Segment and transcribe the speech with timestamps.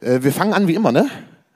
[0.00, 1.08] Äh, wir fangen an wie immer, ne?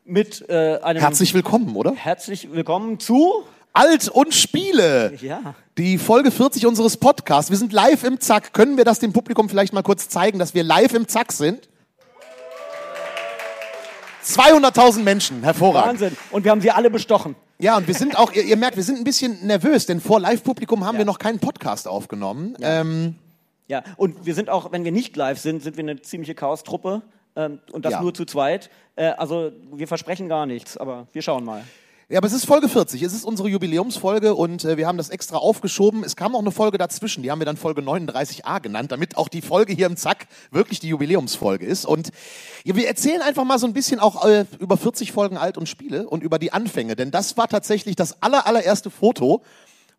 [0.05, 1.01] Mit äh, einem.
[1.01, 1.95] Herzlich willkommen, oder?
[1.95, 3.45] Herzlich willkommen zu.
[3.73, 5.15] Alt und Spiele.
[5.21, 5.55] Ja.
[5.79, 7.51] Die Folge 40 unseres Podcasts.
[7.51, 8.53] Wir sind live im Zack.
[8.53, 11.69] Können wir das dem Publikum vielleicht mal kurz zeigen, dass wir live im Zack sind?
[14.25, 16.01] 200.000 Menschen, hervorragend.
[16.01, 16.17] Wahnsinn.
[16.31, 17.35] Und wir haben sie alle bestochen.
[17.59, 20.21] Ja, und wir sind auch, ihr, ihr merkt, wir sind ein bisschen nervös, denn vor
[20.21, 22.57] Live-Publikum haben wir noch keinen Podcast aufgenommen.
[22.61, 23.15] Ähm,
[23.69, 23.83] Ja.
[23.97, 27.03] Und wir sind auch, wenn wir nicht live sind, sind wir eine ziemliche Chaos-Truppe.
[27.37, 28.03] Ähm, und das Ja.
[28.03, 28.71] nur zu zweit.
[28.97, 31.65] Äh, also wir versprechen gar nichts, aber wir schauen mal.
[32.09, 33.01] Ja, aber es ist Folge 40.
[33.03, 36.05] Es ist unsere Jubiläumsfolge und äh, wir haben das extra aufgeschoben.
[36.05, 39.29] Es kam auch eine Folge dazwischen, die haben wir dann Folge 39a genannt, damit auch
[39.29, 41.87] die Folge hier im Zack wirklich die Jubiläumsfolge ist.
[41.87, 42.11] Und
[42.65, 45.71] ja, wir erzählen einfach mal so ein bisschen auch äh, über 40 Folgen Alt und
[45.71, 49.41] Spiele und über die Anfänge, denn das war tatsächlich das aller, allererste Foto,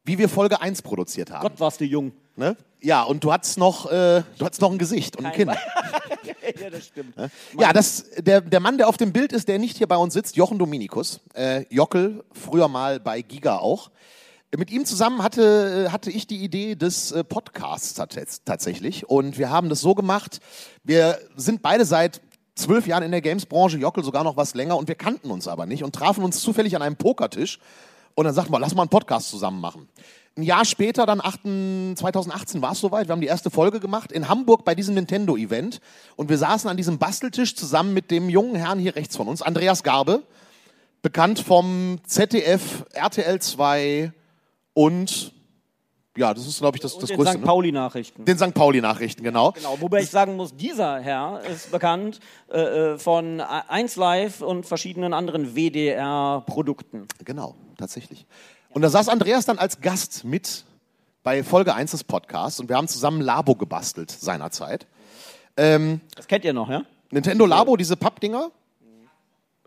[0.04, 1.42] wie wir Folge 1 produziert haben.
[1.44, 2.12] Gott, warst du jung.
[2.36, 2.58] Ne?
[2.82, 5.50] Ja, und du hattest noch, äh, du hattest noch ein Gesicht und ein Kinn.
[6.60, 7.16] ja, das stimmt.
[7.58, 10.14] Ja, das, der, der Mann, der auf dem Bild ist, der nicht hier bei uns
[10.14, 11.22] sitzt, Jochen Dominikus.
[11.34, 13.92] Äh, Jockel, früher mal bei Giga auch.
[14.56, 19.10] Mit ihm zusammen hatte, hatte ich die Idee des äh, Podcasts tats- tatsächlich.
[19.10, 20.40] Und wir haben das so gemacht.
[20.84, 22.22] Wir sind beide seit
[22.56, 25.66] zwölf Jahren in der Games-Branche, Jockel sogar noch was länger und wir kannten uns aber
[25.66, 27.60] nicht und trafen uns zufällig an einem Pokertisch.
[28.16, 29.88] Und dann sagten wir, lass mal einen Podcast zusammen machen.
[30.36, 31.42] Ein Jahr später, dann 8,
[31.96, 35.80] 2018 war es soweit, wir haben die erste Folge gemacht in Hamburg bei diesem Nintendo-Event
[36.16, 39.44] und wir saßen an diesem Basteltisch zusammen mit dem jungen Herrn hier rechts von uns,
[39.44, 40.24] Andreas Garbe,
[41.04, 44.12] bekannt vom ZDF, RTL 2
[44.74, 45.34] und
[46.18, 47.34] ja, das ist glaube ich das, das Den Größte.
[47.34, 47.40] St.
[47.40, 47.46] Ne?
[47.46, 48.26] Pauli-Nachrichten.
[48.26, 48.54] Den St.
[48.54, 49.52] Pauli-Nachrichten, genau.
[49.52, 52.20] Genau, wobei ich sagen muss, dieser Herr ist bekannt
[52.52, 52.60] äh,
[52.94, 57.08] äh, von 1 Live und verschiedenen anderen WDR-Produkten.
[57.24, 58.26] Genau, tatsächlich.
[58.70, 60.66] Und da saß Andreas dann als Gast mit
[61.24, 64.88] bei Folge 1 des Podcasts und wir haben zusammen Labo gebastelt seinerzeit.
[65.56, 66.82] Das kennt ihr noch, ja?
[67.12, 68.50] Nintendo Labo, diese Pappdinger,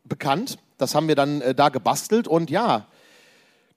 [0.09, 0.59] bekannt.
[0.79, 2.87] Das haben wir dann äh, da gebastelt und ja,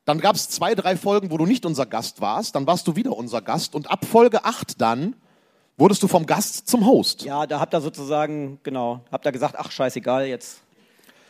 [0.06, 2.56] dann gab es zwei, drei Folgen, wo du nicht unser Gast warst.
[2.56, 5.16] Dann warst du wieder unser Gast und ab Folge 8 dann
[5.78, 7.24] wurdest du vom Gast zum Host.
[7.24, 10.62] Ja, da habt ihr sozusagen, genau, habt ihr gesagt, ach scheißegal, jetzt,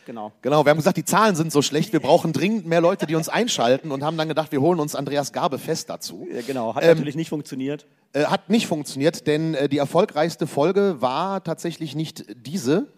[0.06, 0.32] genau.
[0.42, 3.14] Genau, wir haben gesagt, die Zahlen sind so schlecht, wir brauchen dringend mehr Leute, die
[3.14, 6.26] uns einschalten und haben dann gedacht, wir holen uns Andreas Garbe fest dazu.
[6.32, 7.86] Ja, genau, Ähm, hat natürlich nicht funktioniert.
[8.12, 12.88] Äh, hat nicht funktioniert, denn äh, die erfolgreichste Folge war tatsächlich nicht diese,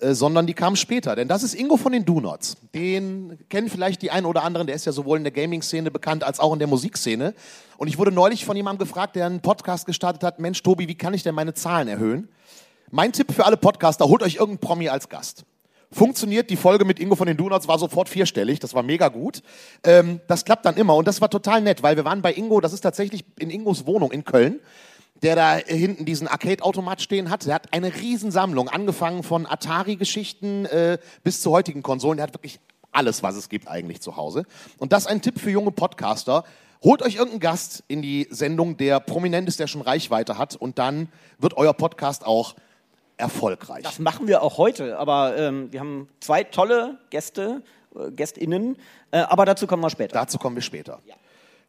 [0.00, 1.16] äh, sondern die kam später.
[1.16, 2.56] Denn das ist Ingo von den Donuts.
[2.74, 6.24] Den kennen vielleicht die einen oder anderen, der ist ja sowohl in der Gaming-Szene bekannt
[6.24, 7.34] als auch in der Musikszene.
[7.76, 10.94] Und ich wurde neulich von jemandem gefragt, der einen Podcast gestartet hat, Mensch Tobi, wie
[10.94, 12.28] kann ich denn meine Zahlen erhöhen?
[12.90, 15.44] Mein Tipp für alle Podcaster, holt euch irgendeinen Promi als Gast.
[15.92, 19.42] Funktioniert, die Folge mit Ingo von den Donuts war sofort vierstellig, das war mega gut.
[19.82, 22.60] Ähm, das klappt dann immer und das war total nett, weil wir waren bei Ingo,
[22.60, 24.60] das ist tatsächlich in Ingos Wohnung in Köln,
[25.22, 27.46] der da hinten diesen Arcade-Automat stehen hat.
[27.46, 32.16] Der hat eine Riesensammlung, angefangen von Atari-Geschichten äh, bis zu heutigen Konsolen.
[32.16, 32.60] Der hat wirklich
[32.92, 34.44] alles, was es gibt eigentlich zu Hause.
[34.78, 36.44] Und das ein Tipp für junge Podcaster.
[36.82, 40.78] Holt euch irgendeinen Gast in die Sendung, der prominent ist, der schon Reichweite hat und
[40.78, 41.08] dann
[41.38, 42.54] wird euer Podcast auch
[43.18, 43.82] erfolgreich.
[43.82, 47.62] Das machen wir auch heute, aber ähm, wir haben zwei tolle Gäste,
[47.94, 48.76] äh, GästInnen,
[49.10, 50.14] äh, aber dazu kommen wir später.
[50.14, 51.00] Dazu kommen wir später.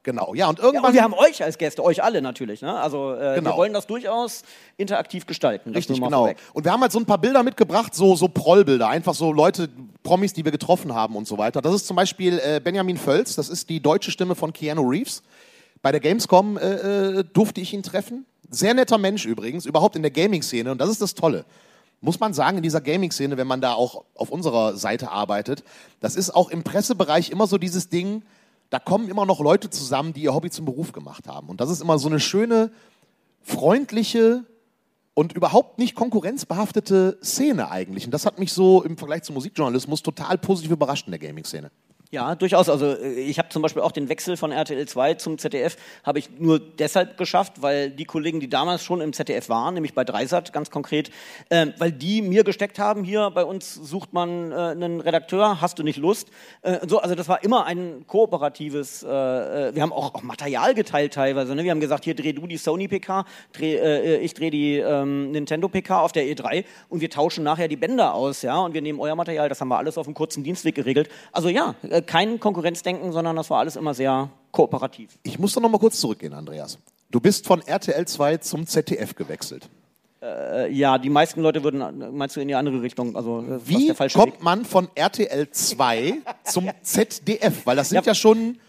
[0.03, 0.89] Genau, ja, und Ja, irgendwann.
[0.89, 2.61] und wir haben euch als Gäste, euch alle natürlich.
[2.63, 2.73] Ne?
[2.79, 3.51] Also äh, Genau.
[3.51, 4.41] wir wollen das durchaus
[4.77, 5.73] interaktiv gestalten.
[5.73, 6.21] Richtig, genau.
[6.23, 6.37] vorweg.
[6.53, 9.69] Und wir haben halt so ein paar Bilder mitgebracht, so, so Prollbilder, einfach so Leute,
[10.01, 11.61] Promis, die wir getroffen haben und so weiter.
[11.61, 15.21] Das ist zum Beispiel äh, Benjamin Völz, das ist die deutsche Stimme von Keanu Reeves.
[15.83, 18.25] Bei der Gamescom äh, äh, durfte ich ihn treffen.
[18.49, 20.71] Sehr netter Mensch übrigens, überhaupt in der Gaming-Szene.
[20.71, 21.45] Und das ist das Tolle.
[22.01, 25.63] Muss man sagen, in dieser Gaming-Szene, wenn man da auch auf unserer Seite arbeitet,
[25.99, 28.23] das ist auch im Pressebereich immer so dieses Ding,
[28.71, 31.49] da kommen immer noch Leute zusammen, die ihr Hobby zum Beruf gemacht haben.
[31.49, 32.71] Und das ist immer so eine schöne,
[33.41, 34.45] freundliche
[35.13, 38.05] und überhaupt nicht konkurrenzbehaftete Szene eigentlich.
[38.05, 41.69] Und das hat mich so im Vergleich zum Musikjournalismus total positiv überrascht in der Gaming-Szene.
[42.13, 42.67] Ja, durchaus.
[42.67, 46.19] Also äh, ich habe zum Beispiel auch den Wechsel von RTL 2 zum ZDF habe
[46.19, 50.03] ich nur deshalb geschafft, weil die Kollegen, die damals schon im ZDF waren, nämlich bei
[50.03, 51.09] Dreisat ganz konkret,
[51.49, 55.79] ähm, weil die mir gesteckt haben, hier bei uns sucht man äh, einen Redakteur, hast
[55.79, 56.27] du nicht Lust?
[56.63, 60.73] Äh, so, also das war immer ein kooperatives, äh, äh, wir haben auch, auch Material
[60.73, 61.55] geteilt teilweise.
[61.55, 61.63] Ne?
[61.63, 65.31] Wir haben gesagt, hier dreh du die Sony PK, dreh, äh, ich drehe die ähm,
[65.31, 68.81] Nintendo PK auf der E3 und wir tauschen nachher die Bänder aus, ja, und wir
[68.81, 71.07] nehmen euer Material, das haben wir alles auf einem kurzen Dienstweg geregelt.
[71.31, 75.17] Also ja, äh, kein Konkurrenzdenken, sondern das war alles immer sehr kooperativ.
[75.23, 76.77] Ich muss doch noch mal kurz zurückgehen, Andreas.
[77.09, 79.69] Du bist von RTL 2 zum ZDF gewechselt.
[80.21, 83.67] Äh, ja, die meisten Leute würden, äh, meinst du, in die andere Richtung, also äh,
[83.67, 84.43] Wie kommt Weg.
[84.43, 86.13] man von RTL 2
[86.43, 87.65] zum ZDF?
[87.65, 88.59] Weil das sind ja, schon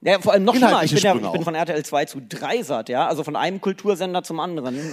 [0.00, 2.88] Ja, vor allem noch schlimmer, ich bin, ja, ich bin von RTL 2 zu Dreisat,
[2.88, 4.76] ja, also von einem Kultursender zum anderen.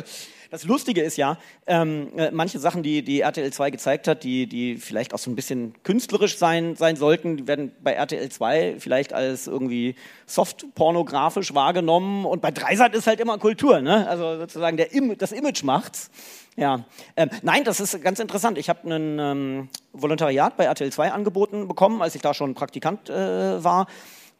[0.50, 1.38] Das Lustige ist ja,
[1.68, 5.30] ähm, äh, manche Sachen, die, die RTL 2 gezeigt hat, die, die vielleicht auch so
[5.30, 9.94] ein bisschen künstlerisch sein, sein sollten, die werden bei RTL 2 vielleicht als irgendwie
[10.26, 14.08] soft-pornografisch wahrgenommen und bei Dreisat ist halt immer Kultur, ne?
[14.08, 16.10] Also sozusagen der Im das Image macht's.
[16.56, 16.84] Ja,
[17.16, 18.58] ähm, nein, das ist ganz interessant.
[18.58, 23.08] Ich habe ein ähm, Volontariat bei RTL 2 angeboten bekommen, als ich da schon Praktikant
[23.08, 23.86] äh, war.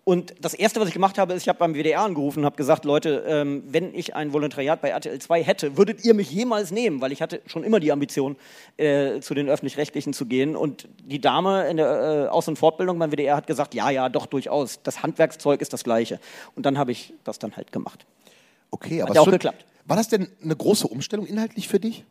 [0.04, 2.56] Und das Erste, was ich gemacht habe, ist, ich habe beim WDR angerufen und habe
[2.56, 6.70] gesagt, Leute, ähm, wenn ich ein Volontariat bei RTL 2 hätte, würdet ihr mich jemals
[6.70, 7.00] nehmen?
[7.00, 8.36] Weil ich hatte schon immer die Ambition,
[8.78, 10.56] äh, zu den Öffentlich-Rechtlichen zu gehen.
[10.56, 14.08] Und die Dame in der äh, Aus- und Fortbildung beim WDR hat gesagt, ja, ja,
[14.08, 14.80] doch, durchaus.
[14.82, 16.18] Das Handwerkszeug ist das Gleiche.
[16.56, 18.06] Und dann habe ich das dann halt gemacht.
[18.70, 19.64] Okay, aber Hat ja auch schon- geklappt.
[19.84, 22.04] War das denn eine große Umstellung inhaltlich für dich?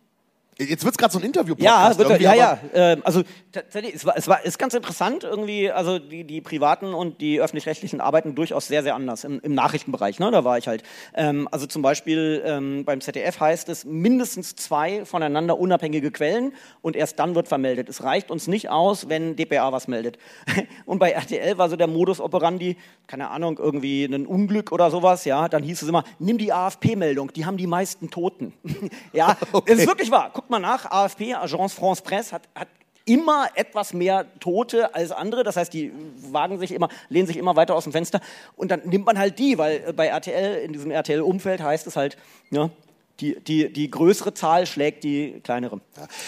[0.59, 2.59] Jetzt wird es gerade so ein interview Ja, wird, ja, ja.
[2.73, 3.23] Ähm, also
[3.53, 5.71] tatsächlich, es war, es war ist ganz interessant irgendwie.
[5.71, 10.19] Also die, die privaten und die öffentlich-rechtlichen arbeiten durchaus sehr, sehr anders im, im Nachrichtenbereich.
[10.19, 10.31] Ne?
[10.31, 10.83] Da war ich halt.
[11.13, 16.51] Ähm, also zum Beispiel ähm, beim ZDF heißt es mindestens zwei voneinander unabhängige Quellen
[16.81, 17.87] und erst dann wird vermeldet.
[17.87, 20.17] Es reicht uns nicht aus, wenn dpa was meldet.
[20.85, 22.75] Und bei RTL war so der Modus operandi,
[23.07, 25.23] keine Ahnung, irgendwie ein Unglück oder sowas.
[25.25, 28.53] Ja, dann hieß es immer, nimm die AFP-Meldung, die haben die meisten Toten.
[29.13, 30.31] ja, es ist wirklich wahr.
[30.49, 32.67] Guckt mal nach, AFP, Agence France Presse, hat, hat
[33.05, 35.43] immer etwas mehr Tote als andere.
[35.43, 35.91] Das heißt, die
[36.31, 38.19] wagen sich immer, lehnen sich immer weiter aus dem Fenster.
[38.55, 41.95] Und dann nimmt man halt die, weil äh, bei RTL, in diesem RTL-Umfeld heißt es
[41.95, 42.17] halt,
[42.49, 42.71] ja,
[43.19, 45.81] die, die, die größere Zahl schlägt die kleinere.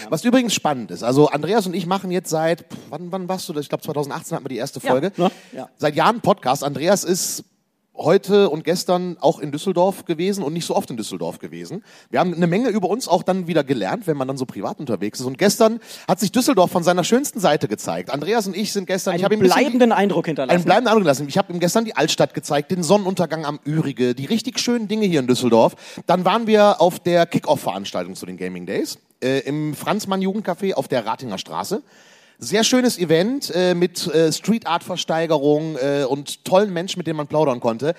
[0.10, 3.54] Was übrigens spannend ist, also Andreas und ich machen jetzt seit, wann, wann warst du
[3.54, 3.64] das?
[3.64, 5.12] Ich glaube 2018 hatten wir die erste Ja, Folge.
[5.18, 5.32] ne?
[5.52, 5.70] Ja.
[5.78, 6.64] Seit Jahren Podcast.
[6.64, 7.44] Andreas ist
[7.96, 11.84] heute und gestern auch in Düsseldorf gewesen und nicht so oft in Düsseldorf gewesen.
[12.10, 14.80] Wir haben eine Menge über uns auch dann wieder gelernt, wenn man dann so privat
[14.80, 15.26] unterwegs ist.
[15.26, 18.10] Und gestern hat sich Düsseldorf von seiner schönsten Seite gezeigt.
[18.12, 20.56] Andreas und ich sind gestern, ich habe Einen ihm ein bisschen bleibenden Eindruck hinterlassen.
[20.56, 21.28] einen bleibenden Eindruck lassen.
[21.28, 25.06] Ich habe ihm gestern die Altstadt gezeigt, den Sonnenuntergang am Ürige, die richtig schönen Dinge
[25.06, 25.76] hier in Düsseldorf.
[26.06, 31.06] Dann waren wir auf der Kick-Off-Veranstaltung zu den Gaming Days äh, im Franzmann-Jugendcafé auf der
[31.06, 31.84] Ratinger Straße.
[32.44, 37.18] Sehr schönes Event äh, mit äh, Street Art Versteigerung äh, und tollen Menschen, mit denen
[37.18, 37.94] man plaudern konnte.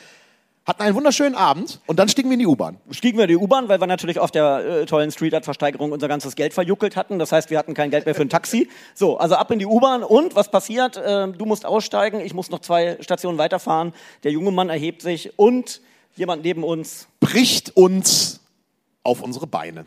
[0.67, 2.77] Hatten einen wunderschönen Abend und dann stiegen wir in die U-Bahn.
[2.91, 5.93] stiegen wir in die U-Bahn, weil wir natürlich auf der äh, tollen Street Art Versteigerung
[5.93, 7.21] unser ganzes Geld verjuckelt hatten.
[7.21, 8.69] Das heißt, wir hatten kein Geld mehr für ein Taxi.
[8.97, 11.01] So, also ab in die U-Bahn und was passiert?
[11.05, 13.93] Ähm, du musst aussteigen, ich muss noch zwei Stationen weiterfahren.
[14.25, 15.81] Der junge Mann erhebt sich und
[16.17, 18.41] jemand neben uns, Bricht uns
[19.05, 19.87] auf unsere Beine.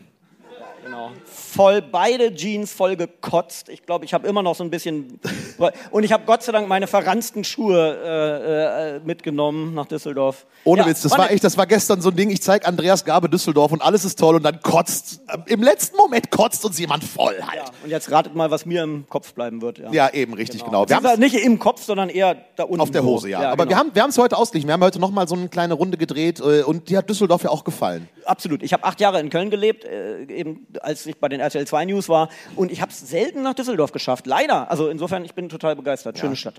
[0.95, 3.69] Genau, voll beide Jeans voll gekotzt.
[3.69, 5.19] Ich glaube, ich habe immer noch so ein bisschen
[5.91, 10.45] und ich habe Gott sei Dank meine verranzten Schuhe äh, äh, mitgenommen nach Düsseldorf.
[10.63, 12.67] Ohne Ja, Witz, das war eine- echt, das war gestern so ein Ding, ich zeig
[12.67, 16.63] Andreas Gabe Düsseldorf und alles ist toll und dann kotzt, äh, im letzten Moment kotzt
[16.65, 17.55] uns jemand voll halt.
[17.55, 19.77] Ja, und jetzt ratet mal, was mir im Kopf bleiben wird.
[19.79, 20.87] Ja, Ja, eben, richtig, genau.
[20.87, 22.81] Wir Wir nicht im Kopf, sondern eher da unten.
[22.81, 23.03] auf der.
[23.03, 23.51] Hose, ja.
[23.51, 23.69] Aber genau.
[23.69, 24.67] wir haben wir haben es heute ausgeglichen.
[24.67, 27.49] Wir haben heute nochmal so eine kleine Runde gedreht äh, und die hat Düsseldorf ja
[27.51, 28.07] auch gefallen.
[28.25, 28.63] Absolut.
[28.63, 31.85] Ich habe acht Jahre in Köln gelebt, äh, eben als ich bei den RTL 2
[31.85, 32.29] News war.
[32.55, 34.27] Und ich habe es selten nach Düsseldorf geschafft.
[34.27, 34.69] Leider.
[34.69, 36.17] Also insofern, ich bin total begeistert.
[36.17, 36.55] Schöne Stadt.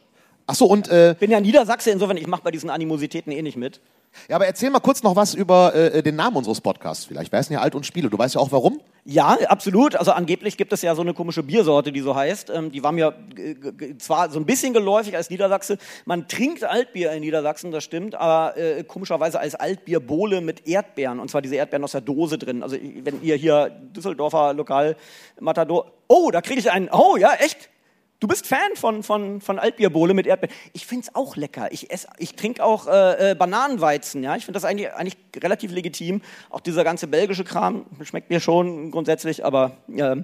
[0.46, 3.56] Ach so, und äh, Bin ja Niedersachse, insofern, ich mache bei diesen Animositäten eh nicht
[3.56, 3.80] mit.
[4.28, 7.32] ja, aber erzähl mal kurz noch was über äh, den Namen unseres Podcasts vielleicht.
[7.32, 8.10] Wer ist denn hier Alt und Spiele?
[8.10, 8.80] Du weißt ja auch warum.
[9.08, 9.94] Ja, absolut.
[9.94, 12.50] Also angeblich gibt es ja so eine komische Biersorte, die so heißt.
[12.50, 13.14] Ähm, die war mir
[13.98, 15.78] zwar so ein bisschen geläufig als Niedersachse.
[16.06, 21.20] Man trinkt Altbier in Niedersachsen, das stimmt, aber äh, komischerweise als Altbierbohle mit Erdbeeren.
[21.20, 22.64] Und zwar diese Erdbeeren aus der Dose drin.
[22.64, 24.96] Also wenn ihr hier Düsseldorfer Lokal
[25.38, 25.92] Matador...
[26.08, 26.88] Oh, da kriege ich einen...
[26.90, 27.70] Oh, ja, echt?
[28.18, 30.54] Du bist Fan von, von, von Altbierbohle mit Erdbeeren.
[30.72, 31.70] Ich finde es auch lecker.
[31.70, 34.22] Ich, ich trinke auch äh, äh, Bananenweizen.
[34.22, 34.36] Ja?
[34.36, 36.22] Ich finde das eigentlich, eigentlich relativ legitim.
[36.48, 40.16] Auch dieser ganze belgische Kram schmeckt mir schon grundsätzlich, aber äh,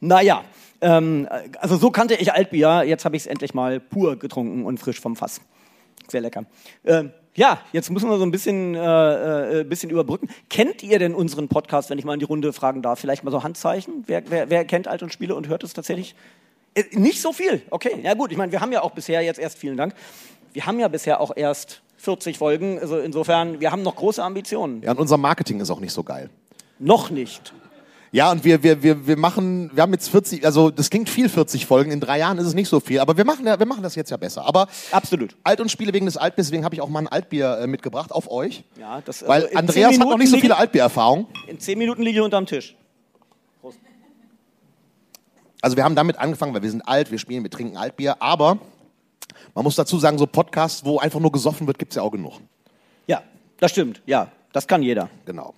[0.00, 0.44] naja.
[0.80, 1.28] Ähm,
[1.60, 2.82] also so kannte ich Altbier.
[2.84, 5.40] Jetzt habe ich es endlich mal pur getrunken und frisch vom Fass.
[6.08, 6.46] Sehr lecker.
[6.84, 10.28] Ähm, ja, jetzt müssen wir so ein bisschen, äh, äh, bisschen überbrücken.
[10.48, 12.98] Kennt ihr denn unseren Podcast, wenn ich mal in die Runde fragen darf?
[12.98, 14.02] Vielleicht mal so Handzeichen?
[14.06, 16.16] Wer, wer, wer kennt Alt und Spiele und hört es tatsächlich?
[16.76, 17.98] Äh, Nicht so viel, okay.
[18.02, 19.94] Ja gut, ich meine, wir haben ja auch bisher jetzt erst, vielen Dank,
[20.52, 24.82] wir haben ja bisher auch erst 40 Folgen, also insofern, wir haben noch große Ambitionen.
[24.82, 26.30] Ja, und unser Marketing ist auch nicht so geil.
[26.78, 27.52] Noch nicht.
[28.12, 31.28] Ja, und wir, wir, wir, wir machen, wir haben jetzt 40, also das klingt viel
[31.28, 33.66] 40 Folgen, in drei Jahren ist es nicht so viel, aber wir machen, ja, wir
[33.66, 34.46] machen das jetzt ja besser.
[34.46, 35.36] Aber Absolut.
[35.42, 38.12] Alt und Spiele wegen des Altbiers, deswegen habe ich auch mal ein Altbier äh, mitgebracht
[38.12, 38.62] auf euch.
[38.80, 41.26] Ja, das, Weil also in Andreas hat noch nicht so viele liege- Altbiererfahrung.
[41.48, 42.76] In zehn Minuten liege ich unterm Tisch.
[45.66, 48.58] Also wir haben damit angefangen, weil wir sind alt, wir spielen, wir trinken Altbier, aber
[49.52, 52.34] man muss dazu sagen, so Podcasts, wo einfach nur gesoffen wird, gibt's ja auch genug.
[53.08, 53.24] Ja,
[53.58, 55.10] das stimmt, ja, das kann jeder.
[55.24, 55.54] Genau.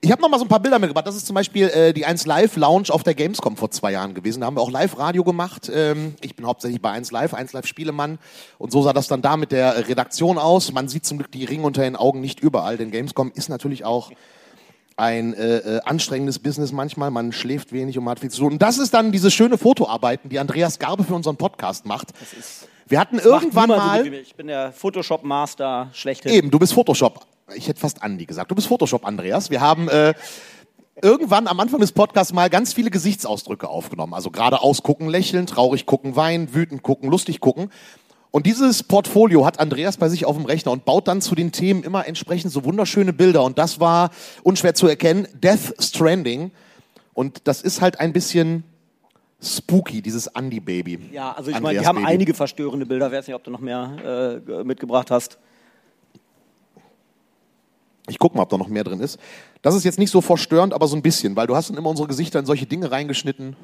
[0.00, 1.06] Ich habe noch mal so ein paar Bilder mitgebracht.
[1.06, 4.14] Das ist zum Beispiel äh, die 1 Live Lounge auf der Gamescom vor zwei Jahren
[4.14, 4.40] gewesen.
[4.40, 5.70] Da haben wir auch Live-Radio gemacht.
[5.72, 8.18] Ähm, ich bin hauptsächlich bei 1 Live, 1 Live Spielemann.
[8.58, 10.72] Und so sah das dann da mit der Redaktion aus.
[10.72, 13.84] Man sieht zum Glück die Ringe unter den Augen nicht überall, denn Gamescom ist natürlich
[13.84, 14.10] auch
[14.96, 17.10] ein äh, äh, anstrengendes Business manchmal.
[17.10, 18.52] Man schläft wenig und man hat viel zu tun.
[18.52, 22.08] Und das ist dann diese schöne Fotoarbeiten, die Andreas Garbe für unseren Podcast macht.
[22.86, 24.10] Wir hatten irgendwann Macht niemand so mal.
[24.10, 24.28] mich.
[24.28, 26.32] Ich bin der Photoshop-Master schlechthin.
[26.32, 27.26] Eben, du bist Photoshop.
[27.54, 28.50] Ich hätte fast Andi gesagt.
[28.50, 29.50] Du bist Photoshop, Andreas.
[29.50, 30.14] Wir haben äh,
[31.02, 34.14] irgendwann am Anfang des Podcasts mal ganz viele Gesichtsausdrücke aufgenommen.
[34.14, 37.70] Also geradeaus gucken, lächeln, traurig gucken, weinen, wütend gucken, lustig gucken.
[38.36, 41.52] Und dieses Portfolio hat Andreas bei sich auf dem Rechner und baut dann zu den
[41.52, 43.42] Themen immer entsprechend so wunderschöne Bilder.
[43.42, 44.10] Und das war
[44.42, 45.26] unschwer zu erkennen.
[45.42, 46.50] Death Stranding.
[47.14, 48.62] Und das ist halt ein bisschen
[49.42, 50.98] spooky, dieses Andy-Baby.
[51.12, 52.08] Ja, also ich meine, die haben Baby.
[52.08, 53.10] einige verstörende Bilder.
[53.10, 55.38] Weiß nicht, ob du noch mehr äh, mitgebracht hast.
[58.10, 59.18] Ich gucke mal, ob da noch mehr drin ist.
[59.62, 61.88] Das ist jetzt nicht so verstörend, aber so ein bisschen, weil du hast dann immer
[61.88, 63.56] unsere Gesichter in solche Dinge reingeschnitten.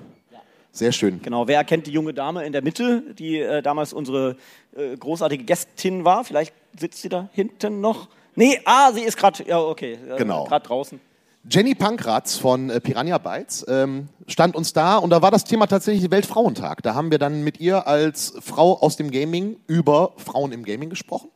[0.74, 1.20] Sehr schön.
[1.22, 4.36] Genau, wer erkennt die junge Dame in der Mitte, die äh, damals unsere
[4.74, 6.24] äh, großartige Gästin war?
[6.24, 8.08] Vielleicht sitzt sie da hinten noch.
[8.34, 10.44] Nee, ah, sie ist gerade, ja, okay, äh, Genau.
[10.44, 10.98] gerade draußen.
[11.50, 15.66] Jenny Pankratz von äh, Piranha Bytes ähm, stand uns da und da war das Thema
[15.66, 16.82] tatsächlich Weltfrauentag.
[16.82, 20.88] Da haben wir dann mit ihr als Frau aus dem Gaming über Frauen im Gaming
[20.88, 21.30] gesprochen.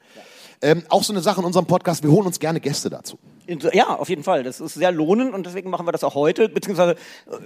[0.63, 3.19] Ähm, auch so eine Sache in unserem Podcast, wir holen uns gerne Gäste dazu.
[3.73, 4.43] Ja, auf jeden Fall.
[4.43, 6.97] Das ist sehr lohnend und deswegen machen wir das auch heute, beziehungsweise äh,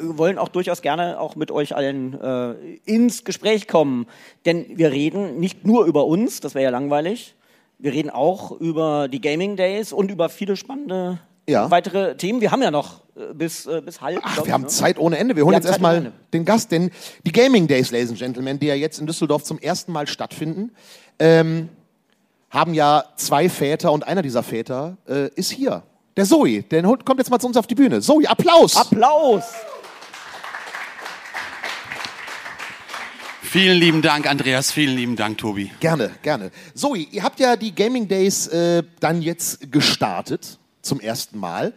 [0.00, 2.52] wollen auch durchaus gerne auch mit euch allen äh,
[2.84, 4.06] ins Gespräch kommen.
[4.46, 7.34] Denn wir reden nicht nur über uns, das wäre ja langweilig.
[7.78, 11.70] Wir reden auch über die Gaming Days und über viele spannende Ja.
[11.70, 12.40] weitere Themen.
[12.40, 14.20] Wir haben ja noch äh, bis, äh, bis halb.
[14.22, 14.68] Ach, glaub wir haben ne?
[14.68, 15.36] Zeit ohne Ende.
[15.36, 16.90] Wir holen Wir jetzt erstmal den Gast, denn
[17.26, 20.72] die Gaming Days, Ladies and Gentlemen, die ja jetzt in Düsseldorf zum ersten Mal stattfinden,
[21.18, 21.68] ähm,
[22.50, 25.84] haben ja zwei Väter und einer dieser Väter äh, ist hier.
[26.20, 28.02] Der Zoe, der holt- kommt jetzt mal zu uns auf die Bühne.
[28.02, 28.76] Zoe, Applaus!
[28.76, 29.42] Applaus!
[33.40, 34.70] Vielen lieben Dank, Andreas.
[34.70, 35.70] Vielen lieben Dank, Tobi.
[35.80, 36.50] Gerne, gerne.
[36.74, 41.72] Zoe, ihr habt ja die Gaming Days äh, dann jetzt gestartet zum ersten Mal.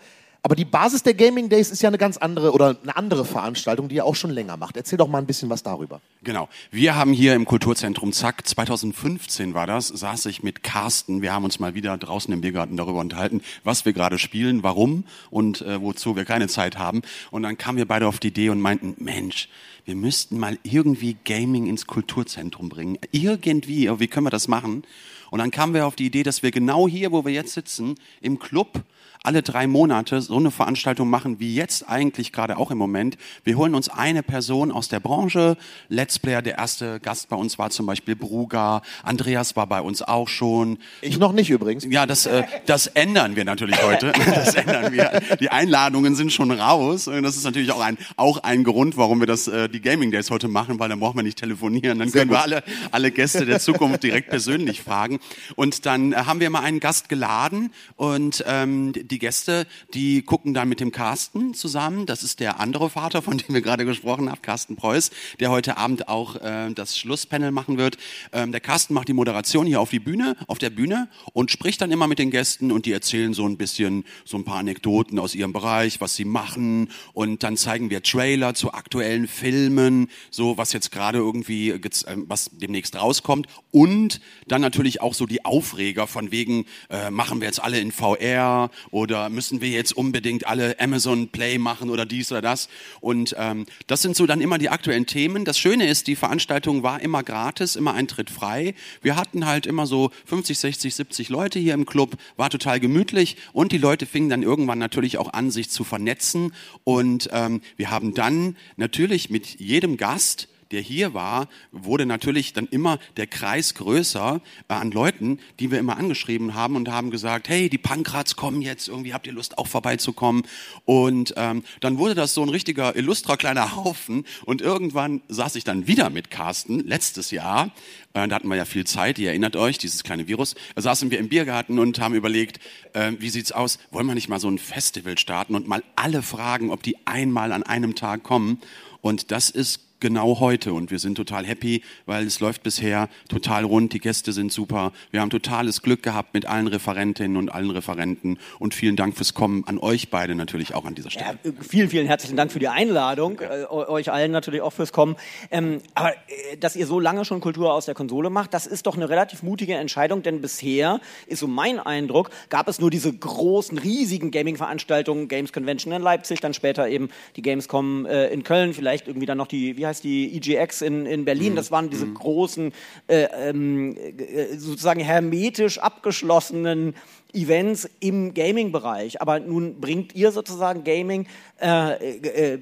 [0.45, 3.87] Aber die Basis der Gaming Days ist ja eine ganz andere oder eine andere Veranstaltung,
[3.87, 4.75] die ihr auch schon länger macht.
[4.75, 6.01] Erzähl doch mal ein bisschen was darüber.
[6.21, 6.49] Genau.
[6.69, 11.21] Wir haben hier im Kulturzentrum Zack, 2015 war das, saß ich mit Carsten.
[11.21, 15.05] Wir haben uns mal wieder draußen im Biergarten darüber unterhalten, was wir gerade spielen, warum
[15.29, 17.03] und äh, wozu wir keine Zeit haben.
[17.31, 19.47] Und dann kamen wir beide auf die Idee und meinten, Mensch,
[19.85, 22.97] wir müssten mal irgendwie Gaming ins Kulturzentrum bringen.
[23.11, 24.83] Irgendwie, wie können wir das machen?
[25.31, 27.95] Und dann kamen wir auf die Idee, dass wir genau hier, wo wir jetzt sitzen,
[28.19, 28.83] im Club
[29.23, 33.17] alle drei Monate so eine Veranstaltung machen, wie jetzt eigentlich gerade auch im Moment.
[33.45, 35.55] Wir holen uns eine Person aus der Branche,
[35.87, 40.01] Let's Player, der erste Gast bei uns war zum Beispiel Bruga, Andreas war bei uns
[40.01, 40.77] auch schon.
[41.01, 41.85] Ich noch nicht übrigens.
[41.85, 44.11] Ja, das, äh, das ändern wir natürlich heute.
[44.33, 45.21] Das ändern wir.
[45.39, 47.05] Die Einladungen sind schon raus.
[47.05, 50.31] Das ist natürlich auch ein, auch ein Grund, warum wir das, äh, die Gaming Days
[50.31, 51.99] heute machen, weil dann brauchen wir nicht telefonieren.
[51.99, 55.19] Dann können wir alle, alle Gäste der Zukunft direkt persönlich fragen.
[55.55, 60.55] Und dann äh, haben wir mal einen Gast geladen und ähm, die Gäste, die gucken
[60.55, 62.07] dann mit dem Carsten zusammen.
[62.07, 65.77] Das ist der andere Vater, von dem wir gerade gesprochen haben, Carsten Preuß, der heute
[65.77, 67.97] Abend auch äh, das Schlusspanel machen wird.
[68.31, 71.81] Ähm, der Carsten macht die Moderation hier auf die Bühne, auf der Bühne und spricht
[71.81, 75.19] dann immer mit den Gästen und die erzählen so ein bisschen so ein paar Anekdoten
[75.19, 80.57] aus ihrem Bereich, was sie machen und dann zeigen wir Trailer zu aktuellen Filmen, so
[80.57, 81.79] was jetzt gerade irgendwie äh,
[82.25, 87.47] was demnächst rauskommt und dann natürlich auch so die Aufreger von wegen äh, machen wir
[87.47, 92.31] jetzt alle in VR oder müssen wir jetzt unbedingt alle Amazon Play machen oder dies
[92.31, 92.69] oder das
[93.01, 95.45] und ähm, das sind so dann immer die aktuellen Themen.
[95.45, 98.75] Das Schöne ist, die Veranstaltung war immer gratis, immer Eintritt frei.
[99.01, 103.37] Wir hatten halt immer so 50, 60, 70 Leute hier im Club, war total gemütlich
[103.51, 107.91] und die Leute fingen dann irgendwann natürlich auch an, sich zu vernetzen und ähm, wir
[107.91, 113.75] haben dann natürlich mit jedem Gast der hier war, wurde natürlich dann immer der Kreis
[113.75, 118.35] größer äh, an Leuten, die wir immer angeschrieben haben und haben gesagt, hey, die Pankrats
[118.35, 120.43] kommen jetzt, irgendwie habt ihr Lust auch vorbeizukommen.
[120.85, 125.63] Und ähm, dann wurde das so ein richtiger illustrer kleiner Haufen und irgendwann saß ich
[125.63, 127.71] dann wieder mit Carsten, letztes Jahr,
[128.13, 131.11] äh, da hatten wir ja viel Zeit, ihr erinnert euch, dieses kleine Virus, da saßen
[131.11, 132.59] wir im Biergarten und haben überlegt,
[132.93, 136.23] äh, wie sieht's aus, wollen wir nicht mal so ein Festival starten und mal alle
[136.23, 138.59] fragen, ob die einmal an einem Tag kommen.
[139.01, 143.63] Und das ist genau heute und wir sind total happy, weil es läuft bisher total
[143.63, 147.71] rund, die Gäste sind super, wir haben totales Glück gehabt mit allen Referentinnen und allen
[147.71, 151.39] Referenten und vielen Dank fürs Kommen an euch beide natürlich auch an dieser Stelle.
[151.43, 154.73] Ja, äh, vielen, vielen herzlichen Dank für die Einladung, äh, eu- euch allen natürlich auch
[154.73, 155.15] fürs Kommen.
[155.49, 158.85] Ähm, aber äh, dass ihr so lange schon Kultur aus der Konsole macht, das ist
[158.85, 163.11] doch eine relativ mutige Entscheidung, denn bisher ist so mein Eindruck, gab es nur diese
[163.13, 168.73] großen, riesigen Gaming-Veranstaltungen, Games Convention in Leipzig, dann später eben die Gamescom äh, in Köln,
[168.73, 171.55] vielleicht irgendwie dann noch die, wie heißt heißt die EGX in, in Berlin.
[171.55, 172.73] Das waren diese großen,
[173.07, 176.95] äh, ähm, äh, sozusagen hermetisch abgeschlossenen
[177.33, 179.21] Events im Gaming-Bereich.
[179.21, 181.27] Aber nun bringt ihr sozusagen Gaming
[181.61, 182.59] äh, äh,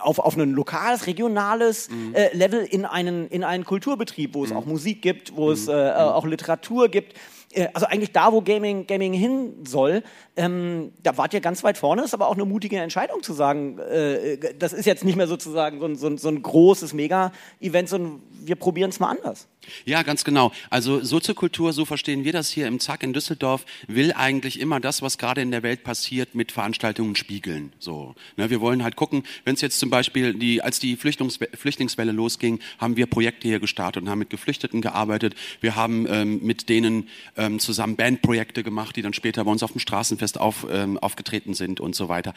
[0.00, 2.14] auf, auf ein lokales, regionales mhm.
[2.14, 4.56] äh, Level in einen, in einen Kulturbetrieb, wo es mhm.
[4.56, 5.52] auch Musik gibt, wo mhm.
[5.52, 5.96] es äh, mhm.
[5.96, 7.14] auch Literatur gibt.
[7.52, 10.02] Äh, also eigentlich da, wo Gaming, Gaming hin soll,
[10.36, 13.78] ähm, da wart ihr ganz weit vorne, ist aber auch eine mutige Entscheidung zu sagen,
[13.78, 17.88] äh, das ist jetzt nicht mehr sozusagen so ein, so ein, so ein großes Mega-Event,
[17.88, 19.46] sondern wir probieren es mal anders.
[19.84, 20.52] Ja, ganz genau.
[20.70, 25.02] Also Soziokultur, so verstehen wir das hier im Zack in Düsseldorf, will eigentlich immer das,
[25.02, 27.72] was gerade in der Welt passiert, mit Veranstaltungen spiegeln.
[27.78, 31.38] So, ne, wir wollen halt gucken, wenn es jetzt zum Beispiel die, als die Flüchtlings
[31.54, 35.34] Flüchtlingswelle losging, haben wir Projekte hier gestartet und haben mit Geflüchteten gearbeitet.
[35.60, 37.08] Wir haben ähm, mit denen
[37.42, 41.54] ähm, zusammen Bandprojekte gemacht, die dann später bei uns auf dem Straßenfest auf, ähm, aufgetreten
[41.54, 42.34] sind und so weiter.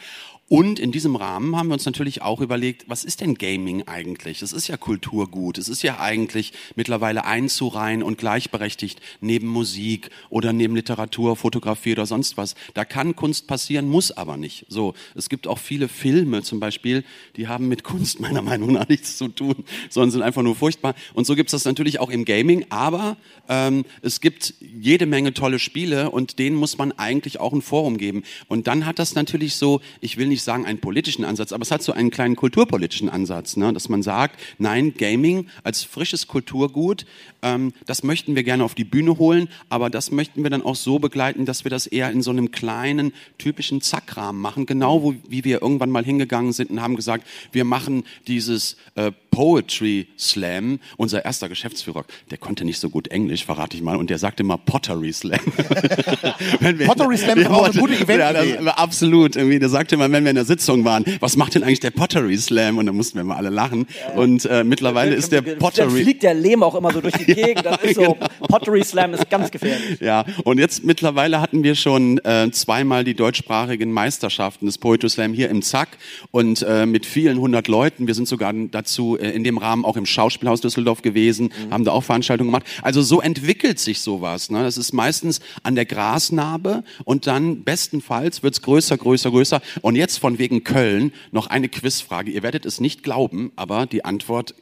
[0.48, 4.42] Und in diesem Rahmen haben wir uns natürlich auch überlegt, was ist denn Gaming eigentlich?
[4.42, 5.58] Es ist ja Kulturgut.
[5.58, 12.06] Es ist ja eigentlich mittlerweile einzureihen und gleichberechtigt neben Musik oder neben Literatur, Fotografie oder
[12.06, 12.54] sonst was.
[12.74, 14.66] Da kann Kunst passieren, muss aber nicht.
[14.68, 17.04] So, es gibt auch viele Filme zum Beispiel,
[17.36, 20.94] die haben mit Kunst meiner Meinung nach nichts zu tun, sondern sind einfach nur furchtbar.
[21.14, 22.66] Und so gibt es das natürlich auch im Gaming.
[22.70, 23.16] Aber
[23.48, 27.98] ähm, es gibt jede Menge tolle Spiele und denen muss man eigentlich auch ein Forum
[27.98, 28.22] geben.
[28.48, 31.70] Und dann hat das natürlich so, ich will nicht sagen einen politischen Ansatz, aber es
[31.70, 33.74] hat so einen kleinen kulturpolitischen Ansatz, ne?
[33.74, 37.04] dass man sagt, nein, Gaming als frisches Kulturgut,
[37.42, 40.76] ähm, das möchten wir gerne auf die Bühne holen, aber das möchten wir dann auch
[40.76, 45.14] so begleiten, dass wir das eher in so einem kleinen, typischen Zackrahmen machen, genau wo,
[45.28, 50.80] wie wir irgendwann mal hingegangen sind und haben gesagt, wir machen dieses äh, Poetry Slam.
[50.96, 54.42] Unser erster Geschäftsführer, der konnte nicht so gut Englisch, verrate ich mal, und der sagte
[54.42, 55.40] immer Pottery Slam.
[56.86, 58.20] Pottery Slam ist auch eine gute Event.
[58.20, 59.36] Ja, das war absolut.
[59.36, 61.90] Irgendwie, der sagte immer, wenn wir in der Sitzung waren, was macht denn eigentlich der
[61.90, 62.78] Pottery Slam?
[62.78, 63.86] Und dann mussten wir mal alle lachen.
[64.08, 64.20] Ja.
[64.20, 65.88] Und äh, mittlerweile ist der Pottery...
[65.88, 67.66] Dann fliegt der Lehm auch immer so durch die Gegend.
[67.66, 68.28] Das ist so, genau.
[68.48, 70.00] Pottery Slam ist ganz gefährlich.
[70.00, 75.32] Ja, und jetzt mittlerweile hatten wir schon äh, zweimal die deutschsprachigen Meisterschaften des Poetry Slam
[75.32, 75.88] hier im Zack
[76.30, 78.06] und äh, mit vielen hundert Leuten.
[78.06, 81.72] Wir sind sogar dazu äh, in dem Rahmen auch im Schauspielhaus Düsseldorf gewesen, mhm.
[81.72, 82.66] haben da auch Veranstaltungen gemacht.
[82.82, 84.50] Also so entwickelt sich sowas.
[84.50, 84.62] Ne?
[84.76, 89.60] Das ist meistens an der Grasnarbe und dann bestenfalls wird's größer, größer, größer.
[89.82, 92.30] Und jetzt jetzt von wegen Köln noch eine Quizfrage.
[92.30, 94.54] Ihr werdet es nicht glauben, aber die Antwort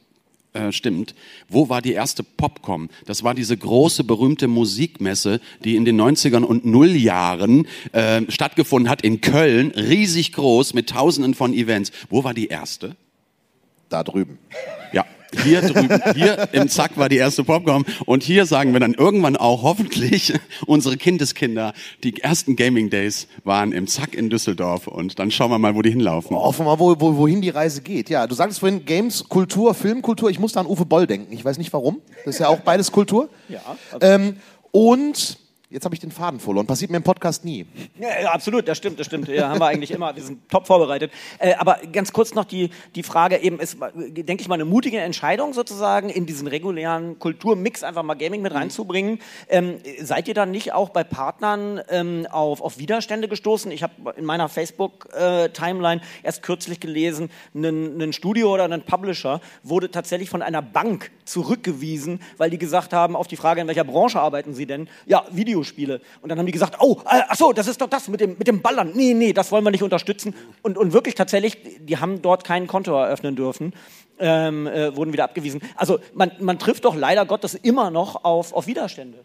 [0.53, 1.13] äh, stimmt.
[1.47, 2.89] Wo war die erste Popcom?
[3.05, 9.03] Das war diese große, berühmte Musikmesse, die in den 90ern und Nulljahren äh, stattgefunden hat
[9.03, 9.71] in Köln.
[9.71, 11.91] Riesig groß mit tausenden von Events.
[12.09, 12.95] Wo war die erste?
[13.89, 14.39] Da drüben.
[14.93, 15.05] Ja,
[15.41, 19.37] hier drüben, hier im Zack war die erste Popcorn und hier sagen wir dann irgendwann
[19.37, 20.33] auch hoffentlich
[20.65, 25.59] unsere Kindeskinder, die ersten Gaming Days waren im Zack in Düsseldorf und dann schauen wir
[25.59, 26.35] mal, wo die hinlaufen.
[26.35, 28.09] Hoffen wir mal, wo, wo, wohin die Reise geht.
[28.09, 30.29] Ja, du sagst vorhin Games, Kultur, Filmkultur.
[30.29, 31.33] Ich muss da an Uwe Boll denken.
[31.33, 32.01] Ich weiß nicht warum.
[32.25, 33.29] Das ist ja auch beides Kultur.
[33.49, 33.61] Ja.
[34.01, 34.37] Ähm,
[34.71, 35.37] und
[35.69, 36.67] Jetzt habe ich den Faden verloren.
[36.67, 37.65] Passiert mir im Podcast nie.
[37.99, 39.27] Ja, absolut, das stimmt, das stimmt.
[39.27, 40.15] Ja, haben wir eigentlich immer.
[40.15, 41.11] Wir sind top vorbereitet.
[41.39, 44.99] Äh, aber ganz kurz noch die, die Frage eben, ist, denke ich mal, eine mutige
[44.99, 49.19] Entscheidung sozusagen, in diesen regulären Kulturmix einfach mal Gaming mit reinzubringen.
[49.49, 53.71] Ähm, seid ihr dann nicht auch bei Partnern ähm, auf, auf Widerstände gestoßen?
[53.71, 59.41] Ich habe in meiner Facebook-Timeline äh, erst kürzlich gelesen, ein, ein Studio oder ein Publisher
[59.63, 63.83] wurde tatsächlich von einer Bank zurückgewiesen, weil die gesagt haben, auf die Frage, in welcher
[63.83, 64.87] Branche arbeiten sie denn?
[65.07, 66.01] Ja, Video Videospiele.
[66.21, 68.37] Und dann haben die gesagt, oh, äh, ach so, das ist doch das mit dem,
[68.37, 68.91] mit dem Ballern.
[68.93, 70.35] Nee, nee, das wollen wir nicht unterstützen.
[70.61, 73.73] Und, und wirklich tatsächlich, die haben dort kein Konto eröffnen dürfen,
[74.19, 75.61] ähm, äh, wurden wieder abgewiesen.
[75.75, 79.19] Also man, man trifft doch leider Gottes immer noch auf, auf Widerstände.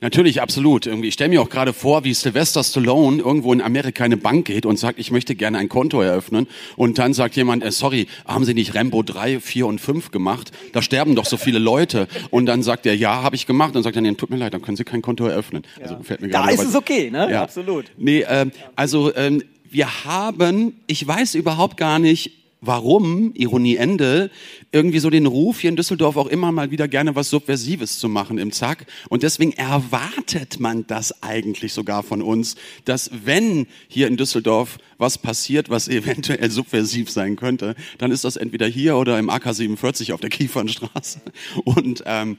[0.00, 0.86] Natürlich, absolut.
[0.86, 4.20] Irgendwie, ich stelle mir auch gerade vor, wie Sylvester Stallone irgendwo in Amerika in eine
[4.20, 6.46] Bank geht und sagt, ich möchte gerne ein Konto eröffnen.
[6.76, 10.52] Und dann sagt jemand, äh, sorry, haben Sie nicht Rambo 3, 4 und 5 gemacht?
[10.72, 12.08] Da sterben doch so viele Leute.
[12.30, 13.68] Und dann sagt er, ja, habe ich gemacht.
[13.68, 15.64] Und dann sagt er, nee, tut mir leid, dann können Sie kein Konto eröffnen.
[15.78, 15.82] Ja.
[15.82, 17.30] Also, fällt mir da ist es okay, ne?
[17.30, 17.42] Ja.
[17.42, 17.86] Absolut.
[17.96, 24.30] Nee, ähm, also ähm, wir haben, ich weiß überhaupt gar nicht, warum, Ironie Ende,
[24.72, 28.08] irgendwie so den Ruf hier in Düsseldorf auch immer mal wieder gerne was Subversives zu
[28.08, 28.86] machen im Zack.
[29.08, 35.18] Und deswegen erwartet man das eigentlich sogar von uns, dass wenn hier in Düsseldorf was
[35.18, 40.12] passiert, was eventuell subversiv sein könnte, dann ist das entweder hier oder im AK 47
[40.12, 41.20] auf der Kiefernstraße.
[41.64, 42.38] Und, ähm,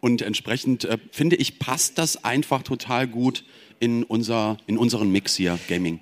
[0.00, 3.44] und entsprechend äh, finde ich, passt das einfach total gut
[3.78, 6.00] in, unser, in unseren Mix hier, Gaming.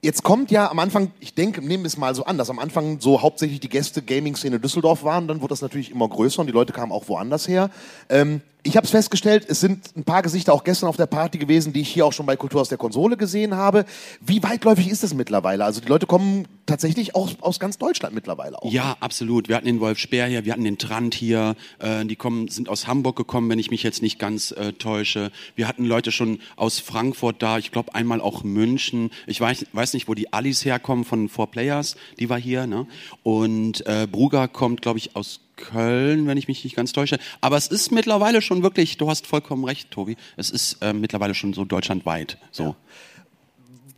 [0.00, 2.60] Jetzt kommt ja am Anfang, ich denke, nehmen wir es mal so an, dass am
[2.60, 6.46] Anfang so hauptsächlich die Gäste Gaming-Szene Düsseldorf waren, dann wurde das natürlich immer größer und
[6.46, 7.68] die Leute kamen auch woanders her.
[8.08, 11.38] Ähm, ich habe es festgestellt, es sind ein paar Gesichter auch gestern auf der Party
[11.38, 13.84] gewesen, die ich hier auch schon bei Kultur aus der Konsole gesehen habe.
[14.20, 15.64] Wie weitläufig ist das mittlerweile?
[15.64, 18.70] Also die Leute kommen tatsächlich auch aus ganz Deutschland mittlerweile auch.
[18.70, 19.48] Ja, absolut.
[19.48, 21.54] Wir hatten den Wolf Speer hier, wir hatten den Trant hier.
[21.78, 25.30] Äh, die kommen, sind aus Hamburg gekommen, wenn ich mich jetzt nicht ganz äh, täusche.
[25.54, 27.58] Wir hatten Leute schon aus Frankfurt da.
[27.58, 29.10] Ich glaube einmal auch München.
[29.26, 31.96] Ich weiß, weiß nicht, wo die Alice herkommen von Four Players.
[32.18, 32.66] Die war hier.
[32.66, 32.86] Ne?
[33.22, 37.18] Und äh, Bruger kommt, glaube ich, aus Köln, wenn ich mich nicht ganz täusche.
[37.42, 41.34] Aber es ist mittlerweile schon wirklich, du hast vollkommen recht, Tobi, es ist äh, mittlerweile
[41.34, 42.62] schon so deutschlandweit so.
[42.62, 42.76] Ja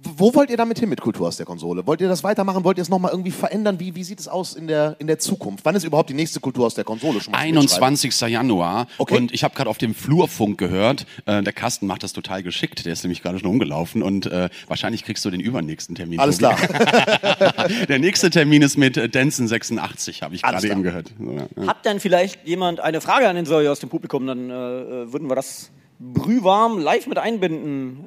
[0.02, 1.86] wo wollt ihr damit hin mit Kultur aus der Konsole?
[1.86, 2.64] Wollt ihr das weitermachen?
[2.64, 3.80] Wollt ihr es nochmal irgendwie verändern?
[3.80, 5.64] Wie, wie sieht es aus in der, in der Zukunft?
[5.64, 7.20] Wann ist überhaupt die nächste Kultur aus der Konsole?
[7.20, 8.18] Schon 21.
[8.22, 8.86] Januar.
[8.98, 9.16] Okay.
[9.16, 12.86] Und ich habe gerade auf dem Flurfunk gehört, äh, der Carsten macht das total geschickt.
[12.86, 16.18] Der ist nämlich gerade schon umgelaufen und äh, wahrscheinlich kriegst du den übernächsten Termin.
[16.18, 16.56] Alles klar.
[17.88, 21.12] der nächste Termin ist mit äh, Denson 86, habe ich gerade eben gehört.
[21.18, 21.66] So, ja.
[21.66, 24.26] Hat denn vielleicht jemand eine Frage an den Soll aus dem Publikum?
[24.26, 28.06] Dann äh, äh, würden wir das brühwarm live mit einbinden.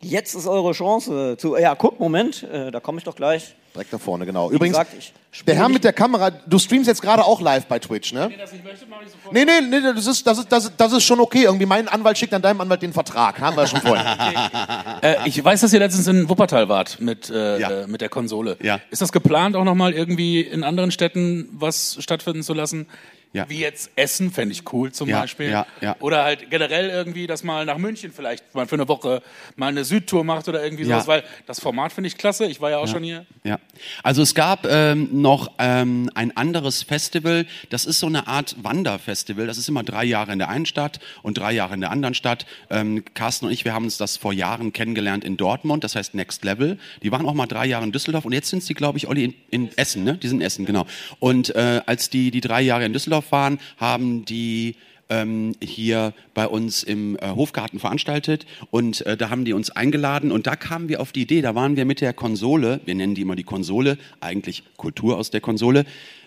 [0.00, 1.56] Jetzt ist eure Chance zu.
[1.56, 3.56] Ja, guck, Moment, äh, da komme ich doch gleich.
[3.74, 4.50] Direkt da vorne, genau.
[4.50, 5.12] Wie Übrigens, gesagt,
[5.46, 8.22] der Herr mit der Kamera, du streamst jetzt gerade auch live bei Twitch, ne?
[8.22, 9.34] Wenn ihr das nicht möchte, mache ich sofort.
[9.34, 11.42] Nee, nee, nee, das ist, das, ist, das, ist, das ist schon okay.
[11.44, 13.40] Irgendwie mein Anwalt schickt an deinem Anwalt den Vertrag.
[13.40, 15.00] Haben wir schon vorher.
[15.02, 17.86] äh, ich weiß, dass ihr letztens in Wuppertal wart mit, äh, ja.
[17.88, 18.56] mit der Konsole.
[18.62, 18.80] Ja.
[18.90, 22.86] Ist das geplant, auch nochmal irgendwie in anderen Städten was stattfinden zu lassen?
[23.32, 23.48] Ja.
[23.48, 25.50] Wie jetzt Essen, fände ich cool zum ja, Beispiel.
[25.50, 25.66] Ja.
[26.00, 29.22] Oder halt generell irgendwie, dass mal nach München vielleicht mal für eine Woche
[29.56, 32.46] mal eine Südtour macht oder irgendwie sowas, weil das Format finde ich klasse.
[32.46, 33.26] Ich war ja auch schon hier.
[33.44, 33.58] Ja.
[34.02, 39.46] Also es gab ähm, noch ähm, ein anderes Festival, das ist so eine Art Wanderfestival.
[39.46, 42.14] Das ist immer drei Jahre in der einen Stadt und drei Jahre in der anderen
[42.14, 42.46] Stadt.
[42.70, 46.14] Ähm, Carsten und ich, wir haben uns das vor Jahren kennengelernt in Dortmund, das heißt
[46.14, 46.78] Next Level.
[47.02, 49.24] Die waren auch mal drei Jahre in Düsseldorf und jetzt sind sie, glaube ich, Olli,
[49.24, 50.16] in, in Essen, ne?
[50.16, 50.86] Die sind in Essen, genau.
[51.18, 54.76] Und äh, als die die drei Jahre in Düsseldorf Waren, haben die
[55.08, 60.30] ähm, hier bei uns im äh, Hofgarten veranstaltet und äh, da haben die uns eingeladen
[60.30, 63.14] und da kamen wir auf die Idee, da waren wir mit der Konsole, wir nennen
[63.14, 65.84] die immer die Konsole, eigentlich Kultur aus der Konsole,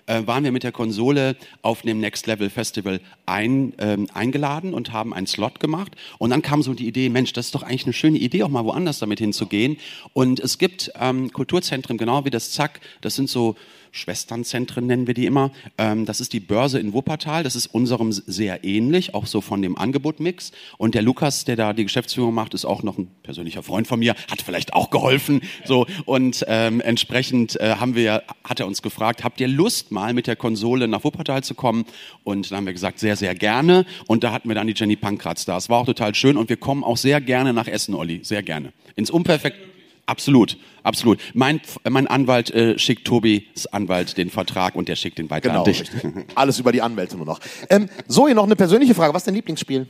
[0.07, 4.91] äh, waren wir mit der Konsole auf dem Next Level Festival ein, ähm, eingeladen und
[4.91, 7.85] haben einen Slot gemacht und dann kam so die Idee, Mensch, das ist doch eigentlich
[7.85, 9.77] eine schöne Idee, auch mal woanders damit hinzugehen
[10.13, 13.55] und es gibt ähm, Kulturzentren, genau wie das Zack, das sind so
[13.91, 15.51] Schwesternzentren nennen wir die immer.
[15.77, 17.43] Ähm, das ist die Börse in Wuppertal.
[17.43, 20.51] Das ist unserem sehr ähnlich, auch so von dem Angebotmix.
[20.77, 23.99] Und der Lukas, der da die Geschäftsführung macht, ist auch noch ein persönlicher Freund von
[23.99, 25.41] mir, hat vielleicht auch geholfen.
[25.65, 30.13] So und ähm, entsprechend äh, haben wir, hat er uns gefragt, habt ihr Lust mal
[30.13, 31.85] mit der Konsole nach Wuppertal zu kommen?
[32.23, 33.85] Und dann haben wir gesagt, sehr, sehr gerne.
[34.07, 35.57] Und da hatten wir dann die Jenny Pankratz da.
[35.57, 38.43] Es war auch total schön und wir kommen auch sehr gerne nach Essen, Olli, sehr
[38.43, 38.71] gerne.
[38.95, 39.70] Ins Unperfekt.
[40.11, 41.19] Absolut, absolut.
[41.33, 45.59] Mein, mein Anwalt äh, schickt Tobis Anwalt den Vertrag und der schickt den weiter genau,
[45.59, 45.79] an dich.
[45.79, 46.01] Richtig.
[46.35, 47.39] Alles über die Anwälte nur noch.
[47.69, 49.13] Ähm, Zoe, noch eine persönliche Frage.
[49.13, 49.87] Was ist dein Lieblingsspiel?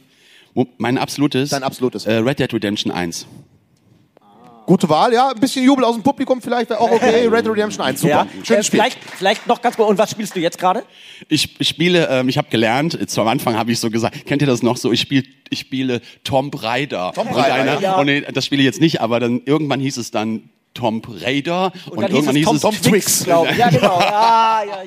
[0.77, 1.49] Mein absolutes?
[1.49, 2.05] Dein absolutes.
[2.05, 3.25] Äh, Red Dead Redemption 1.
[4.71, 5.27] Gute Wahl, ja.
[5.27, 7.27] Ein bisschen Jubel aus dem Publikum vielleicht wäre auch okay.
[7.29, 8.13] Red Dead Redemption 1, super.
[8.13, 8.27] Ja.
[8.41, 8.79] Schönes äh, Spiel.
[8.79, 9.89] Vielleicht, vielleicht noch ganz kurz.
[9.89, 10.85] Und was spielst du jetzt gerade?
[11.27, 14.41] Ich, ich spiele, ähm, ich habe gelernt, zu am Anfang habe ich so gesagt, kennt
[14.41, 14.93] ihr das noch so?
[14.93, 17.11] Ich spiele ich spiele Tomb Raider.
[17.13, 17.97] Tomb Raider, ja.
[17.97, 21.73] Und nee, das spiele ich jetzt nicht, aber dann irgendwann hieß es dann Tomb Raider
[21.89, 23.57] und, und irgendwann hieß es Tom, Tom Twix, glaube ich.
[23.57, 23.99] Ja, genau.
[23.99, 24.83] Ja, ja,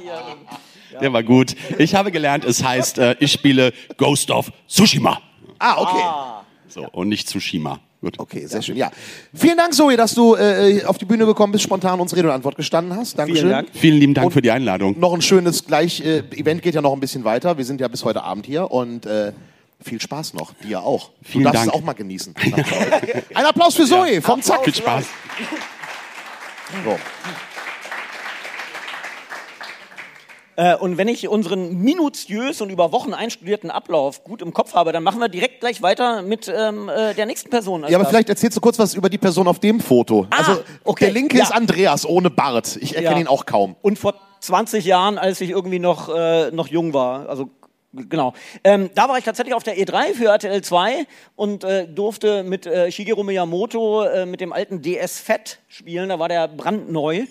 [0.93, 0.99] ja.
[0.99, 1.57] Der war gut.
[1.77, 5.21] Ich habe gelernt, es heißt, äh, ich spiele Ghost of Tsushima.
[5.59, 6.03] Ah, okay.
[6.03, 6.45] Ah.
[6.69, 7.81] So, und nicht Tsushima.
[8.05, 8.19] Gut.
[8.19, 8.77] Okay, sehr schön.
[8.77, 8.91] Ja.
[9.33, 12.35] Vielen Dank, Zoe, dass du äh, auf die Bühne gekommen bist, spontan uns Rede und
[12.35, 13.19] Antwort gestanden hast.
[13.19, 13.41] Dankeschön.
[13.41, 13.69] Vielen Dank.
[13.73, 15.01] Vielen lieben Dank und für die Einladung.
[15.01, 17.57] Noch ein schönes gleich äh, Event geht ja noch ein bisschen weiter.
[17.57, 19.33] Wir sind ja bis heute Abend hier und äh,
[19.81, 20.53] viel Spaß noch.
[20.63, 21.13] Dir auch.
[21.23, 21.75] Vielen du darfst Dank.
[21.75, 22.35] es auch mal genießen.
[23.35, 24.21] ein Applaus für Zoe ja.
[24.21, 24.65] vom Zack.
[24.65, 25.07] Viel Spaß.
[26.85, 26.91] So.
[26.91, 26.99] Äh,
[30.81, 35.03] und wenn ich unseren minutiös und über Wochen einstudierten Ablauf gut im Kopf habe, dann
[35.03, 37.85] machen wir direkt gleich weiter mit ähm, äh, der nächsten Person.
[37.89, 40.27] Ja, aber vielleicht erzählst du kurz was über die Person auf dem Foto.
[40.31, 41.07] Ah, also okay.
[41.07, 41.45] der linke ja.
[41.45, 42.77] ist Andreas ohne Bart.
[42.81, 43.21] Ich erkenne ja.
[43.23, 43.77] ihn auch kaum.
[43.83, 47.51] Und vor 20 Jahren, als ich irgendwie noch, äh, noch jung war, also
[47.93, 48.35] genau.
[48.63, 52.67] Ähm, da war ich tatsächlich auf der E3 für RTL 2 und äh, durfte mit
[52.67, 56.09] äh, Shigeru Miyamoto äh, mit dem alten DS Fett spielen.
[56.09, 57.25] Da war der brandneu.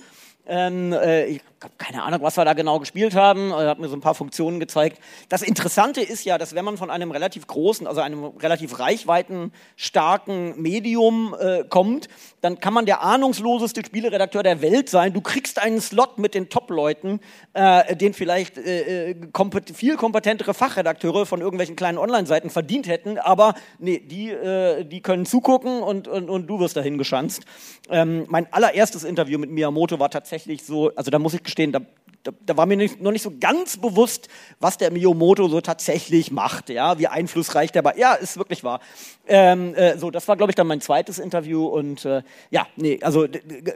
[0.45, 1.41] Ähm, äh, ich
[1.77, 3.51] keine Ahnung, was wir da genau gespielt haben.
[3.51, 4.99] Er hat mir so ein paar Funktionen gezeigt.
[5.29, 10.61] Das Interessante ist ja, dass wenn man von einem relativ großen, also einem relativ reichweitenstarken
[10.61, 12.09] Medium äh, kommt,
[12.41, 15.13] dann kann man der ahnungsloseste Spieleredakteur der Welt sein.
[15.13, 17.19] Du kriegst einen Slot mit den Top-Leuten,
[17.53, 23.17] äh, den vielleicht äh, äh kompet viel kompetentere Fachredakteure von irgendwelchen kleinen Online-Seiten verdient hätten,
[23.17, 27.43] aber nee, die, äh, die können zugucken und, und, und du wirst dahin geschanzt.
[27.89, 31.81] Ähm, mein allererstes Interview mit Miyamoto war tatsächlich so, also da muss ich gestehen, da
[32.23, 36.31] da, da war mir nicht, noch nicht so ganz bewusst, was der Miyamoto so tatsächlich
[36.31, 37.97] macht, ja, wie einflussreich der war.
[37.97, 38.79] Ja, ist wirklich wahr.
[39.27, 42.99] Ähm, äh, so, das war, glaube ich, dann mein zweites Interview und äh, ja, nee,
[43.01, 43.27] also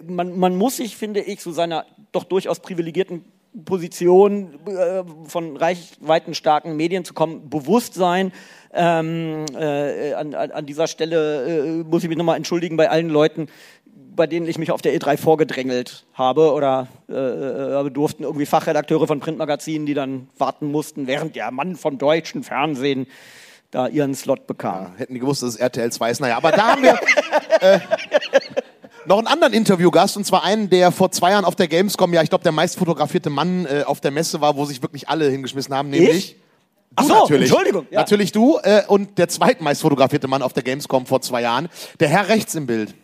[0.08, 3.26] man, man muss sich, finde ich, so seiner doch durchaus privilegierten
[3.66, 8.32] Position äh, von reichweitenstarken Medien zu kommen, bewusst sein.
[8.74, 13.48] Ähm, äh, an, an, dieser Stelle äh, muss ich mich nochmal entschuldigen bei allen Leuten,
[14.16, 19.08] bei denen ich mich auf der E3 vorgedrängelt habe oder äh, äh, durften irgendwie Fachredakteure
[19.08, 23.08] von Printmagazinen, die dann warten mussten, während der Mann vom deutschen Fernsehen
[23.72, 24.84] da ihren Slot bekam.
[24.84, 26.20] Ja, hätten die gewusst, dass es RTL 2 ist.
[26.20, 27.00] Naja, aber da haben wir
[27.62, 27.80] äh,
[29.06, 32.22] noch einen anderen Interviewgast und zwar einen, der vor zwei Jahren auf der Gamescom, ja,
[32.22, 35.30] ich glaube, der meist fotografierte Mann äh, auf der Messe war, wo sich wirklich alle
[35.30, 36.18] hingeschmissen haben, nämlich.
[36.18, 36.36] Ich?
[36.96, 37.50] Ach so, natürlich.
[37.52, 37.86] Entschuldigung.
[37.92, 38.00] Ja.
[38.00, 42.08] Natürlich du äh, und der zweitmeist fotografierte Mann auf der Gamescom vor zwei Jahren, der
[42.08, 42.96] Herr rechts im Bild.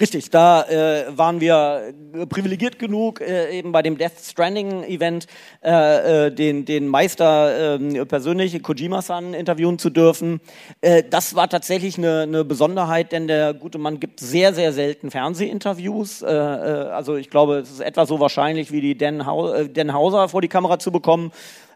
[0.00, 1.92] Richtig, da äh, waren wir
[2.30, 5.26] privilegiert genug, äh, eben bei dem Death Stranding Event
[5.62, 10.40] äh, äh, den, den Meister äh, persönlich, Kojima-san, interviewen zu dürfen.
[10.80, 15.10] Äh, das war tatsächlich eine, eine Besonderheit, denn der gute Mann gibt sehr, sehr selten
[15.10, 16.22] Fernsehinterviews.
[16.22, 16.30] Äh, äh,
[16.88, 20.30] also ich glaube, es ist etwa so wahrscheinlich wie die Den, Hau äh, Den Hauser
[20.30, 21.30] vor die Kamera zu bekommen.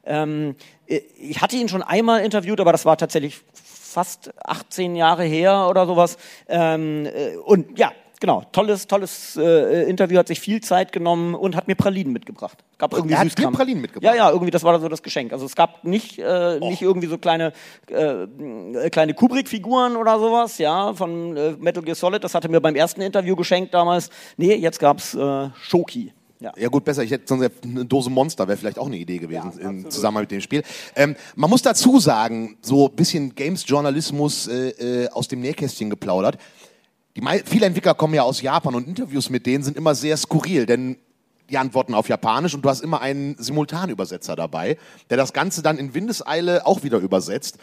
[0.07, 0.57] Ähm,
[0.87, 5.67] äh, ich hatte ihn schon einmal interviewt, aber das war tatsächlich fast 18 Jahre her
[5.69, 6.17] oder sowas.
[6.49, 11.57] Ähm, äh, und ja, genau, tolles, tolles äh, Interview, hat sich viel Zeit genommen und
[11.57, 12.59] hat mir Pralinen mitgebracht.
[12.79, 13.55] Gab irgendwie er hat Süßkram.
[13.55, 14.15] Pralinen mitgebracht?
[14.15, 15.33] Ja, ja, irgendwie, das war so das Geschenk.
[15.33, 16.69] Also es gab nicht, äh, oh.
[16.69, 17.53] nicht irgendwie so kleine,
[17.89, 22.77] äh, kleine Kubrick-Figuren oder sowas, ja, von äh, Metal Gear Solid, das hatte mir beim
[22.77, 24.11] ersten Interview geschenkt damals.
[24.37, 26.13] Nee, jetzt gab's äh, Schoki.
[26.45, 26.53] Ja.
[26.59, 27.03] ja gut, besser.
[27.03, 30.25] Ich hätte sonst eine Dose Monster wäre vielleicht auch eine Idee gewesen ja, im Zusammenhang
[30.25, 30.63] mit dem Spiel.
[30.95, 36.37] Ähm, man muss dazu sagen, so ein bisschen Games-Journalismus äh, äh, aus dem Nähkästchen geplaudert.
[37.17, 40.67] Die, viele Entwickler kommen ja aus Japan und Interviews mit denen sind immer sehr skurril,
[40.67, 40.97] denn
[41.51, 44.79] die antworten auf Japanisch und du hast immer einen Simultanübersetzer dabei,
[45.11, 47.59] der das Ganze dann in Windeseile auch wieder übersetzt.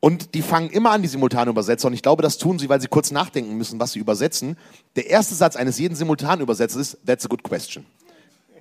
[0.00, 1.88] Und die fangen immer an, die Simultanübersetzer.
[1.88, 4.56] Und ich glaube, das tun sie, weil sie kurz nachdenken müssen, was sie übersetzen.
[4.94, 7.84] Der erste Satz eines jeden Simultanübersetzers ist, that's a good question.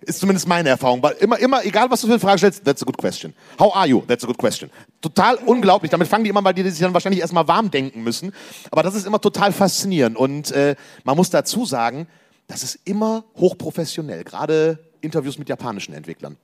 [0.06, 1.02] Ist zumindest meine Erfahrung.
[1.02, 3.34] Weil immer, immer, egal was du für eine Frage stellst, that's a good question.
[3.60, 4.02] How are you?
[4.08, 4.70] That's a good question.
[5.02, 5.90] Total unglaublich.
[5.90, 8.32] Damit fangen die immer, weil die sich dann wahrscheinlich erstmal warm denken müssen.
[8.72, 10.16] Aber das ist immer total faszinierend.
[10.16, 12.08] Und äh, man muss dazu sagen,
[12.48, 14.24] das ist immer hochprofessionell.
[14.24, 16.38] Gerade Interviews mit japanischen Entwicklern.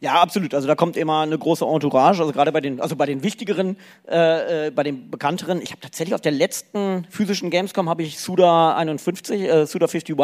[0.00, 0.54] Ja, absolut.
[0.54, 2.20] Also da kommt immer eine große Entourage.
[2.20, 3.76] Also gerade bei den, also bei den wichtigeren,
[4.08, 5.60] äh, äh, bei den bekannteren.
[5.60, 10.16] Ich habe tatsächlich auf der letzten physischen Gamescom habe ich Suda 51, äh, Suda 51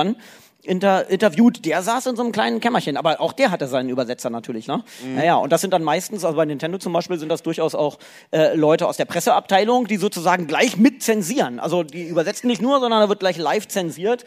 [0.65, 4.31] inter, interviewt, der saß in so einem kleinen Kämmerchen, aber auch der hatte seinen Übersetzer
[4.31, 4.83] natürlich, ne?
[5.05, 5.17] Mhm.
[5.17, 7.99] Naja, und das sind dann meistens, also bei Nintendo zum Beispiel, sind das durchaus auch
[8.33, 11.61] äh, Leute aus der Presseabteilung, die sozusagen gleich mit zensieren.
[11.61, 14.25] Also die übersetzen nicht nur, sondern da wird gleich live zensiert.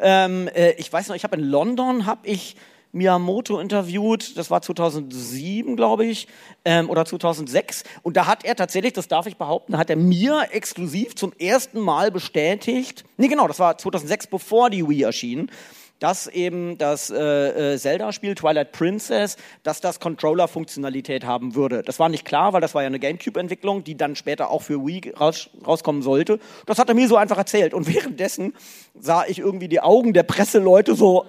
[0.00, 2.56] Ähm, äh, ich weiß noch, ich habe in London, habe ich
[2.92, 6.28] Miyamoto interviewt, das war 2007, glaube ich,
[6.64, 7.84] ähm, oder 2006.
[8.02, 11.80] Und da hat er tatsächlich, das darf ich behaupten, hat er mir exklusiv zum ersten
[11.80, 15.50] Mal bestätigt, nee genau, das war 2006, bevor die Wii erschien,
[15.98, 21.82] dass eben das äh, äh, Zelda-Spiel Twilight Princess, dass das Controller-Funktionalität haben würde.
[21.82, 24.86] Das war nicht klar, weil das war ja eine GameCube-Entwicklung, die dann später auch für
[24.86, 26.38] Wii raus, rauskommen sollte.
[26.66, 27.74] Das hat er mir so einfach erzählt.
[27.74, 28.54] Und währenddessen
[28.98, 31.26] sah ich irgendwie die Augen der Presseleute so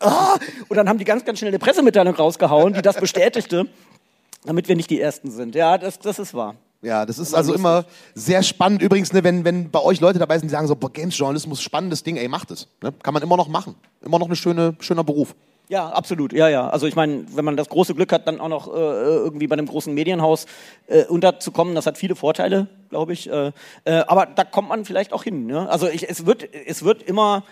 [0.00, 0.38] ah!
[0.68, 3.66] und dann haben die ganz, ganz schnell eine Pressemitteilung rausgehauen, die das bestätigte,
[4.44, 5.54] damit wir nicht die Ersten sind.
[5.54, 6.56] Ja, das, das ist wahr.
[6.84, 7.60] Ja, das ist also lustig.
[7.60, 8.82] immer sehr spannend.
[8.82, 12.02] Übrigens, ne, wenn, wenn bei euch Leute dabei sind, die sagen so, boah, Games-Journalismus, spannendes
[12.02, 12.68] Ding, ey, macht es.
[12.82, 12.92] Ne?
[13.02, 13.74] Kann man immer noch machen.
[14.04, 15.34] Immer noch ein schöne, schöner Beruf.
[15.68, 16.34] Ja, absolut.
[16.34, 16.68] Ja, ja.
[16.68, 19.54] Also ich meine, wenn man das große Glück hat, dann auch noch äh, irgendwie bei
[19.54, 20.44] einem großen Medienhaus
[20.88, 23.30] äh, unterzukommen, das hat viele Vorteile, glaube ich.
[23.30, 23.52] Äh,
[23.84, 25.46] äh, aber da kommt man vielleicht auch hin.
[25.46, 25.68] Ne?
[25.70, 27.44] Also ich, es wird, es wird immer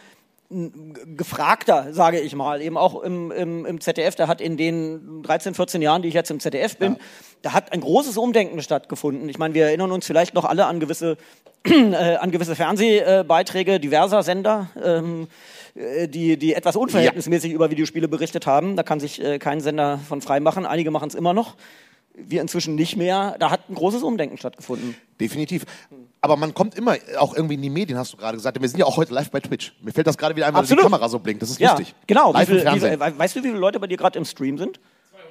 [1.16, 5.54] gefragter, sage ich mal, eben auch im, im, im ZDF, der hat in den 13,
[5.54, 6.98] 14 Jahren, die ich jetzt im ZDF bin, ja.
[7.42, 9.28] da hat ein großes Umdenken stattgefunden.
[9.28, 11.16] Ich meine, wir erinnern uns vielleicht noch alle an gewisse,
[11.64, 15.28] äh, an gewisse Fernsehbeiträge diverser Sender, ähm,
[15.74, 17.54] äh, die, die etwas unverhältnismäßig ja.
[17.54, 18.76] über Videospiele berichtet haben.
[18.76, 20.66] Da kann sich äh, kein Sender von frei machen.
[20.66, 21.56] Einige machen es immer noch
[22.14, 23.36] wir inzwischen nicht mehr.
[23.38, 24.94] Da hat ein großes Umdenken stattgefunden.
[25.20, 25.64] Definitiv.
[26.24, 28.61] Aber man kommt immer auch irgendwie in die Medien, hast du gerade gesagt.
[28.61, 29.74] Wir sind ja auch heute live bei Twitch.
[29.82, 31.42] Mir fällt das gerade wieder ein, weil die Kamera so blinkt.
[31.42, 31.94] Das ist ja, lustig.
[32.06, 32.32] Genau.
[32.32, 34.56] Live wie viel, wie viel, weißt du, wie viele Leute bei dir gerade im Stream
[34.56, 34.78] sind?
[35.11, 35.26] 200.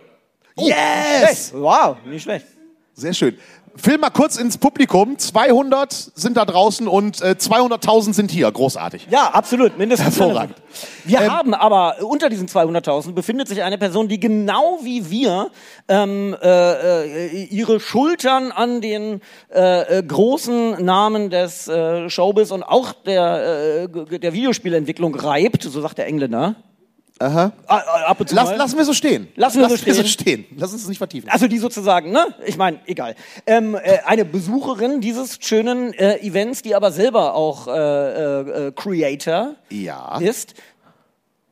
[0.58, 1.54] Oh, yes!
[1.56, 2.46] Wow, nicht schlecht.
[2.94, 3.38] Sehr schön.
[3.76, 5.18] Film mal kurz ins Publikum.
[5.18, 8.52] 200 sind da draußen und äh, 200.000 sind hier.
[8.52, 9.08] Großartig.
[9.10, 9.78] Ja, absolut.
[9.78, 10.18] Mindestens.
[10.18, 10.56] Hervorragend.
[11.06, 15.52] Wir ähm, haben aber unter diesen 200.000 befindet sich eine Person, die genau wie wir
[15.88, 19.22] ähm, äh, äh, ihre Schultern an den
[19.54, 25.82] äh, äh großen Namen des äh, Showbiz und auch der, äh, der Videospielentwicklung reibt, so
[25.82, 26.56] sagt der Engländer.
[27.22, 27.52] Aha.
[27.68, 29.28] Ab und zu Lass, lassen wir so stehen.
[29.36, 29.94] Lassen wir, lassen so, stehen.
[29.94, 30.46] so stehen.
[30.58, 31.30] Lass uns das nicht vertiefen.
[31.30, 32.34] Also die sozusagen, ne?
[32.46, 33.16] Ich meine, egal.
[33.46, 38.72] Ähm, äh, eine Besucherin dieses schönen äh, Events, die aber selber auch äh, äh, äh
[38.72, 40.18] Creator ja.
[40.18, 40.56] ist.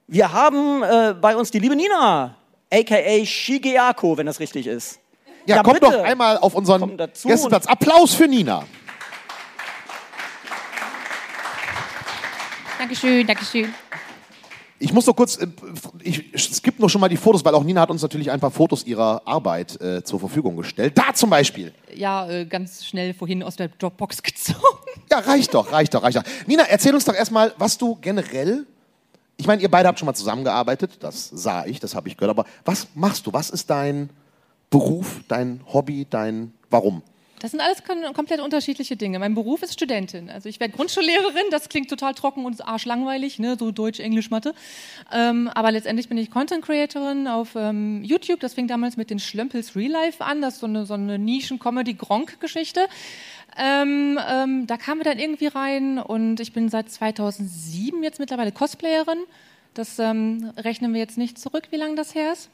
[0.08, 2.36] Wir haben äh, bei uns die liebe Nina,
[2.74, 5.00] aka Shigeako, wenn das richtig ist.
[5.46, 7.68] Ja, ja kommt doch einmal auf unseren Gästeplatz.
[7.68, 8.66] Applaus für Nina.
[12.80, 13.74] Dankeschön, Dankeschön.
[14.82, 15.48] Ich muss noch kurz, äh,
[16.02, 18.52] ich skippe noch schon mal die Fotos, weil auch Nina hat uns natürlich ein paar
[18.52, 20.98] Fotos ihrer Arbeit äh, zur Verfügung gestellt.
[20.98, 21.74] Da zum Beispiel.
[21.94, 24.60] Ja, äh, ganz schnell vorhin aus der Dropbox gezogen.
[25.12, 26.24] Ja, reicht doch, reicht doch, reicht doch.
[26.48, 28.66] Nina, erzähl uns doch erstmal, was du generell,
[29.36, 32.38] ich meine, ihr beide habt schon mal zusammengearbeitet, das sah ich, das habe ich gehört,
[32.38, 33.34] aber was machst du?
[33.34, 34.10] Was ist dein
[34.70, 37.02] Beruf, dein Hobby, dein Warum?
[37.40, 39.18] Das sind alles komplett unterschiedliche Dinge.
[39.18, 40.30] Mein Beruf ist Studentin.
[40.30, 43.56] Also ich werde Grundschullehrerin, das klingt total trocken und arschlangweilig, ne?
[43.58, 44.54] so Deutsch, Englisch, Mathe.
[45.12, 48.42] Ähm, aber letztendlich bin ich Content Creatorin auf ähm, YouTube.
[48.42, 50.42] Das fing damals mit den Schlömpels Real Life an.
[50.42, 52.88] Das ist so eine, so eine Nischen-Comedy-Gronk-Geschichte.
[53.58, 58.52] Ähm, ähm, da kamen wir dann irgendwie rein und ich bin seit 2007 jetzt mittlerweile
[58.52, 59.20] Cosplayerin.
[59.74, 62.50] Das ähm, rechnen wir jetzt nicht zurück, wie lange das her ist.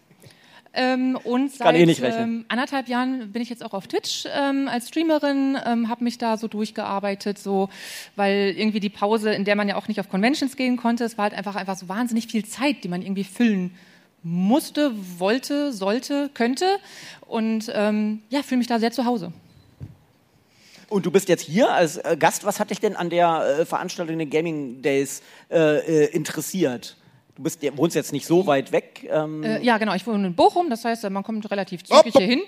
[0.76, 4.90] Ähm, und seit eh ähm, anderthalb Jahren bin ich jetzt auch auf Twitch ähm, als
[4.90, 7.70] Streamerin, ähm, habe mich da so durchgearbeitet, so,
[8.16, 11.18] weil irgendwie die Pause, in der man ja auch nicht auf Conventions gehen konnte, es
[11.18, 13.72] war halt einfach, einfach so wahnsinnig viel Zeit, die man irgendwie füllen
[14.22, 16.66] musste, wollte, sollte, könnte.
[17.22, 19.32] Und ähm, ja, fühle mich da sehr zu Hause.
[20.90, 22.44] Und du bist jetzt hier als äh, Gast.
[22.44, 26.98] Was hat dich denn an der äh, Veranstaltung der Gaming Days äh, äh interessiert?
[27.36, 29.08] Du bist, wohnst jetzt nicht so weit weg.
[29.12, 29.93] Ähm äh, ja, genau.
[29.93, 30.69] Ich wohne in Bochum.
[30.69, 32.41] Das heißt, man kommt relativ zügig hier hin.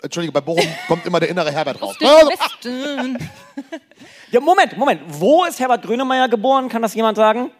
[0.00, 1.96] Entschuldige, bei Bochum kommt immer der innere Herbert raus.
[4.30, 5.00] ja, Moment, Moment.
[5.08, 6.68] Wo ist Herbert Grönemeyer geboren?
[6.68, 7.50] Kann das jemand sagen?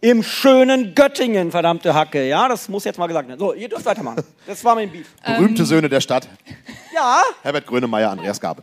[0.00, 2.28] Im schönen Göttingen, verdammte Hacke.
[2.28, 3.40] Ja, das muss jetzt mal gesagt werden.
[3.40, 4.22] So, ihr dürft weitermachen.
[4.46, 5.08] Das war mein Beef.
[5.26, 6.28] Berühmte Söhne der Stadt.
[6.94, 7.22] Ja.
[7.42, 8.62] Herbert Grönemeyer, Andreas Gabe.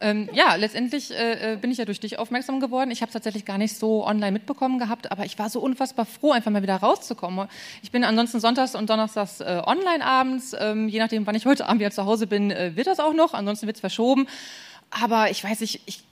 [0.00, 2.90] Ähm, ja, letztendlich äh, äh, bin ich ja durch dich aufmerksam geworden.
[2.90, 6.06] Ich habe es tatsächlich gar nicht so online mitbekommen gehabt, aber ich war so unfassbar
[6.06, 7.48] froh, einfach mal wieder rauszukommen.
[7.82, 10.54] Ich bin ansonsten sonntags und donnerstags äh, online abends.
[10.58, 13.12] Ähm, je nachdem, wann ich heute Abend wieder zu Hause bin, äh, wird das auch
[13.12, 13.34] noch.
[13.34, 14.28] Ansonsten wird es verschoben.
[14.90, 16.04] Aber ich weiß nicht, ich,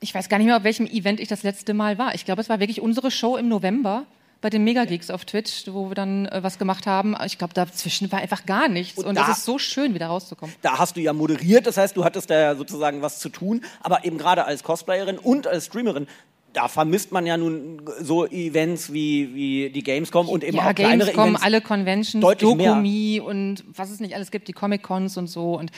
[0.00, 2.14] ich weiß gar nicht mehr, auf welchem Event ich das letzte Mal war.
[2.14, 4.06] Ich glaube, es war wirklich unsere Show im November
[4.42, 7.16] bei den Megageeks auf Twitch, wo wir dann äh, was gemacht haben.
[7.24, 8.98] Ich glaube, dazwischen war einfach gar nichts.
[8.98, 10.54] Und, und es ist so schön, wieder rauszukommen.
[10.60, 13.64] Da hast du ja moderiert, das heißt, du hattest da ja sozusagen was zu tun.
[13.80, 16.08] Aber eben gerade als Cosplayerin und als Streamerin
[16.52, 20.74] da vermisst man ja nun so Events wie, wie die Gamescom und eben ja, auch
[20.74, 21.42] kleinere Gamescom, Events.
[21.42, 25.58] alle Conventions, Dokumi und was es nicht alles gibt, die Comic-Cons und so.
[25.58, 25.70] Und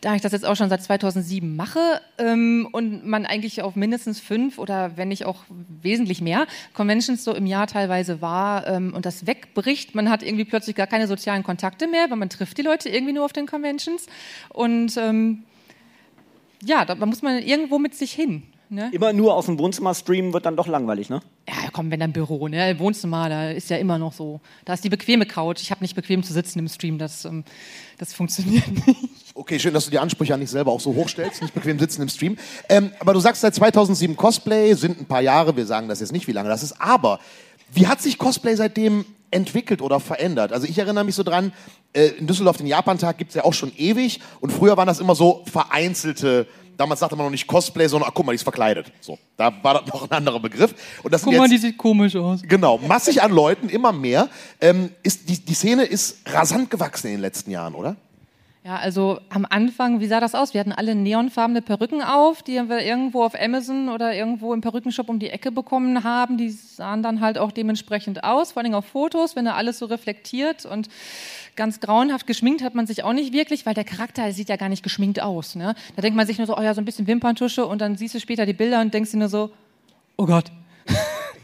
[0.00, 4.20] da ich das jetzt auch schon seit 2007 mache ähm, und man eigentlich auf mindestens
[4.20, 5.44] fünf oder wenn nicht auch
[5.82, 10.44] wesentlich mehr Conventions so im Jahr teilweise war ähm, und das wegbricht, man hat irgendwie
[10.44, 13.46] plötzlich gar keine sozialen Kontakte mehr, weil man trifft die Leute irgendwie nur auf den
[13.46, 14.06] Conventions
[14.50, 15.44] und ähm,
[16.64, 18.44] ja, da muss man irgendwo mit sich hin.
[18.72, 18.88] Ne?
[18.92, 21.20] Immer nur aus dem Wohnzimmer streamen wird dann doch langweilig, ne?
[21.46, 22.78] Ja, komm, wenn dann Büro, ne?
[22.78, 24.40] Wohnzimmer, da ist ja immer noch so.
[24.64, 25.60] Da ist die bequeme Couch.
[25.60, 27.44] Ich habe nicht bequem zu sitzen im Stream, das, ähm,
[27.98, 28.98] das funktioniert nicht.
[29.34, 32.00] Okay, schön, dass du die Ansprüche an dich selber auch so hochstellst, nicht bequem sitzen
[32.00, 32.38] im Stream.
[32.70, 36.12] Ähm, aber du sagst seit 2007 Cosplay, sind ein paar Jahre, wir sagen das jetzt
[36.12, 37.20] nicht, wie lange das ist, aber
[37.74, 40.50] wie hat sich Cosplay seitdem entwickelt oder verändert?
[40.50, 41.52] Also ich erinnere mich so dran,
[41.92, 44.98] äh, in Düsseldorf den Japantag gibt es ja auch schon ewig und früher waren das
[44.98, 48.42] immer so vereinzelte Damals sagte man noch nicht Cosplay, sondern ach, guck mal, die ist
[48.42, 48.92] verkleidet.
[49.00, 50.74] So, da war das noch ein anderer Begriff.
[51.02, 52.40] Und das guck mal, die sieht komisch aus.
[52.42, 54.28] Genau, massig an Leuten, immer mehr.
[54.60, 57.96] Ähm, ist, die, die Szene ist rasant gewachsen in den letzten Jahren, oder?
[58.64, 60.54] Ja, also am Anfang, wie sah das aus?
[60.54, 65.08] Wir hatten alle neonfarbene Perücken auf, die wir irgendwo auf Amazon oder irgendwo im Perückenshop
[65.08, 66.36] um die Ecke bekommen haben.
[66.38, 69.86] Die sahen dann halt auch dementsprechend aus, vor allem auf Fotos, wenn da alles so
[69.86, 70.88] reflektiert und
[71.56, 74.68] ganz grauenhaft geschminkt hat man sich auch nicht wirklich, weil der Charakter sieht ja gar
[74.68, 75.54] nicht geschminkt aus.
[75.54, 75.74] Ne?
[75.96, 78.14] Da denkt man sich nur so, oh ja, so ein bisschen Wimperntusche und dann siehst
[78.14, 79.50] du später die Bilder und denkst dir nur so,
[80.16, 80.50] oh Gott.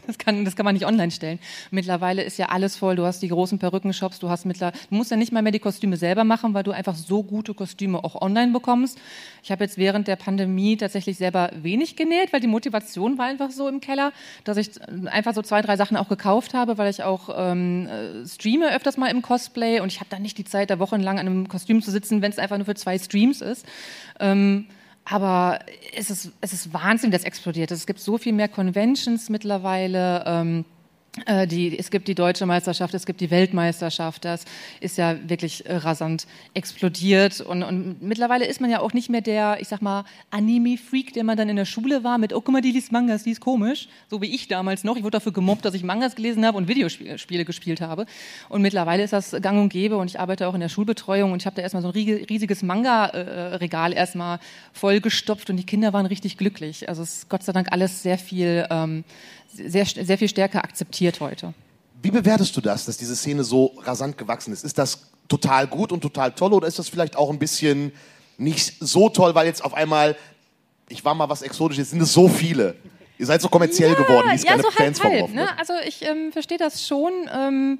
[0.09, 1.37] Das kann, das kann man nicht online stellen.
[1.69, 2.95] Mittlerweile ist ja alles voll.
[2.95, 5.59] Du hast die großen Perückenshops, du hast mittlerweile, du musst ja nicht mal mehr die
[5.59, 8.97] Kostüme selber machen, weil du einfach so gute Kostüme auch online bekommst.
[9.43, 13.51] Ich habe jetzt während der Pandemie tatsächlich selber wenig genäht, weil die Motivation war einfach
[13.51, 14.11] so im Keller,
[14.45, 14.71] dass ich
[15.05, 18.97] einfach so zwei, drei Sachen auch gekauft habe, weil ich auch ähm, äh, streame öfters
[18.97, 21.83] mal im Cosplay und ich habe dann nicht die Zeit, da wochenlang an einem Kostüm
[21.83, 23.63] zu sitzen, wenn es einfach nur für zwei Streams ist.
[24.19, 24.65] Ähm,
[25.09, 25.59] aber
[25.95, 27.71] es ist, es ist Wahnsinn, das explodiert.
[27.71, 30.23] Es gibt so viel mehr Conventions mittlerweile.
[30.25, 30.78] Ähm, Äh,
[31.47, 34.25] die, es gibt die deutsche Meisterschaft, es gibt die Weltmeisterschaft.
[34.25, 34.45] Das
[34.79, 37.41] ist ja wirklich äh, rasant explodiert.
[37.41, 41.23] Und, und, mittlerweile ist man ja auch nicht mehr der, ich sag mal, Anime-Freak, der
[41.23, 43.41] man dann in der Schule war mit, oh, guck mal, die liest Mangas, die ist
[43.41, 43.87] komisch.
[44.09, 44.95] So wie ich damals noch.
[44.97, 48.05] Ich wurde dafür gemobbt, dass ich Mangas gelesen habe und Videospiele gespielt habe.
[48.49, 51.41] Und mittlerweile ist das gang und gäbe und ich arbeite auch in der Schulbetreuung und
[51.41, 54.39] ich habe da erstmal so ein riesiges Manga-Regal erstmal
[54.73, 56.89] vollgestopft und die Kinder waren richtig glücklich.
[56.89, 58.65] Also es ist Gott sei Dank alles sehr viel.
[58.69, 59.03] Ähm,
[59.51, 61.53] sehr, sehr viel stärker akzeptiert heute.
[62.01, 64.63] Wie bewertest du das, dass diese Szene so rasant gewachsen ist?
[64.63, 67.91] Ist das total gut und total toll oder ist das vielleicht auch ein bisschen
[68.37, 70.15] nicht so toll, weil jetzt auf einmal,
[70.87, 72.75] ich war mal was Exotisches, sind es so viele?
[73.17, 75.57] Ihr seid so kommerziell ja, geworden, wie es ja, keine so Fans halb, halb, ne?
[75.59, 77.11] Also ich ähm, verstehe das schon.
[77.33, 77.79] Ähm,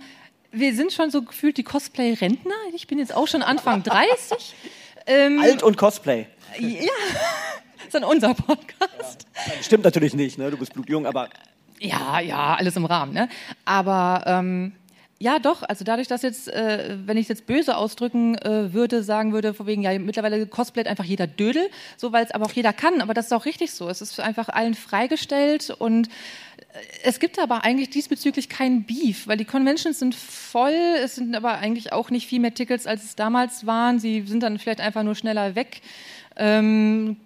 [0.52, 2.56] wir sind schon so gefühlt die Cosplay-Rentner.
[2.76, 4.56] Ich bin jetzt auch schon Anfang 30.
[5.06, 6.28] Ähm, Alt und Cosplay.
[6.60, 6.68] Ja,
[7.78, 9.28] das ist dann unser Podcast.
[9.62, 10.52] Stimmt natürlich nicht, ne?
[10.52, 11.30] du bist blutjung, aber
[11.80, 13.14] ja, ja, alles im Rahmen.
[13.14, 13.30] Ne?
[13.66, 14.74] Aber ähm,
[15.22, 15.64] ja, doch.
[15.64, 19.54] Also dadurch, dass jetzt, äh, wenn ich es jetzt böse ausdrücken äh, würde, sagen würde,
[19.54, 23.02] vor wegen, ja, mittlerweile cosplayt einfach jeder Dödel, so weil es aber auch jeder kann.
[23.02, 23.90] Aber das ist auch richtig so.
[23.90, 26.12] Es ist einfach allen freigestellt und äh,
[27.04, 30.96] es gibt aber eigentlich diesbezüglich keinen Beef, weil die Conventions sind voll.
[31.04, 34.00] Es sind aber eigentlich auch nicht viel mehr Tickets, als es damals waren.
[34.00, 35.82] Sie sind dann vielleicht einfach nur schneller weg.
[36.38, 37.18] Ähm,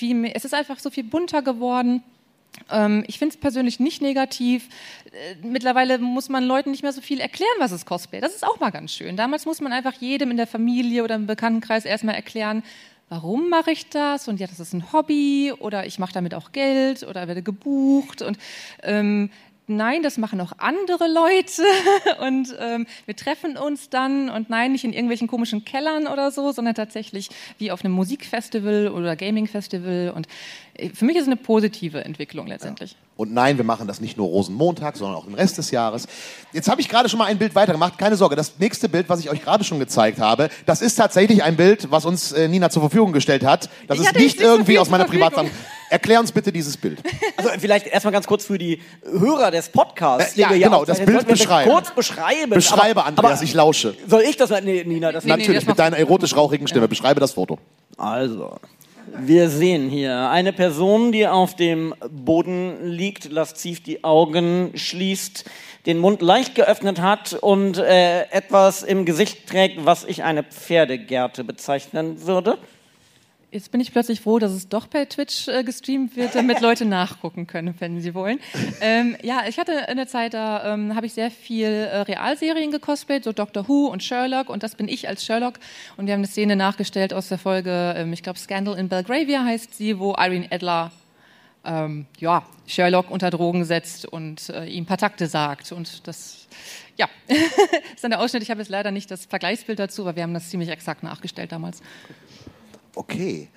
[0.00, 2.02] mehr, es ist einfach so viel bunter geworden.
[2.70, 4.68] Ähm, ich finde es persönlich nicht negativ.
[5.06, 8.20] Äh, mittlerweile muss man Leuten nicht mehr so viel erklären, was ist Cosplay.
[8.20, 9.16] Das ist auch mal ganz schön.
[9.16, 12.62] Damals muss man einfach jedem in der Familie oder im Bekanntenkreis erstmal erklären,
[13.08, 14.28] warum mache ich das?
[14.28, 18.22] Und ja, das ist ein Hobby oder ich mache damit auch Geld oder werde gebucht.
[18.22, 18.38] Und
[18.82, 19.30] ähm,
[19.76, 21.62] nein, das machen auch andere Leute
[22.26, 26.52] und ähm, wir treffen uns dann und nein, nicht in irgendwelchen komischen Kellern oder so,
[26.52, 30.26] sondern tatsächlich wie auf einem Musikfestival oder Gamingfestival und
[30.74, 32.92] äh, für mich ist es eine positive Entwicklung letztendlich.
[32.92, 32.96] Ja.
[33.16, 36.08] Und nein, wir machen das nicht nur Rosenmontag, sondern auch den Rest des Jahres.
[36.52, 37.98] Jetzt habe ich gerade schon mal ein Bild weitergemacht.
[37.98, 41.42] Keine Sorge, das nächste Bild, was ich euch gerade schon gezeigt habe, das ist tatsächlich
[41.42, 43.68] ein Bild, was uns äh, Nina zur Verfügung gestellt hat.
[43.86, 45.54] Das ich ist nicht irgendwie aus meiner Privatsammlung.
[45.92, 47.02] Erklär uns bitte dieses Bild.
[47.36, 50.38] Also vielleicht erstmal ganz kurz für die Hörer des Podcasts.
[50.38, 51.70] Äh, ja, genau, das Bild beschreiben.
[51.70, 52.50] Kurz beschreiben.
[52.50, 53.94] Beschreibe, aber, Andreas, aber ich lausche.
[54.06, 54.50] Soll ich das?
[54.62, 56.84] Nee, Nina, das Natürlich, nee, das mit deiner erotisch-rauchigen Stimme.
[56.84, 56.88] Ja.
[56.88, 57.58] Beschreibe das Foto.
[57.98, 58.56] Also,
[59.18, 65.44] wir sehen hier eine Person, die auf dem Boden liegt, lasziv die Augen schließt,
[65.84, 71.44] den Mund leicht geöffnet hat und äh, etwas im Gesicht trägt, was ich eine Pferdegerte
[71.44, 72.56] bezeichnen würde.
[73.52, 76.86] Jetzt bin ich plötzlich froh, dass es doch per Twitch äh, gestreamt wird, damit Leute
[76.86, 78.40] nachgucken können, wenn sie wollen.
[78.80, 82.70] Ähm, ja, ich hatte in der Zeit, da ähm, habe ich sehr viel äh, Realserien
[82.70, 85.58] gecosplayt, so Doctor Who und Sherlock und das bin ich als Sherlock
[85.98, 89.44] und wir haben eine Szene nachgestellt aus der Folge, ähm, ich glaube Scandal in Belgravia
[89.44, 90.90] heißt sie, wo Irene Adler
[91.64, 96.48] ähm, ja, Sherlock unter Drogen setzt und äh, ihm ein paar Takte sagt und das
[96.96, 97.08] ja,
[97.94, 98.42] ist dann der Ausschnitt.
[98.42, 101.52] Ich habe jetzt leider nicht das Vergleichsbild dazu, aber wir haben das ziemlich exakt nachgestellt
[101.52, 101.82] damals.
[102.94, 103.48] Okay.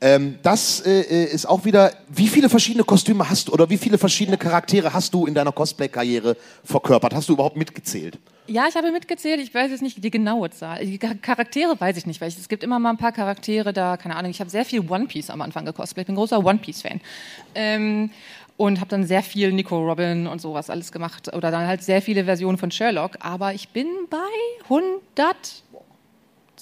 [0.00, 3.78] Ähm, das äh, äh, ist auch wieder, wie viele verschiedene Kostüme hast du oder wie
[3.78, 7.14] viele verschiedene Charaktere hast du in deiner Cosplay-Karriere verkörpert?
[7.14, 8.18] Hast du überhaupt mitgezählt?
[8.48, 9.40] Ja, ich habe mitgezählt.
[9.40, 10.84] Ich weiß jetzt nicht die genaue Zahl.
[10.84, 13.96] Die Charaktere weiß ich nicht, weil ich, es gibt immer mal ein paar Charaktere da,
[13.96, 14.32] keine Ahnung.
[14.32, 16.02] Ich habe sehr viel One Piece am Anfang gecosplayt.
[16.02, 17.00] Ich bin ein großer One Piece-Fan.
[17.54, 18.10] Ähm,
[18.56, 22.02] und habe dann sehr viel Nico Robin und sowas alles gemacht oder dann halt sehr
[22.02, 23.18] viele Versionen von Sherlock.
[23.20, 24.18] Aber ich bin bei
[24.64, 25.62] 100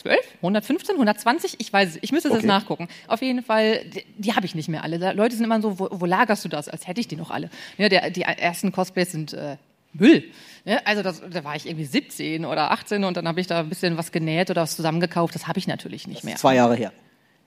[0.04, 2.42] 112, 115, 120, ich weiß es, ich müsste es okay.
[2.42, 2.88] jetzt nachgucken.
[3.08, 4.98] Auf jeden Fall, die, die habe ich nicht mehr alle.
[4.98, 6.68] Da, Leute sind immer so, wo, wo, lagerst du das?
[6.68, 7.50] Als hätte ich die noch alle.
[7.78, 9.56] Ja, der, die ersten Cosplays sind äh,
[9.92, 10.24] Müll.
[10.64, 13.60] Ja, also das, da war ich irgendwie 17 oder 18 und dann habe ich da
[13.60, 15.34] ein bisschen was genäht oder was zusammengekauft.
[15.34, 16.36] Das habe ich natürlich nicht mehr.
[16.36, 16.92] Zwei Jahre her.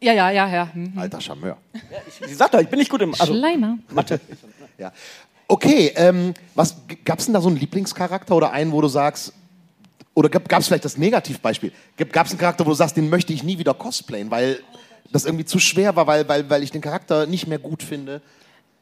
[0.01, 0.69] Ja, ja, ja, ja.
[0.73, 0.97] Mhm.
[0.97, 1.57] Alter Charmeur.
[1.73, 3.77] Ja, ich, ich sag doch, ich bin nicht gut im also, Schleimer.
[3.89, 4.19] Mathe.
[4.77, 4.91] ja.
[5.47, 6.33] Okay, ähm,
[7.05, 9.33] gab es denn da so einen Lieblingscharakter oder einen, wo du sagst,
[10.13, 11.71] oder gab es vielleicht das Negativbeispiel?
[11.97, 14.59] Gab es einen Charakter, wo du sagst, den möchte ich nie wieder cosplayen, weil
[15.11, 18.21] das irgendwie zu schwer war, weil, weil, weil ich den Charakter nicht mehr gut finde?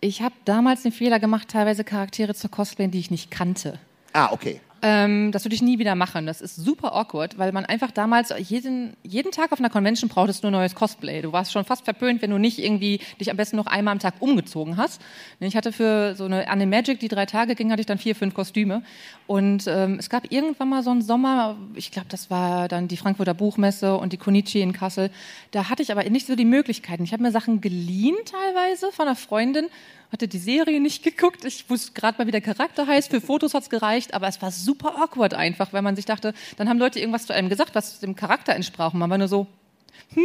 [0.02, 3.80] Ich habe damals den Fehler gemacht, teilweise Charaktere zu cosplayen, die ich nicht kannte.
[4.14, 4.60] Ah, okay.
[4.84, 6.26] Ähm, das würde ich nie wieder machen.
[6.26, 10.42] Das ist super awkward, weil man einfach damals jeden, jeden Tag auf einer Convention brauchtest
[10.42, 11.22] nur neues Cosplay.
[11.22, 14.00] Du warst schon fast verpönt, wenn du nicht irgendwie dich am besten noch einmal am
[14.00, 15.02] Tag umgezogen hast.
[15.40, 18.34] Ich hatte für so eine Animagic, die drei Tage ging, hatte ich dann vier, fünf
[18.34, 18.82] Kostüme.
[19.28, 22.98] Und ähm, es gab irgendwann mal so einen Sommer, ich glaube, das war dann die
[22.98, 25.12] Frankfurter Buchmesse und die Konichi in Kassel.
[25.52, 27.04] Da hatte ich aber nicht so die Möglichkeiten.
[27.04, 29.68] Ich habe mir Sachen geliehen teilweise von einer Freundin
[30.12, 31.46] hatte die Serie nicht geguckt.
[31.46, 33.10] Ich wusste gerade mal, wie der Charakter heißt.
[33.12, 36.34] Für Fotos hat es gereicht, aber es war super awkward einfach, weil man sich dachte,
[36.58, 38.94] dann haben Leute irgendwas zu einem gesagt, was dem Charakter entsprach.
[38.94, 39.48] Und man war nur so,
[40.14, 40.24] hm,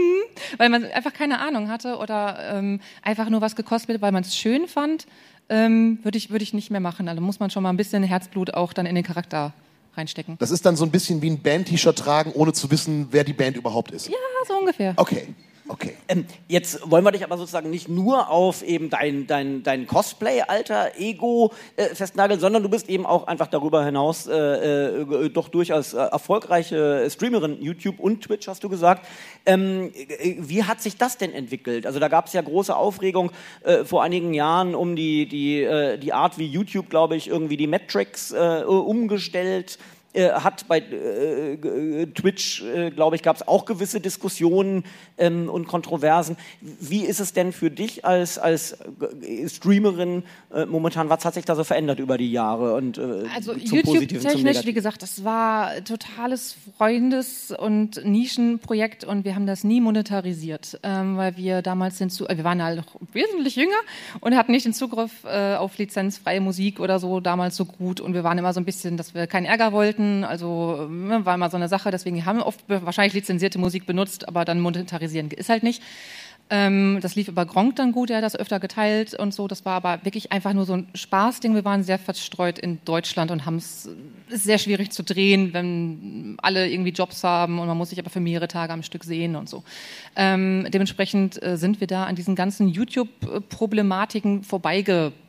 [0.57, 4.37] weil man einfach keine Ahnung hatte oder ähm, einfach nur was gekostet, weil man es
[4.37, 5.07] schön fand.
[5.49, 7.09] ähm, würde ich, würd ich nicht mehr machen.
[7.09, 9.53] Also muss man schon mal ein bisschen Herzblut auch dann in den Charakter
[9.97, 10.37] reinstecken.
[10.39, 13.32] Das ist dann so ein bisschen wie ein Band-T-Shirt tragen, ohne zu wissen, wer die
[13.32, 14.09] Band überhaupt ist.
[14.09, 14.16] Ja,
[14.47, 14.95] so ungefähr.
[14.97, 15.28] Okay.
[15.69, 15.95] Okay.
[16.07, 20.93] Ähm, jetzt wollen wir dich aber sozusagen nicht nur auf eben dein, dein, dein Cosplay-Alter,
[20.99, 25.93] Ego äh, festnageln, sondern du bist eben auch einfach darüber hinaus äh, äh, doch durchaus
[25.93, 29.07] äh, erfolgreiche Streamerin, YouTube und Twitch, hast du gesagt.
[29.45, 31.85] Ähm, äh, wie hat sich das denn entwickelt?
[31.85, 33.33] Also da gab es ja große Aufregung
[33.64, 35.67] äh, vor einigen Jahren um die, die,
[36.01, 39.79] die Art, wie YouTube, glaube ich, irgendwie die Metrics umgestellt
[40.17, 44.85] äh, hat bei äh, äh, Twitch, äh, glaube ich, gab es auch gewisse Diskussionen
[45.19, 46.39] ähm, und Kontroversen.
[46.62, 48.79] Wie ist es denn für dich als, als
[49.23, 50.23] äh, Streamerin
[50.69, 51.11] momentan?
[51.11, 52.75] Was hat sich da so verändert über die Jahre?
[52.75, 52.99] Und,
[53.35, 59.81] also YouTube-technisch, wie gesagt, das war totales Freundes- und Nischenprojekt und wir haben das nie
[59.81, 63.77] monetarisiert, ähm, weil wir damals den Zugriff, wir waren halt noch wesentlich jünger
[64.21, 68.25] und hatten nicht den Zugriff auf lizenzfreie Musik oder so damals so gut und wir
[68.25, 71.57] waren immer so ein bisschen, dass wir keinen Ärger wollten also ne, war immer so
[71.57, 75.63] eine Sache, deswegen haben wir oft wahrscheinlich lizenzierte Musik benutzt, aber dann monetarisieren ist halt
[75.63, 75.83] nicht.
[76.49, 79.49] Ähm, das lief über Gronk dann gut, er hat das öfter geteilt und so.
[79.49, 81.55] Das war aber wirklich einfach nur so ein Spaßding.
[81.55, 83.89] Wir waren sehr verstreut in Deutschland und haben es
[84.29, 88.21] sehr schwierig zu drehen, wenn alle irgendwie Jobs haben und man muss sich aber für
[88.21, 89.65] mehrere Tage am Stück sehen und so.
[90.15, 95.26] Ähm, dementsprechend äh, sind wir da an diesen ganzen YouTube-Problematiken vorbeigebracht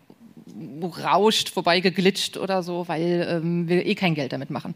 [1.04, 4.76] rauscht, vorbeigeglitscht oder so, weil ähm, wir eh kein Geld damit machen.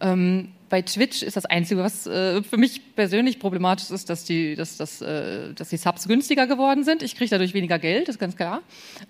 [0.00, 4.56] Ähm, bei Twitch ist das Einzige, was äh, für mich persönlich problematisch ist, dass die,
[4.56, 7.02] dass, dass, äh, dass die Subs günstiger geworden sind.
[7.02, 8.60] Ich kriege dadurch weniger Geld, ist ganz klar.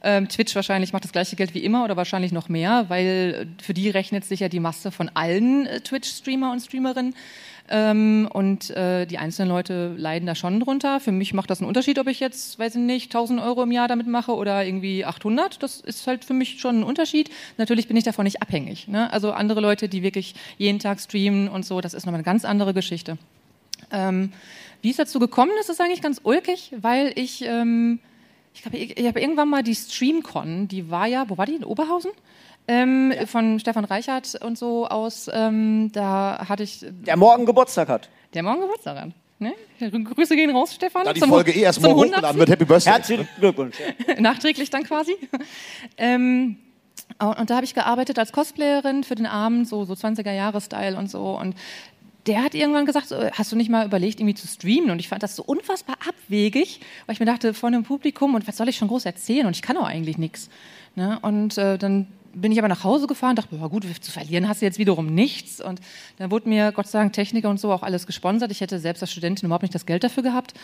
[0.02, 3.72] Ähm, Twitch wahrscheinlich macht das gleiche Geld wie immer oder wahrscheinlich noch mehr, weil für
[3.72, 7.14] die rechnet sich ja die Masse von allen äh, Twitch-Streamer und Streamerinnen.
[7.70, 11.00] Ähm, und äh, die einzelnen Leute leiden da schon drunter.
[11.00, 13.72] Für mich macht das einen Unterschied, ob ich jetzt, weiß ich nicht, 1000 Euro im
[13.72, 15.62] Jahr damit mache oder irgendwie 800.
[15.62, 17.30] Das ist halt für mich schon ein Unterschied.
[17.56, 18.86] Natürlich bin ich davon nicht abhängig.
[18.86, 19.10] Ne?
[19.12, 22.44] Also andere Leute, die wirklich jeden Tag streamen und so, das ist nochmal eine ganz
[22.44, 23.16] andere Geschichte.
[23.90, 24.32] Ähm,
[24.82, 27.98] wie es dazu gekommen ist, ist eigentlich ganz ulkig, weil ich, ähm,
[28.52, 31.54] ich glaube, ich, ich habe irgendwann mal die Streamcon, die war ja, wo war die,
[31.54, 32.10] in Oberhausen?
[32.66, 33.26] Ähm, ja.
[33.26, 36.84] Von Stefan Reichert und so aus, ähm, da hatte ich.
[37.06, 38.08] Der morgen Geburtstag hat.
[38.32, 39.10] Der morgen Geburtstag hat.
[39.38, 39.52] Ne?
[39.80, 41.04] Grüße gehen raus, Stefan.
[41.04, 42.92] Da die Folge eh erst morgen hochgeladen wird, Happy Birthday.
[42.92, 43.76] Herzlichen Glückwunsch.
[44.18, 45.12] Nachträglich dann quasi.
[45.98, 46.56] ähm,
[47.18, 51.38] und da habe ich gearbeitet als Cosplayerin für den Abend, so, so 20er-Jahre-Style und so.
[51.38, 51.54] Und
[52.26, 54.90] der hat irgendwann gesagt, so, hast du nicht mal überlegt, irgendwie zu streamen?
[54.90, 58.48] Und ich fand das so unfassbar abwegig, weil ich mir dachte, vor einem Publikum, und
[58.48, 59.46] was soll ich schon groß erzählen?
[59.46, 60.48] Und ich kann auch eigentlich nichts.
[60.94, 61.18] Ne?
[61.20, 64.60] Und äh, dann bin ich aber nach Hause gefahren, dachte, ja gut, zu verlieren hast
[64.60, 65.60] du jetzt wiederum nichts.
[65.60, 65.80] Und
[66.18, 68.50] dann wurde mir Gott sei Dank Techniker und so auch alles gesponsert.
[68.50, 70.54] Ich hätte selbst als Studentin überhaupt nicht das Geld dafür gehabt.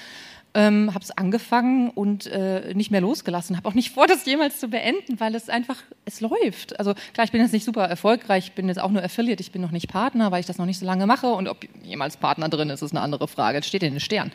[0.52, 3.56] Ähm, habe es angefangen und äh, nicht mehr losgelassen.
[3.56, 6.78] Habe auch nicht vor, das jemals zu beenden, weil es einfach, es läuft.
[6.78, 9.52] Also klar, ich bin jetzt nicht super erfolgreich, ich bin jetzt auch nur Affiliate, ich
[9.52, 11.28] bin noch nicht Partner, weil ich das noch nicht so lange mache.
[11.28, 13.60] Und ob jemals Partner drin ist, ist eine andere Frage.
[13.60, 14.32] Das steht in den Sternen.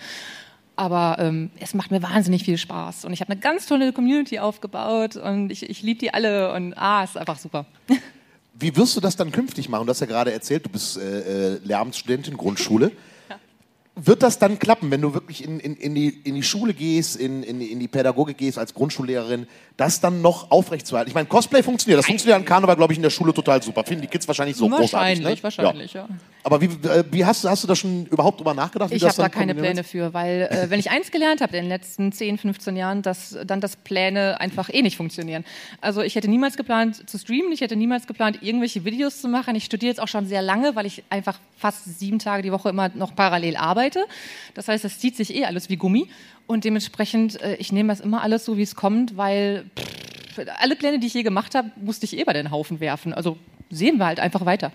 [0.76, 3.05] Aber ähm, es macht mir wahnsinnig viel Spaß.
[3.05, 6.73] Und ich habe eine ganz tolle Community aufgebaut und ich, ich liebe die alle und
[6.73, 7.65] ah, ist einfach super.
[8.57, 9.86] Wie wirst du das dann künftig machen?
[9.86, 12.91] Du hast ja gerade erzählt, du bist äh, äh Lehramtsstudentin, Grundschule
[13.95, 17.15] wird das dann klappen, wenn du wirklich in, in, in, die, in die Schule gehst,
[17.15, 19.47] in, in, in die Pädagogik gehst als Grundschullehrerin,
[19.78, 21.09] das dann noch aufrechtzuerhalten?
[21.09, 21.99] Ich meine, Cosplay funktioniert.
[21.99, 23.84] Das funktioniert an Karneval, glaube ich, in der Schule total super.
[23.86, 25.38] Finden die Kids wahrscheinlich so wahrscheinlich, großartig.
[25.38, 25.43] Ne?
[25.43, 26.07] Wahrscheinlich, ja.
[26.09, 26.15] ja.
[26.46, 28.91] Aber wie, äh, wie hast, hast du da schon überhaupt drüber nachgedacht?
[28.91, 31.70] ich habe da keine Pläne für, weil äh, wenn ich eins gelernt habe in den
[31.70, 35.46] letzten 10, 15 Jahren, dass dann das Pläne einfach eh nicht funktionieren.
[35.80, 39.56] Also ich hätte niemals geplant zu streamen, ich hätte niemals geplant, irgendwelche Videos zu machen.
[39.56, 42.70] Ich studiere jetzt auch schon sehr lange, weil ich einfach fast sieben Tage die Woche
[42.70, 44.06] immer noch parallel arbeite.
[44.54, 46.08] Das das heißt, es zieht sich eh alles wie Gummi.
[46.48, 50.76] Und dementsprechend, äh, ich nehme das immer alles so, wie es kommt, weil pff, alle
[50.76, 53.14] Pläne, die ich je gemacht habe, musste ich eh bei den Haufen werfen.
[53.14, 53.38] Also
[53.70, 54.72] sehen wir halt einfach weiter.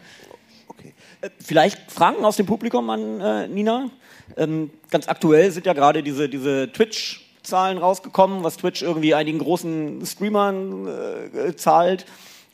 [1.38, 3.90] Vielleicht Fragen aus dem Publikum an äh, Nina?
[4.36, 10.04] Ähm, ganz aktuell sind ja gerade diese, diese Twitch-Zahlen rausgekommen, was Twitch irgendwie einigen großen
[10.06, 12.06] Streamern äh, zahlt.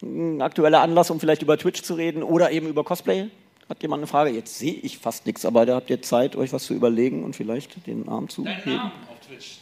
[0.03, 3.29] Ein aktueller Anlass, um vielleicht über Twitch zu reden oder eben über Cosplay.
[3.69, 4.31] Hat jemand eine Frage?
[4.31, 7.35] Jetzt sehe ich fast nichts, aber da habt ihr Zeit, euch was zu überlegen und
[7.35, 8.77] vielleicht den Arm zu Deinen heben.
[8.77, 9.59] Namen auf Twitch.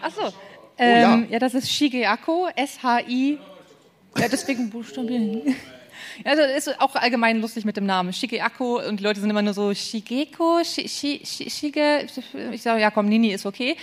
[0.00, 0.32] Achso.
[0.78, 1.26] Ähm, oh, ja.
[1.30, 1.38] ja.
[1.38, 3.38] das ist Shigeako, S-H-I.
[4.16, 5.54] Ja, deswegen buchstabieren.
[6.24, 8.12] Ja, also ist auch allgemein lustig mit dem Namen.
[8.12, 12.06] Shigeako und die Leute sind immer nur so Shigeko, Shige.
[12.52, 13.76] Ich sage, ja komm, Nini ist okay.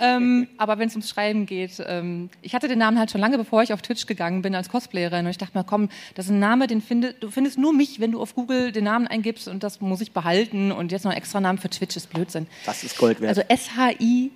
[0.00, 3.38] Ähm, aber wenn es ums Schreiben geht, ähm, ich hatte den Namen halt schon lange,
[3.38, 5.24] bevor ich auf Twitch gegangen bin als Cosplayerin.
[5.26, 8.00] Und ich dachte mir, komm, das ist ein Name, den findest du findest nur mich,
[8.00, 10.72] wenn du auf Google den Namen eingibst und das muss ich behalten.
[10.72, 12.46] Und jetzt noch einen extra Namen für Twitch ist Blödsinn.
[12.66, 13.28] Das ist Gold wert.
[13.30, 14.28] Also S-H-I-G-E.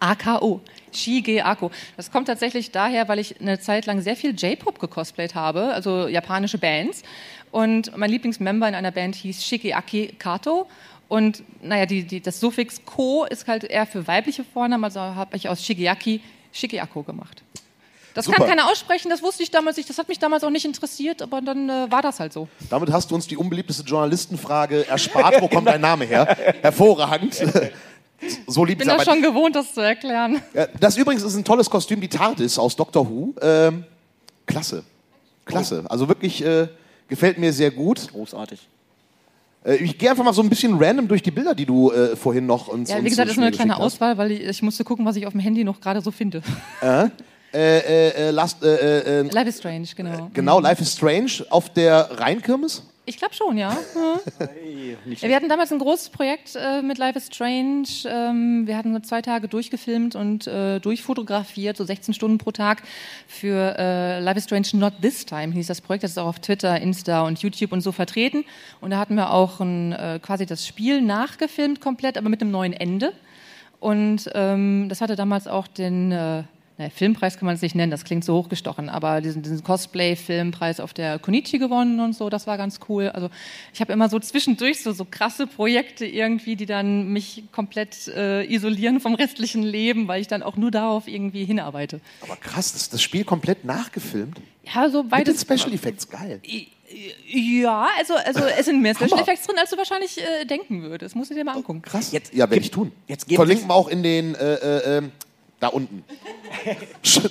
[0.00, 0.60] A-K-O.
[0.92, 1.70] Shigeako.
[1.96, 6.08] Das kommt tatsächlich daher, weil ich eine Zeit lang sehr viel J-Pop gecosplayt habe, also
[6.08, 7.02] japanische Bands.
[7.50, 10.66] Und mein Lieblingsmember in einer Band hieß Shigeaki Kato.
[11.08, 15.36] Und naja, die, die, das Suffix Ko ist halt eher für weibliche Vornamen, also habe
[15.36, 16.20] ich aus Shigeaki
[16.52, 17.42] Shigeako gemacht.
[18.14, 18.38] Das Super.
[18.38, 21.22] kann keiner aussprechen, das wusste ich damals nicht, das hat mich damals auch nicht interessiert,
[21.22, 22.48] aber dann äh, war das halt so.
[22.68, 25.40] Damit hast du uns die unbeliebteste Journalistenfrage erspart.
[25.40, 26.26] Wo kommt dein Name her?
[26.62, 27.40] Hervorragend.
[28.46, 30.42] So lieb ich bin das schon gewohnt, das zu erklären.
[30.78, 33.34] Das übrigens ist ein tolles Kostüm, die TARDIS aus Doctor Who.
[33.40, 33.84] Ähm,
[34.46, 34.84] klasse.
[35.44, 35.84] Klasse.
[35.88, 36.68] Also wirklich äh,
[37.08, 38.08] gefällt mir sehr gut.
[38.12, 38.60] Großartig.
[39.64, 42.16] Äh, ich gehe einfach mal so ein bisschen random durch die Bilder, die du äh,
[42.16, 44.62] vorhin noch uns Ja, wie gesagt, das ist nur eine kleine Auswahl, weil ich, ich,
[44.62, 46.42] musste gucken, was ich auf dem Handy noch gerade so finde.
[46.80, 47.08] Äh?
[47.52, 50.30] Äh, äh, äh, last, äh, äh, Life is Strange, genau.
[50.32, 52.84] Genau, Life is Strange auf der Rheinkirmes?
[53.06, 53.76] Ich glaube schon, ja.
[55.20, 57.88] Wir hatten damals ein großes Projekt äh, mit Life is Strange.
[58.06, 62.82] Ähm, wir hatten zwei Tage durchgefilmt und äh, durchfotografiert, so 16 Stunden pro Tag
[63.26, 66.04] für äh, Life is Strange Not This Time hieß das Projekt.
[66.04, 68.44] Das ist auch auf Twitter, Insta und YouTube und so vertreten.
[68.80, 72.72] Und da hatten wir auch ein, quasi das Spiel nachgefilmt komplett, aber mit einem neuen
[72.72, 73.12] Ende.
[73.80, 76.12] Und ähm, das hatte damals auch den
[76.80, 80.80] naja, Filmpreis kann man es nicht nennen, das klingt so hochgestochen, aber diesen, diesen Cosplay-Filmpreis
[80.80, 83.10] auf der Konichi gewonnen und so, das war ganz cool.
[83.10, 83.28] Also
[83.74, 88.50] ich habe immer so zwischendurch so, so krasse Projekte irgendwie, die dann mich komplett äh,
[88.50, 92.00] isolieren vom restlichen Leben, weil ich dann auch nur darauf irgendwie hinarbeite.
[92.22, 94.40] Aber krass, das, das Spiel komplett nachgefilmt?
[94.74, 95.40] Ja, so beides.
[95.40, 96.40] Mit den Special Effects, geil.
[97.28, 101.14] Ja, also, also es sind mehr Special Effects drin, als du wahrscheinlich äh, denken würdest.
[101.14, 101.82] Musst du dir mal angucken.
[101.82, 102.10] Krass.
[102.10, 102.90] Jetzt, ja, werde ich tun.
[103.06, 105.12] Jetzt Verlinken wir auch in den äh, äh, ähm,
[105.60, 106.04] da unten.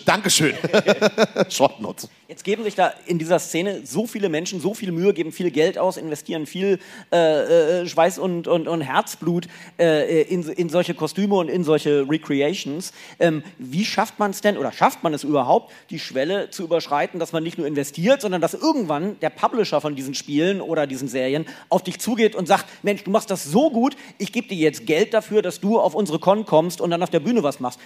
[0.06, 0.56] Dankeschön.
[1.50, 2.08] Shortnotes.
[2.30, 5.50] Jetzt geben sich da in dieser Szene so viele Menschen so viel Mühe, geben viel
[5.50, 6.78] Geld aus, investieren viel
[7.12, 9.48] äh, äh, Schweiß und, und, und Herzblut
[9.80, 12.94] äh, in, in solche Kostüme und in solche Recreations.
[13.20, 17.20] Ähm, wie schafft man es denn, oder schafft man es überhaupt, die Schwelle zu überschreiten,
[17.20, 21.08] dass man nicht nur investiert, sondern dass irgendwann der Publisher von diesen Spielen oder diesen
[21.08, 24.58] Serien auf dich zugeht und sagt, Mensch, du machst das so gut, ich gebe dir
[24.58, 27.60] jetzt Geld dafür, dass du auf unsere Con kommst und dann auf der Bühne was
[27.60, 27.80] machst.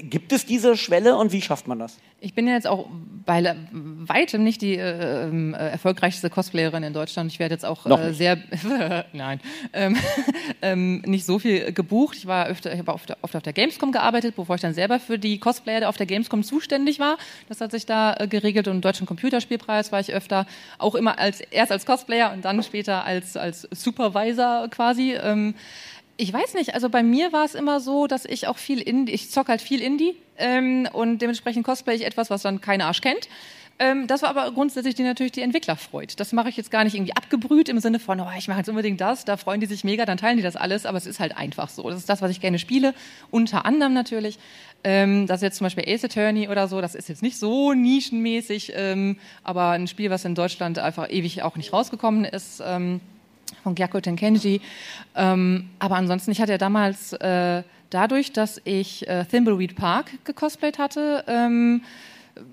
[0.00, 1.98] Gibt es diese Schwelle und wie schafft man das?
[2.24, 2.86] Ich bin ja jetzt auch
[3.26, 3.42] bei
[3.72, 7.32] weitem nicht die äh, äh, erfolgreichste Cosplayerin in Deutschland.
[7.32, 8.38] Ich werde jetzt auch äh, sehr,
[9.12, 9.40] nein,
[9.72, 9.96] ähm,
[10.62, 12.16] ähm, nicht so viel gebucht.
[12.16, 15.00] Ich war öfter, ich habe oft, oft, auf der Gamescom gearbeitet, bevor ich dann selber
[15.00, 17.18] für die Cosplayer auf der Gamescom zuständig war.
[17.48, 20.46] Das hat sich da äh, geregelt und im Deutschen Computerspielpreis war ich öfter
[20.78, 25.14] auch immer als erst als Cosplayer und dann später als als Supervisor quasi.
[25.20, 25.54] Ähm,
[26.22, 29.12] ich weiß nicht, also bei mir war es immer so, dass ich auch viel Indie,
[29.12, 33.00] ich zock halt viel Indie ähm, und dementsprechend cosplay ich etwas, was dann kein Arsch
[33.00, 33.28] kennt.
[33.80, 36.20] Ähm, das war aber grundsätzlich die natürlich die Entwickler freut.
[36.20, 38.68] Das mache ich jetzt gar nicht irgendwie abgebrüht im Sinne von, oh, ich mache jetzt
[38.68, 41.18] unbedingt das, da freuen die sich mega, dann teilen die das alles, aber es ist
[41.18, 41.90] halt einfach so.
[41.90, 42.94] Das ist das, was ich gerne spiele,
[43.32, 44.38] unter anderem natürlich.
[44.84, 47.72] Ähm, das ist jetzt zum Beispiel Ace Attorney oder so, das ist jetzt nicht so
[47.72, 52.62] nischenmäßig, ähm, aber ein Spiel, was in Deutschland einfach ewig auch nicht rausgekommen ist.
[52.64, 53.00] Ähm,
[53.62, 54.60] von Gyako Tenkenji.
[55.14, 60.78] Ähm, aber ansonsten, ich hatte ja damals äh, dadurch, dass ich äh, Thimbleweed Park gecosplayt
[60.78, 61.82] hatte, ähm,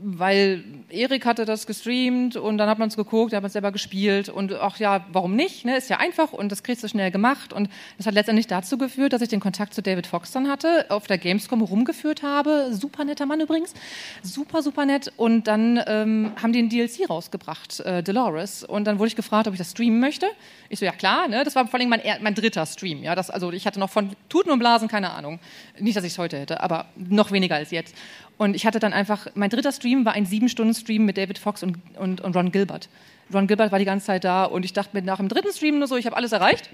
[0.01, 4.27] weil Erik hatte das gestreamt und dann hat man es geguckt, hat man selber gespielt
[4.27, 5.63] und ach ja, warum nicht?
[5.63, 5.77] Ne?
[5.77, 9.13] Ist ja einfach und das kriegst du schnell gemacht und das hat letztendlich dazu geführt,
[9.13, 12.69] dass ich den Kontakt zu David Fox dann hatte, auf der Gamescom rumgeführt habe.
[12.71, 13.73] Super netter Mann übrigens,
[14.21, 18.99] super super nett und dann ähm, haben die ein DLC rausgebracht, äh, Dolores und dann
[18.99, 20.25] wurde ich gefragt, ob ich das streamen möchte.
[20.67, 21.43] Ich so ja klar, ne?
[21.45, 24.11] Das war vor allem mein, mein dritter Stream, ja, das also ich hatte noch von
[24.27, 25.39] Tuten und Blasen keine Ahnung,
[25.79, 27.95] nicht, dass ich es heute hätte, aber noch weniger als jetzt.
[28.39, 31.77] Und ich hatte dann einfach, mein dritter Stream war ein sieben-Stunden-Stream mit David Fox und,
[31.97, 32.87] und, und Ron Gilbert.
[33.33, 35.77] Ron Gilbert war die ganze Zeit da und ich dachte mir nach dem dritten Stream
[35.77, 36.69] nur so, ich habe alles erreicht.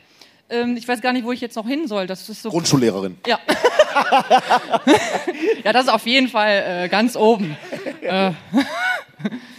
[0.50, 2.08] Ähm, ich weiß gar nicht, wo ich jetzt noch hin soll.
[2.08, 3.18] Das ist so Grundschullehrerin.
[3.26, 3.40] Ja.
[5.64, 7.58] ja, das ist auf jeden Fall äh, ganz oben.
[8.02, 8.32] Äh.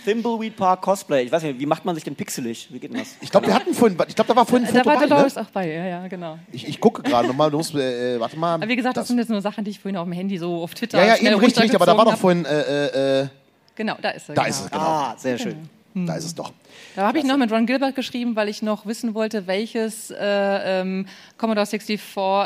[0.05, 1.24] Thimbleweed Park Cosplay.
[1.24, 2.68] Ich weiß nicht, wie macht man sich denn pixelig?
[2.70, 3.16] Wie geht denn das?
[3.20, 5.07] Ich glaube, wir hatten vorhin, ich glaube, da war vorhin ein Foto da war bei,
[5.07, 5.43] ne?
[5.43, 6.39] auch bei, ja, ja, genau.
[6.53, 8.55] Ich, ich gucke gerade nochmal, du musst, äh, warte mal.
[8.55, 10.39] Aber wie gesagt, das, das, sind jetzt nur Sachen, die ich vorhin auf dem Handy
[10.39, 13.28] so auf Twitter Ja, ja, eben richtig, richtig, aber da war doch vorhin, äh, äh,
[13.74, 14.34] Genau, da ist er.
[14.34, 14.55] Da genau.
[14.55, 14.82] ist es, genau.
[14.82, 15.53] Ah, sehr schön.
[15.53, 15.76] Genau.
[16.05, 16.53] Da ist es doch.
[16.95, 20.81] Da habe ich noch mit Ron Gilbert geschrieben, weil ich noch wissen wollte, welches äh,
[20.81, 21.07] ähm,
[21.39, 22.01] Commodore 64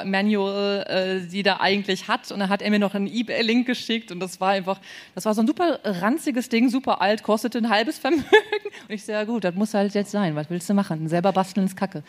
[0.05, 2.31] Manual äh, sie da eigentlich hat.
[2.31, 4.79] Und dann hat er mir noch einen eBay-Link geschickt und das war einfach,
[5.17, 8.25] das war so ein super ranziges Ding, super alt, kostete ein halbes Vermögen.
[8.89, 10.37] Und ich sage, ja gut, das muss halt jetzt sein.
[10.37, 11.09] Was willst du machen?
[11.09, 12.03] Selber basteln ist Kacke.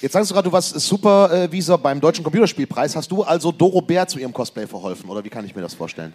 [0.00, 2.96] Jetzt sagst du gerade, du warst Supervisor beim Deutschen Computerspielpreis.
[2.96, 5.74] Hast du also Doro Bär zu ihrem Cosplay verholfen oder wie kann ich mir das
[5.74, 6.12] vorstellen?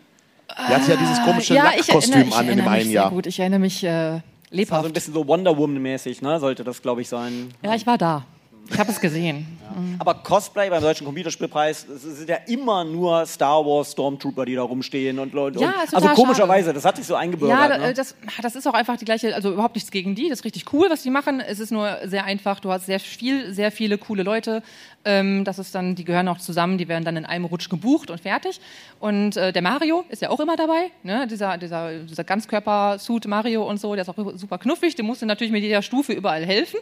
[0.50, 3.10] Die hat ja dieses komische ja, Lackkostüm an in dem einen Jahr.
[3.10, 4.22] Gut, ich erinnere mich äh,
[4.56, 4.72] lebhaft.
[4.72, 6.40] Das war so ein bisschen so Wonder Woman-mäßig, ne?
[6.40, 7.50] sollte das, glaube ich, sein.
[7.62, 8.26] Ja, ich war da.
[8.70, 9.46] Ich habe es gesehen.
[9.76, 9.96] Mhm.
[10.00, 15.20] Aber Cosplay beim Deutschen Computerspielpreis, sind ja immer nur Star Wars Stormtrooper, die da rumstehen
[15.20, 17.58] und, und, ja, und also komischerweise, das hat sich so eingebürgert.
[17.58, 17.94] Ja, ne?
[17.94, 20.72] das, das ist auch einfach die gleiche, also überhaupt nichts gegen die, das ist richtig
[20.74, 21.40] cool, was die machen.
[21.40, 24.64] Es ist nur sehr einfach, du hast sehr viel, sehr viele coole Leute.
[25.06, 28.10] Ähm, das ist dann, die gehören auch zusammen, die werden dann in einem Rutsch gebucht
[28.10, 28.60] und fertig.
[29.00, 31.28] Und äh, der Mario ist ja auch immer dabei, ne?
[31.28, 35.52] dieser, dieser, dieser Ganzkörper-Suit Mario und so, der ist auch super knuffig, der musste natürlich
[35.52, 36.80] mit jeder Stufe überall helfen.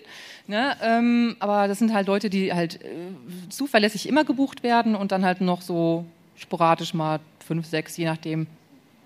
[0.47, 0.75] Ne?
[0.81, 2.82] Ähm, aber das sind halt Leute, die halt äh,
[3.49, 6.05] zuverlässig immer gebucht werden und dann halt noch so
[6.35, 8.47] sporadisch mal fünf, sechs, je nachdem,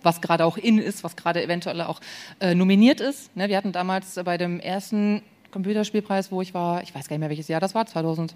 [0.04, 2.00] was gerade auch in ist, was gerade eventuell auch
[2.40, 3.36] äh, nominiert ist.
[3.36, 3.50] Ne?
[3.50, 5.22] Wir hatten damals bei dem ersten
[5.52, 8.36] Computerspielpreis, wo ich war, ich weiß gar nicht mehr, welches Jahr das war, 2016,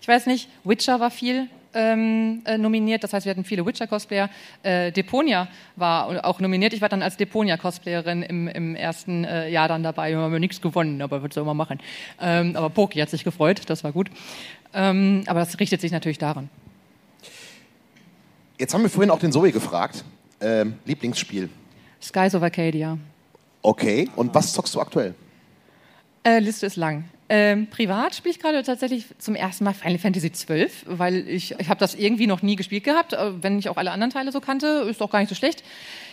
[0.00, 4.28] ich weiß nicht, Witcher war viel ähm, äh, nominiert, das heißt, wir hatten viele Witcher-Cosplayer.
[4.62, 6.72] Äh, Deponia war auch nominiert.
[6.72, 10.10] Ich war dann als Deponia-Cosplayerin im, im, ersten äh, Jahr dann dabei.
[10.10, 11.80] Wir haben nichts gewonnen, aber wird es immer machen.
[12.20, 14.10] Ähm, aber Poki hat sich gefreut, das war gut.
[14.74, 16.48] Ähm, aber das richtet sich natürlich daran.
[18.58, 20.04] Jetzt haben wir vorhin auch den Zoe gefragt.
[20.40, 21.48] Ähm, Lieblingsspiel?
[22.00, 22.98] Skies of Arcadia.
[23.62, 25.14] Okay, und was zockst du aktuell?
[26.24, 27.04] Äh, Liste ist lang.
[27.34, 31.70] Ähm, privat spiele ich gerade tatsächlich zum ersten Mal Final Fantasy XII, weil ich, ich
[31.70, 34.40] habe das irgendwie noch nie gespielt gehabt, äh, wenn ich auch alle anderen Teile so
[34.42, 35.64] kannte, ist auch gar nicht so schlecht.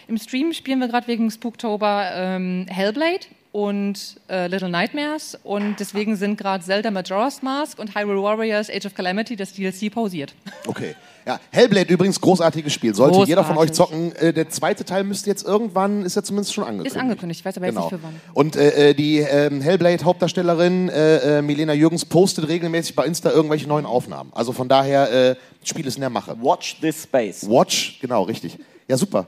[0.08, 6.16] Im Stream spielen wir gerade wegen Spooktober ähm, Hellblade und äh, Little Nightmares und deswegen
[6.16, 10.36] sind gerade Zelda Majora's Mask und Hyrule Warriors Age of Calamity das DLC pausiert.
[10.68, 10.96] Okay.
[11.26, 12.96] Ja, Hellblade übrigens großartiges Spiel.
[12.96, 13.30] Sollte Großartig.
[13.30, 14.16] jeder von euch zocken.
[14.16, 16.96] Äh, der zweite Teil müsste jetzt irgendwann, ist ja zumindest schon angekündigt.
[16.96, 17.82] Ist angekündigt, ich weiß aber genau.
[17.82, 18.22] jetzt nicht für wann.
[18.34, 23.68] Und äh, äh die äh, Hellblade-Hauptdarstellerin äh, äh, Milena Jürgens postet regelmäßig bei Insta irgendwelche
[23.68, 24.32] neuen Aufnahmen.
[24.34, 26.36] Also von daher, das Spiel ist in der Mache.
[26.42, 27.48] Watch this space.
[27.48, 28.58] Watch, genau, richtig.
[28.88, 29.28] Ja, super.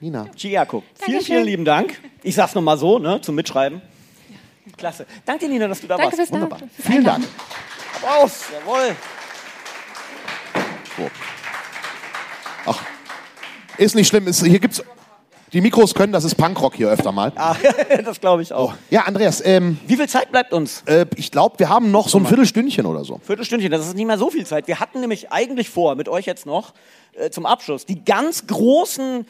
[0.00, 0.28] Nina.
[0.36, 2.00] Chiako, vielen, vielen lieben Dank.
[2.22, 3.80] Ich sag's nochmal so, ne, zum Mitschreiben.
[4.76, 5.06] Klasse.
[5.24, 6.32] Danke, Nina, dass du da Danke warst.
[6.32, 6.60] Wunderbar.
[6.78, 7.24] Vielen Dank.
[7.96, 8.96] Applaus, jawohl.
[12.66, 12.82] Ach,
[13.78, 14.26] ist nicht schlimm.
[14.26, 14.82] Ist, hier gibt's
[15.54, 17.32] die Mikros können, das ist Punkrock hier öfter mal.
[17.36, 17.54] Ah,
[18.04, 18.72] das glaube ich auch.
[18.72, 18.76] Oh.
[18.90, 19.40] Ja, Andreas.
[19.44, 20.82] Ähm, Wie viel Zeit bleibt uns?
[20.86, 23.20] Äh, ich glaube, wir haben noch so ein Viertelstündchen oder so.
[23.24, 24.66] Viertelstündchen, das ist nicht mehr so viel Zeit.
[24.66, 26.74] Wir hatten nämlich eigentlich vor, mit euch jetzt noch
[27.12, 29.24] äh, zum Abschluss die ganz großen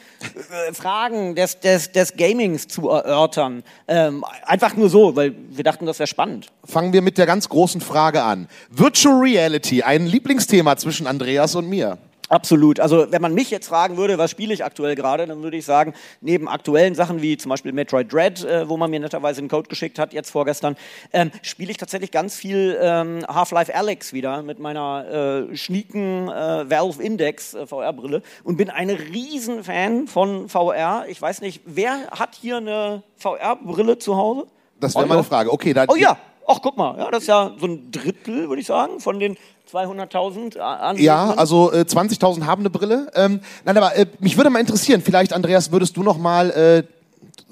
[0.67, 3.63] äh, Fragen des, des, des Gamings zu erörtern.
[3.87, 6.47] Ähm, einfach nur so, weil wir dachten, das wäre spannend.
[6.63, 8.47] Fangen wir mit der ganz großen Frage an.
[8.71, 11.99] Virtual Reality, ein Lieblingsthema zwischen Andreas und mir.
[12.29, 12.79] Absolut.
[12.79, 15.65] Also wenn man mich jetzt fragen würde, was spiele ich aktuell gerade, dann würde ich
[15.65, 19.47] sagen, neben aktuellen Sachen wie zum Beispiel Metroid Dread, äh, wo man mir netterweise einen
[19.47, 20.75] Code geschickt hat, jetzt vorgestern,
[21.13, 26.69] ähm, spiele ich tatsächlich ganz viel ähm, Half-Life Alex wieder mit meiner äh, schnieken äh,
[26.69, 31.05] Valve Index äh, VR-Brille und bin ein Riesenfan von VR.
[31.07, 34.47] Ich weiß nicht, wer hat hier eine VR-Brille zu Hause?
[34.79, 35.51] Das wäre meine Frage.
[35.53, 35.87] Okay, dann.
[35.89, 36.17] Oh ja,
[36.47, 39.37] ach guck mal, ja, das ist ja so ein Drittel, würde ich sagen, von den
[39.71, 40.97] 200.000 an.
[40.97, 43.11] Ja, also äh, 20.000 haben eine Brille.
[43.15, 46.83] Ähm, nein, aber äh, mich würde mal interessieren, vielleicht, Andreas, würdest du noch mal, äh,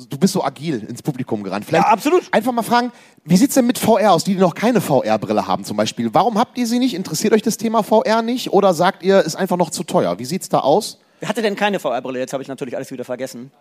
[0.10, 1.66] du bist so agil ins Publikum gerannt.
[1.66, 2.24] Vielleicht ja, absolut.
[2.32, 2.92] Einfach mal fragen,
[3.26, 6.14] wie sieht es denn mit VR aus, die, die noch keine VR-Brille haben zum Beispiel?
[6.14, 6.94] Warum habt ihr sie nicht?
[6.94, 8.54] Interessiert euch das Thema VR nicht?
[8.54, 10.20] Oder sagt ihr, ist einfach noch zu teuer?
[10.20, 11.00] Wie sieht es da aus?
[11.20, 12.20] Wer hatte denn keine VR-Brille?
[12.20, 13.52] Jetzt habe ich natürlich alles wieder vergessen.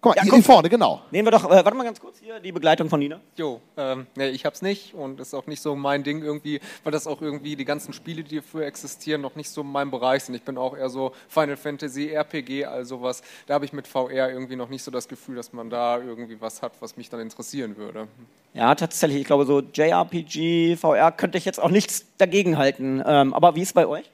[0.00, 1.02] Guck mal, ja, hier, vorne, genau.
[1.10, 3.20] Nehmen wir doch, äh, warte mal ganz kurz hier, die Begleitung von Nina.
[3.36, 6.92] Jo, ähm, nee, ich hab's nicht und ist auch nicht so mein Ding irgendwie, weil
[6.92, 10.36] das auch irgendwie die ganzen Spiele, die dafür existieren, noch nicht so mein Bereich sind.
[10.36, 13.22] Ich bin auch eher so Final Fantasy, RPG, all sowas.
[13.48, 16.40] Da habe ich mit VR irgendwie noch nicht so das Gefühl, dass man da irgendwie
[16.40, 18.06] was hat, was mich dann interessieren würde.
[18.54, 19.22] Ja, tatsächlich.
[19.22, 23.02] Ich glaube, so JRPG, VR könnte ich jetzt auch nichts dagegen halten.
[23.04, 24.08] Ähm, aber wie ist es bei euch?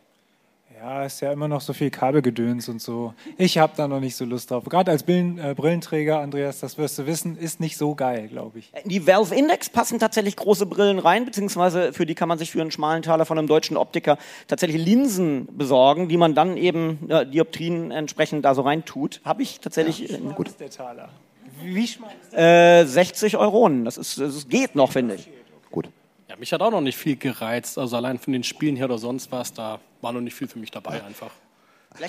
[0.84, 3.14] Ja, ist ja immer noch so viel Kabelgedöns und so.
[3.38, 4.64] Ich habe da noch nicht so Lust drauf.
[4.66, 8.58] Gerade als Brillen, äh, Brillenträger, Andreas, das wirst du wissen, ist nicht so geil, glaube
[8.58, 8.70] ich.
[8.82, 12.50] In die Valve Index passen tatsächlich große Brillen rein, beziehungsweise für die kann man sich
[12.50, 17.08] für einen schmalen Taler von einem deutschen Optiker tatsächlich Linsen besorgen, die man dann eben
[17.08, 19.22] äh, Dioptrien entsprechend da so rein tut.
[19.24, 20.00] Habe ich tatsächlich.
[20.00, 20.48] Ja, wie schmal gut.
[20.48, 21.08] ist der Taler?
[21.62, 23.86] Wie schmal ist der äh, 60 Euronen.
[23.86, 25.30] Das, ist, das geht noch, finde ich.
[25.70, 25.88] Gut.
[26.28, 27.78] Ja, mich hat auch noch nicht viel gereizt.
[27.78, 30.58] Also allein von den Spielen her oder sonst was, da war noch nicht viel für
[30.58, 31.30] mich dabei einfach.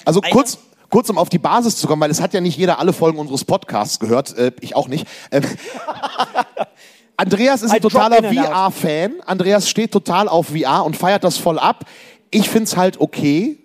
[0.06, 0.58] Also kurz,
[0.90, 3.20] kurz, um auf die Basis zu kommen, weil es hat ja nicht jeder alle Folgen
[3.20, 5.08] unseres Podcasts gehört, äh, ich auch nicht.
[5.32, 5.44] Ähm,
[7.18, 9.22] Andreas ist ein totaler VR-Fan.
[9.26, 11.86] Andreas steht total auf VR und feiert das voll ab.
[12.32, 13.58] Ich finde es halt okay,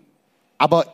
[0.59, 0.87] aber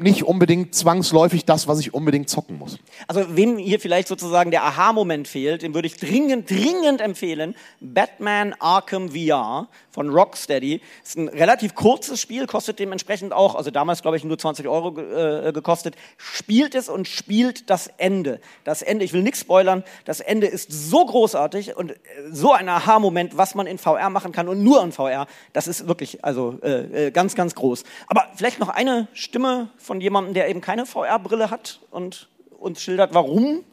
[0.00, 2.78] nicht unbedingt zwangsläufig das, was ich unbedingt zocken muss.
[3.06, 8.54] Also wem hier vielleicht sozusagen der Aha-Moment fehlt, dem würde ich dringend, dringend empfehlen, Batman
[8.58, 10.80] Arkham VR von Rocksteady.
[11.02, 14.98] Ist ein relativ kurzes Spiel, kostet dementsprechend auch, also damals glaube ich nur 20 Euro
[14.98, 15.96] äh, gekostet.
[16.16, 18.40] Spielt es und spielt das Ende.
[18.64, 21.96] Das Ende, ich will nichts spoilern, das Ende ist so großartig und äh,
[22.30, 25.88] so ein Aha-Moment, was man in VR machen kann und nur in VR, das ist
[25.88, 27.84] wirklich also äh, äh, ganz, ganz groß.
[28.06, 32.28] Aber vielleicht noch eine Stimme von jemandem, der eben keine VR-Brille hat und
[32.60, 33.64] uns schildert, warum.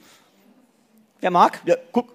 [1.19, 1.61] Wer mag?
[1.63, 2.11] Ja, guck.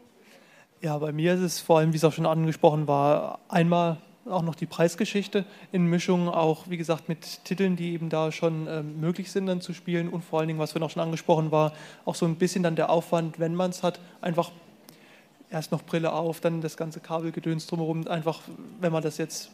[0.80, 3.98] Ja, bei mir ist es vor allem, wie es auch schon angesprochen war, einmal
[4.28, 8.66] auch noch die Preisgeschichte in Mischung auch, wie gesagt, mit Titeln, die eben da schon
[8.68, 11.52] ähm, möglich sind dann zu spielen und vor allen Dingen, was vorhin auch schon angesprochen
[11.52, 11.72] war,
[12.04, 14.50] auch so ein bisschen dann der Aufwand, wenn man es hat, einfach
[15.48, 18.40] erst noch Brille auf, dann das ganze Kabelgedöns drumherum, einfach,
[18.80, 19.52] wenn man das jetzt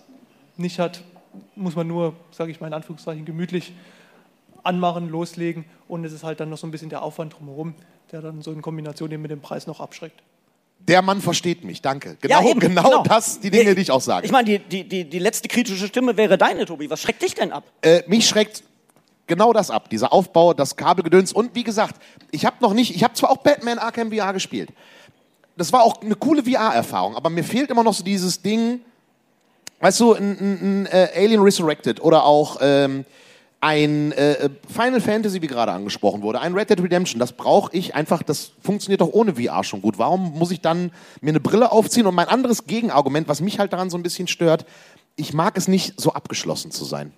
[0.56, 1.02] nicht hat,
[1.54, 3.74] muss man nur, sage ich mal in Anführungszeichen, gemütlich
[4.62, 7.74] anmachen, loslegen und es ist halt dann noch so ein bisschen der Aufwand drumherum,
[8.12, 10.22] der dann so in Kombination eben mit dem Preis noch abschreckt.
[10.80, 12.16] Der Mann versteht mich, danke.
[12.20, 14.24] Genau, ja, genau, genau, das, die Dinge, die ich auch sage.
[14.24, 16.88] Ich meine, die, die, die, die letzte kritische Stimme wäre deine, Tobi.
[16.88, 17.64] Was schreckt dich denn ab?
[17.82, 18.62] Äh, mich schreckt
[19.26, 21.32] genau das ab, dieser Aufbau, das Kabelgedöns.
[21.32, 21.96] Und wie gesagt,
[22.30, 24.70] ich habe noch nicht, ich habe zwar auch Batman Arkham VR gespielt.
[25.56, 28.80] Das war auch eine coole VR-Erfahrung, aber mir fehlt immer noch so dieses Ding,
[29.80, 33.04] weißt du, ein, ein, ein äh, Alien Resurrected oder auch ähm,
[33.60, 37.94] ein äh, Final Fantasy, wie gerade angesprochen wurde, ein Red Dead Redemption, das brauche ich
[37.94, 39.98] einfach, das funktioniert doch ohne VR schon gut.
[39.98, 42.06] Warum muss ich dann mir eine Brille aufziehen?
[42.06, 44.64] Und mein anderes Gegenargument, was mich halt daran so ein bisschen stört,
[45.16, 47.12] ich mag es nicht, so abgeschlossen zu sein.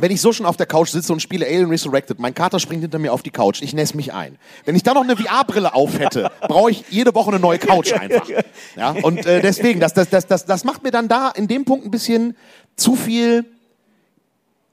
[0.00, 2.82] Wenn ich so schon auf der Couch sitze und spiele Alien Resurrected, mein Kater springt
[2.82, 4.36] hinter mir auf die Couch, ich nässe mich ein.
[4.64, 7.92] Wenn ich da noch eine VR-Brille auf hätte, brauche ich jede Woche eine neue Couch
[7.92, 8.28] einfach.
[8.76, 11.64] Ja, und äh, deswegen, das, das, das, das, das macht mir dann da in dem
[11.64, 12.36] Punkt ein bisschen
[12.76, 13.44] zu viel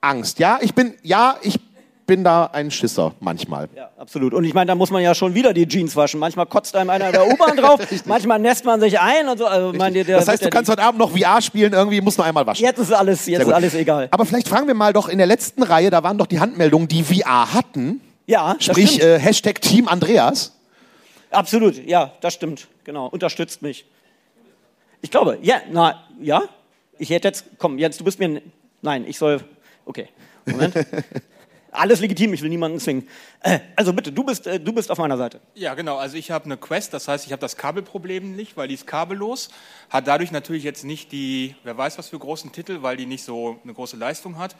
[0.05, 0.39] Angst.
[0.39, 1.59] Ja, ich bin, ja, ich
[2.05, 3.67] bin da ein Schisser manchmal.
[3.75, 4.33] Ja, absolut.
[4.33, 6.19] Und ich meine, da muss man ja schon wieder die Jeans waschen.
[6.19, 9.45] Manchmal kotzt einem einer in der U-Bahn drauf, manchmal nässt man sich ein und so.
[9.47, 12.23] Also, meine, der, das heißt, du kannst heute Abend noch VR spielen, irgendwie musst du
[12.23, 12.63] einmal waschen.
[12.63, 14.07] Jetzt ist alles, jetzt ist alles egal.
[14.11, 16.87] Aber vielleicht fragen wir mal doch in der letzten Reihe, da waren doch die Handmeldungen,
[16.87, 18.01] die VR hatten.
[18.27, 20.53] Ja, Sprich, äh, Hashtag Team Andreas.
[21.31, 22.67] Absolut, ja, das stimmt.
[22.83, 23.85] Genau, unterstützt mich.
[25.01, 26.43] Ich glaube, ja, na, ja.
[26.97, 28.41] Ich hätte jetzt, komm, jetzt, du bist mir,
[28.81, 29.43] nein, ich soll
[29.85, 30.09] Okay,
[30.45, 30.75] Moment.
[31.71, 33.07] Alles legitim, ich will niemanden zwingen.
[33.41, 35.41] Äh, also bitte, du bist, äh, du bist auf meiner Seite.
[35.55, 35.97] Ja, genau.
[35.97, 38.87] Also ich habe eine Quest, das heißt, ich habe das Kabelproblem nicht, weil die ist
[38.87, 39.49] kabellos.
[39.89, 43.23] Hat dadurch natürlich jetzt nicht die, wer weiß was für großen Titel, weil die nicht
[43.23, 44.55] so eine große Leistung hat.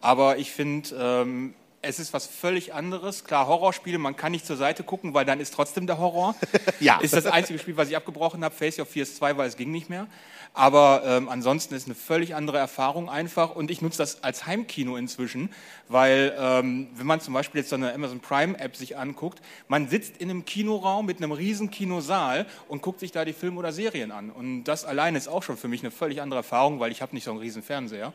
[0.00, 3.24] Aber ich finde, ähm, es ist was völlig anderes.
[3.24, 6.34] Klar, Horrorspiele, man kann nicht zur Seite gucken, weil dann ist trotzdem der Horror.
[6.80, 7.00] ja.
[7.00, 8.54] Ist das einzige Spiel, was ich abgebrochen habe.
[8.54, 10.06] Face of Fears 2, weil es ging nicht mehr.
[10.52, 13.54] Aber ähm, ansonsten ist eine völlig andere Erfahrung einfach.
[13.54, 15.50] Und ich nutze das als Heimkino inzwischen,
[15.88, 19.88] weil ähm, wenn man zum Beispiel jetzt so eine Amazon Prime App sich anguckt, man
[19.88, 23.72] sitzt in einem Kinoraum mit einem riesen Kinosaal und guckt sich da die Filme oder
[23.72, 24.30] Serien an.
[24.30, 27.14] Und das alleine ist auch schon für mich eine völlig andere Erfahrung, weil ich habe
[27.14, 28.12] nicht so einen riesen Fernseher.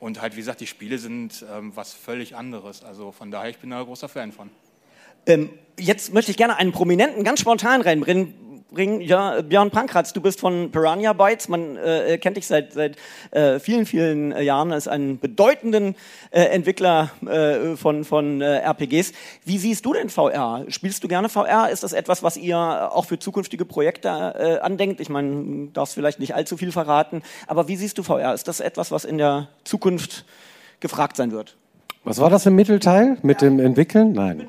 [0.00, 2.84] Und halt, wie gesagt, die Spiele sind ähm, was völlig anderes.
[2.84, 4.50] Also von daher, ich bin da ein großer Fan von.
[5.26, 8.34] Ähm, jetzt möchte ich gerne einen Prominenten ganz spontan reinbringen,
[8.70, 9.00] bringen.
[9.00, 11.48] Ja, Björn Pankratz, du bist von Piranha Bytes.
[11.48, 12.96] Man äh, kennt dich seit, seit
[13.30, 15.94] äh, vielen, vielen äh, Jahren als einen bedeutenden
[16.30, 19.12] äh, Entwickler äh, von, von äh, RPGs.
[19.44, 20.64] Wie siehst du denn VR?
[20.68, 21.68] Spielst du gerne VR?
[21.70, 25.00] Ist das etwas, was ihr auch für zukünftige Projekte andenkt?
[25.00, 28.34] Ich meine, darfst vielleicht nicht allzu viel verraten, aber wie siehst du VR?
[28.34, 30.24] Ist das etwas, was in der Zukunft
[30.80, 31.56] gefragt sein wird?
[32.04, 34.12] Was war das im Mittelteil mit dem Entwickeln?
[34.12, 34.48] Nein.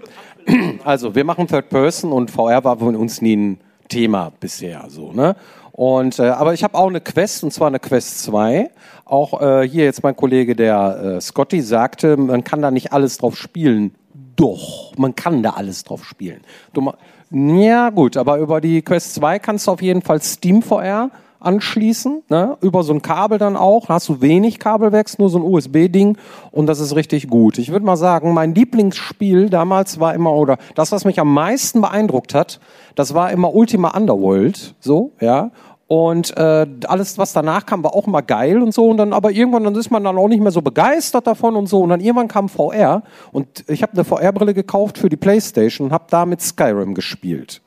[0.84, 3.60] Also, wir machen Third Person und VR war von uns nie ein
[3.92, 4.86] Thema bisher.
[4.88, 5.36] So, ne?
[5.72, 8.72] Und, äh, aber ich habe auch eine Quest, und zwar eine Quest 2.
[9.06, 13.18] Auch äh, hier jetzt mein Kollege, der äh, Scotty, sagte, man kann da nicht alles
[13.18, 13.94] drauf spielen.
[14.36, 16.42] Doch, man kann da alles drauf spielen.
[16.74, 16.92] Du,
[17.32, 21.12] ja, gut, aber über die Quest 2 kannst du auf jeden Fall Steam VR
[21.42, 22.58] anschließen, ne?
[22.62, 23.88] über so ein Kabel dann auch.
[23.88, 26.18] Da hast du wenig Kabelwechsel, nur so ein USB-Ding
[26.52, 27.58] und das ist richtig gut.
[27.58, 31.82] Ich würde mal sagen, mein Lieblingsspiel damals war immer, oder das, was mich am meisten
[31.82, 32.60] beeindruckt hat,
[32.96, 35.52] das war immer Ultima Underworld, so, ja.
[35.88, 38.88] Und äh, alles, was danach kam, war auch immer geil und so.
[38.88, 41.68] Und dann, aber irgendwann, dann ist man dann auch nicht mehr so begeistert davon und
[41.68, 41.82] so.
[41.82, 45.94] Und dann irgendwann kam VR und ich habe eine VR-Brille gekauft für die PlayStation und
[45.94, 47.62] habe damit Skyrim gespielt.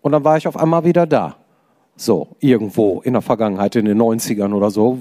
[0.00, 1.36] Und dann war ich auf einmal wieder da.
[2.00, 4.96] So, irgendwo in der Vergangenheit, in den 90ern oder so.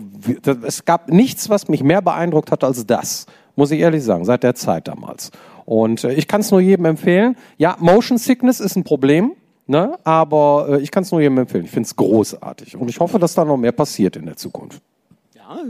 [0.67, 3.25] Es gab nichts, was mich mehr beeindruckt hat als das.
[3.55, 5.31] Muss ich ehrlich sagen, seit der Zeit damals.
[5.63, 7.37] Und äh, ich kann es nur jedem empfehlen.
[7.57, 9.31] Ja, Motion Sickness ist ein Problem.
[9.65, 9.97] Ne?
[10.03, 11.63] Aber äh, ich kann es nur jedem empfehlen.
[11.63, 12.75] Ich finde es großartig.
[12.75, 14.81] Und ich hoffe, dass da noch mehr passiert in der Zukunft.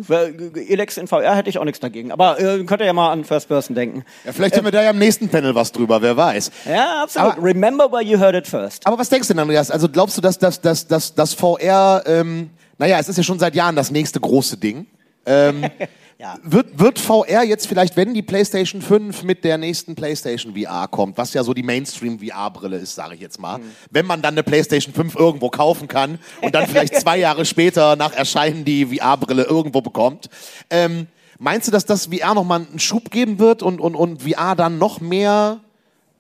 [0.10, 2.12] Elex in VR hätte ich auch nichts dagegen.
[2.12, 4.04] Aber äh, könnt ihr ja mal an First Person denken.
[4.26, 6.52] Ja, vielleicht haben wir da ja im nächsten Panel was drüber, wer weiß.
[6.66, 7.34] Ja, absolut.
[7.34, 8.86] Aber, Remember where you heard it first.
[8.86, 9.72] Aber was denkst du denn, Andreas?
[9.72, 13.40] Also glaubst du, dass das dass, dass, dass VR, ähm, naja, es ist ja schon
[13.40, 14.86] seit Jahren das nächste große Ding.
[15.26, 15.66] Ähm,
[16.20, 16.38] ja.
[16.44, 21.18] Wird, wird VR jetzt vielleicht, wenn die PlayStation 5 mit der nächsten PlayStation VR kommt,
[21.18, 23.72] was ja so die Mainstream-VR-Brille ist, sage ich jetzt mal, mhm.
[23.90, 27.96] wenn man dann eine PlayStation 5 irgendwo kaufen kann und dann vielleicht zwei Jahre später
[27.96, 30.30] nach Erscheinen die VR-Brille irgendwo bekommt,
[30.70, 31.08] ähm,
[31.38, 34.78] meinst du, dass das VR nochmal einen Schub geben wird und, und, und VR dann
[34.78, 35.62] noch mehr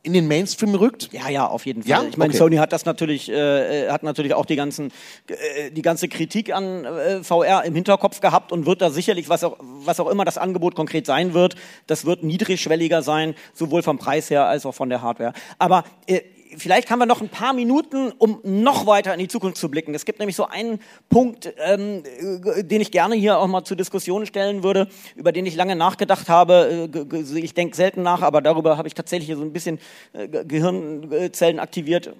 [0.02, 1.10] in den Mainstream rückt?
[1.12, 1.89] Ja, ja, auf jeden Fall.
[1.89, 2.04] Ja?
[2.04, 2.38] Ich meine, okay.
[2.38, 4.91] Sony hat das natürlich, äh, äh, hat natürlich auch die ganzen,
[5.28, 9.43] äh, die ganze Kritik an äh, VR im Hinterkopf gehabt und wird da sicherlich, was
[9.43, 11.56] auch, was auch immer das Angebot konkret sein wird,
[11.88, 15.34] das wird niedrigschwelliger sein, sowohl vom Preis her als auch von der Hardware.
[15.58, 16.22] Aber äh,
[16.58, 19.93] vielleicht haben wir noch ein paar Minuten, um noch weiter in die Zukunft zu blicken.
[19.93, 20.80] Es gibt nämlich so einen
[21.10, 25.45] Punkt, ähm, äh, den ich gerne hier auch mal zur Diskussion stellen würde, über den
[25.45, 26.89] ich lange nachgedacht habe.
[26.93, 29.80] Äh, ich denke selten nach, aber darüber habe ich tatsächlich so ein bisschen
[30.14, 32.14] äh, Gehirnzellen aktiviert.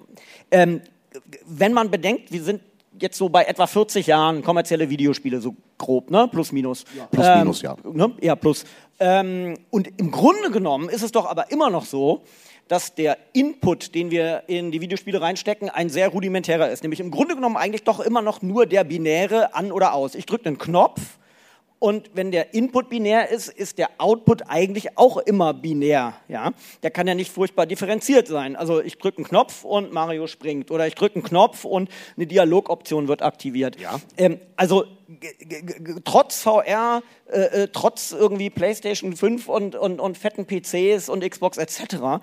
[0.50, 0.82] Ähm,
[1.46, 2.62] wenn man bedenkt, wir sind
[2.98, 6.28] jetzt so bei etwa 40 Jahren kommerzielle Videospiele, so grob, ne?
[6.30, 6.84] Plus, minus.
[6.96, 7.06] Ja.
[7.06, 7.76] Plus, ähm, minus, ja.
[7.84, 8.12] Ne?
[8.20, 8.64] Ja, plus.
[8.98, 12.22] Ähm, und im Grunde genommen ist es doch aber immer noch so,
[12.70, 16.84] dass der Input, den wir in die Videospiele reinstecken, ein sehr rudimentärer ist.
[16.84, 20.14] Nämlich im Grunde genommen eigentlich doch immer noch nur der binäre an oder aus.
[20.14, 21.00] Ich drücke einen Knopf
[21.80, 26.12] und wenn der Input binär ist, ist der Output eigentlich auch immer binär.
[26.28, 26.52] Ja?
[26.82, 28.54] Der kann ja nicht furchtbar differenziert sein.
[28.54, 30.70] Also ich drücke einen Knopf und Mario springt.
[30.70, 33.80] Oder ich drücke einen Knopf und eine Dialogoption wird aktiviert.
[33.80, 33.98] Ja.
[34.18, 34.84] Ähm, also
[36.04, 37.02] trotz VR,
[37.32, 42.20] äh, äh, trotz irgendwie PlayStation 5 und, und, und fetten PCs und Xbox etc.,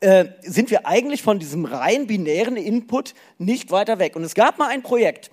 [0.00, 4.16] äh, sind wir eigentlich von diesem rein binären Input nicht weiter weg.
[4.16, 5.30] Und es gab mal ein Projekt,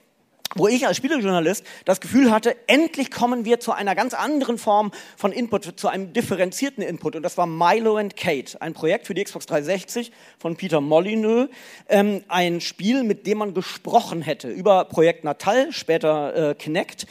[0.55, 4.91] wo ich als Spielejournalist das Gefühl hatte, endlich kommen wir zu einer ganz anderen Form
[5.15, 7.15] von Input, zu einem differenzierten Input.
[7.15, 11.49] Und das war Milo and Kate, ein Projekt für die Xbox 360 von Peter Molyneux.
[11.89, 17.07] Ähm, ein Spiel, mit dem man gesprochen hätte über Projekt Natal, später äh, Kinect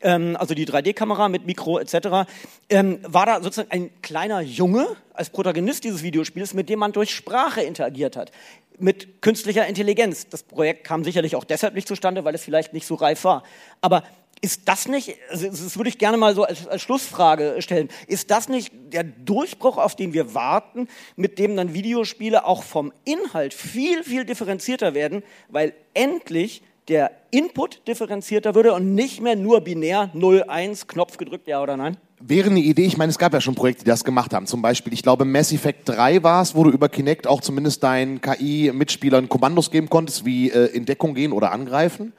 [0.00, 2.30] ähm, also die 3D-Kamera mit Mikro etc.,
[2.68, 7.14] ähm, war da sozusagen ein kleiner Junge als Protagonist dieses Videospiels, mit dem man durch
[7.14, 8.32] Sprache interagiert hat
[8.80, 10.28] mit künstlicher Intelligenz.
[10.28, 13.42] Das Projekt kam sicherlich auch deshalb nicht zustande, weil es vielleicht nicht so reif war.
[13.80, 14.04] Aber
[14.42, 18.30] ist das nicht, also das würde ich gerne mal so als, als, Schlussfrage stellen, ist
[18.30, 23.52] das nicht der Durchbruch, auf den wir warten, mit dem dann Videospiele auch vom Inhalt
[23.52, 30.10] viel, viel differenzierter werden, weil endlich der Input differenzierter würde und nicht mehr nur binär
[30.12, 31.96] 0, 1, Knopf gedrückt, ja oder nein?
[32.18, 34.46] Wäre eine Idee, ich meine, es gab ja schon Projekte, die das gemacht haben.
[34.46, 37.82] Zum Beispiel, ich glaube, Mass Effect 3 war es, wo du über Kinect auch zumindest
[37.82, 42.12] deinen KI-Mitspielern Kommandos geben konntest, wie äh, in Deckung gehen oder angreifen.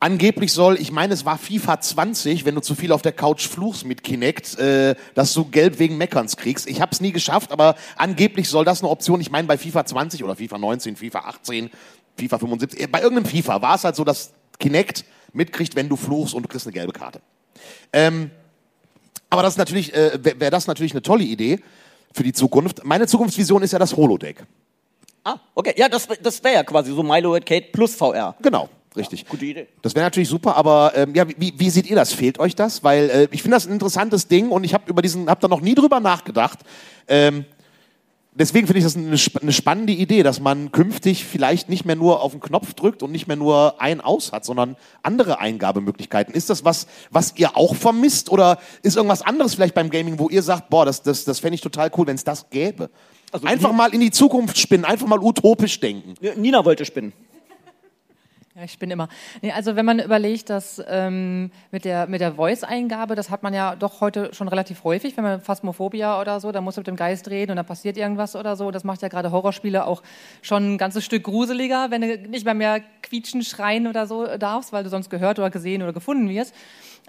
[0.00, 3.46] Angeblich soll, ich meine, es war FIFA 20, wenn du zu viel auf der Couch
[3.46, 6.68] fluchst mit Kinect, äh, dass du Gelb wegen Meckerns kriegst.
[6.68, 9.20] Ich habe es nie geschafft, aber angeblich soll das eine Option.
[9.20, 11.70] Ich meine, bei FIFA 20 oder FIFA 19, FIFA 18
[12.18, 15.96] FIFA 75, äh, bei irgendeinem FIFA war es halt so, dass Kinect mitkriegt, wenn du
[15.96, 17.20] fluchst und du kriegst eine gelbe Karte.
[17.92, 18.30] Ähm,
[19.30, 21.60] aber das ist natürlich, äh, wäre wär das natürlich eine tolle Idee
[22.12, 22.84] für die Zukunft.
[22.84, 24.44] Meine Zukunftsvision ist ja das Holodeck.
[25.24, 25.74] Ah, okay.
[25.76, 28.34] Ja, das, das wäre ja quasi so Milo at Kate plus VR.
[28.40, 28.68] Genau.
[28.96, 29.22] Richtig.
[29.22, 29.68] Ja, gute Idee.
[29.82, 32.12] Das wäre natürlich super, aber ähm, ja, wie, wie seht ihr das?
[32.12, 32.82] Fehlt euch das?
[32.82, 35.48] Weil äh, ich finde das ein interessantes Ding und ich habe über diesen, habe da
[35.48, 36.60] noch nie drüber nachgedacht.
[37.06, 37.44] Ähm,
[38.38, 42.22] deswegen finde ich das eine, eine, spannende Idee, dass man künftig vielleicht nicht mehr nur
[42.22, 46.34] auf den Knopf drückt und nicht mehr nur ein aus hat, sondern andere Eingabemöglichkeiten.
[46.34, 50.28] Ist das was, was ihr auch vermisst oder ist irgendwas anderes vielleicht beim Gaming, wo
[50.28, 52.90] ihr sagt, boah, das, das, das fände ich total cool, wenn es das gäbe?
[53.30, 56.14] Also einfach mal in die Zukunft spinnen, einfach mal utopisch denken.
[56.36, 57.12] Nina wollte spinnen.
[58.58, 59.08] Ja, ich bin immer.
[59.40, 63.54] Nee, also wenn man überlegt, dass ähm, mit der, mit der Voice-Eingabe, das hat man
[63.54, 66.86] ja doch heute schon relativ häufig, wenn man Phasmophobia oder so, da muss man mit
[66.88, 68.72] dem Geist reden und dann passiert irgendwas oder so.
[68.72, 70.02] Das macht ja gerade Horrorspiele auch
[70.42, 74.72] schon ein ganzes Stück gruseliger, wenn du nicht mal mehr quietschen, schreien oder so darfst,
[74.72, 76.52] weil du sonst gehört oder gesehen oder gefunden wirst.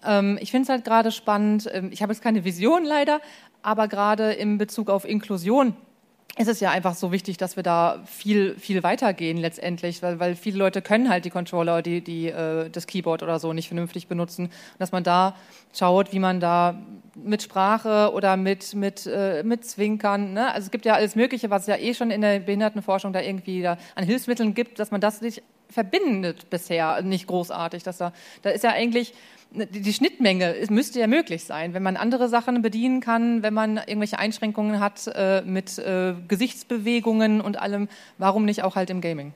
[0.06, 1.68] Ähm, ich finde es halt gerade spannend.
[1.74, 3.22] Ähm, ich habe jetzt keine Vision leider,
[3.64, 5.76] aber gerade in Bezug auf Inklusion
[6.40, 10.36] ist es ja einfach so wichtig, dass wir da viel, viel weitergehen letztendlich, weil, weil
[10.36, 14.08] viele Leute können halt die Controller, die, die, äh, das Keyboard oder so nicht vernünftig
[14.08, 14.46] benutzen.
[14.46, 15.36] Und dass man da
[15.74, 16.82] schaut, wie man da
[17.14, 20.54] mit Sprache oder mit, mit, äh, mit Zwinkern, ne?
[20.54, 23.20] also es gibt ja alles Mögliche, was es ja eh schon in der Behindertenforschung da
[23.20, 27.84] irgendwie da an Hilfsmitteln gibt, dass man das nicht verbindet bisher nicht großartig.
[27.84, 29.14] Dass da, da ist ja eigentlich
[29.52, 34.20] die Schnittmenge müsste ja möglich sein, wenn man andere Sachen bedienen kann, wenn man irgendwelche
[34.20, 39.34] Einschränkungen hat äh, mit äh, Gesichtsbewegungen und allem, warum nicht auch halt im Gaming?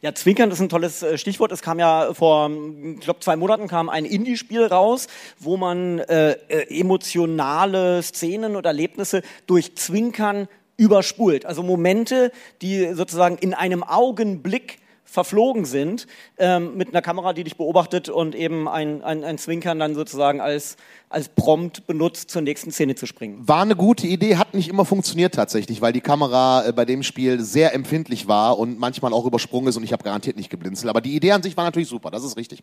[0.00, 1.52] Ja, Zwinkern ist ein tolles äh, Stichwort.
[1.52, 2.50] Es kam ja vor,
[2.94, 5.06] ich glaube, zwei Monaten kam ein Indie-Spiel raus,
[5.38, 10.48] wo man äh, äh, emotionale Szenen und Erlebnisse durch Zwinkern
[10.82, 11.46] überspult.
[11.46, 14.78] Also Momente, die sozusagen in einem Augenblick
[15.12, 16.06] verflogen sind,
[16.38, 20.40] ähm, mit einer Kamera, die dich beobachtet und eben ein, ein, ein Zwinkern dann sozusagen
[20.40, 20.76] als,
[21.10, 23.46] als Prompt benutzt, zur nächsten Szene zu springen.
[23.46, 27.02] War eine gute Idee, hat nicht immer funktioniert tatsächlich, weil die Kamera äh, bei dem
[27.02, 30.88] Spiel sehr empfindlich war und manchmal auch übersprungen ist und ich habe garantiert nicht geblinzelt.
[30.88, 32.62] Aber die Idee an sich war natürlich super, das ist richtig.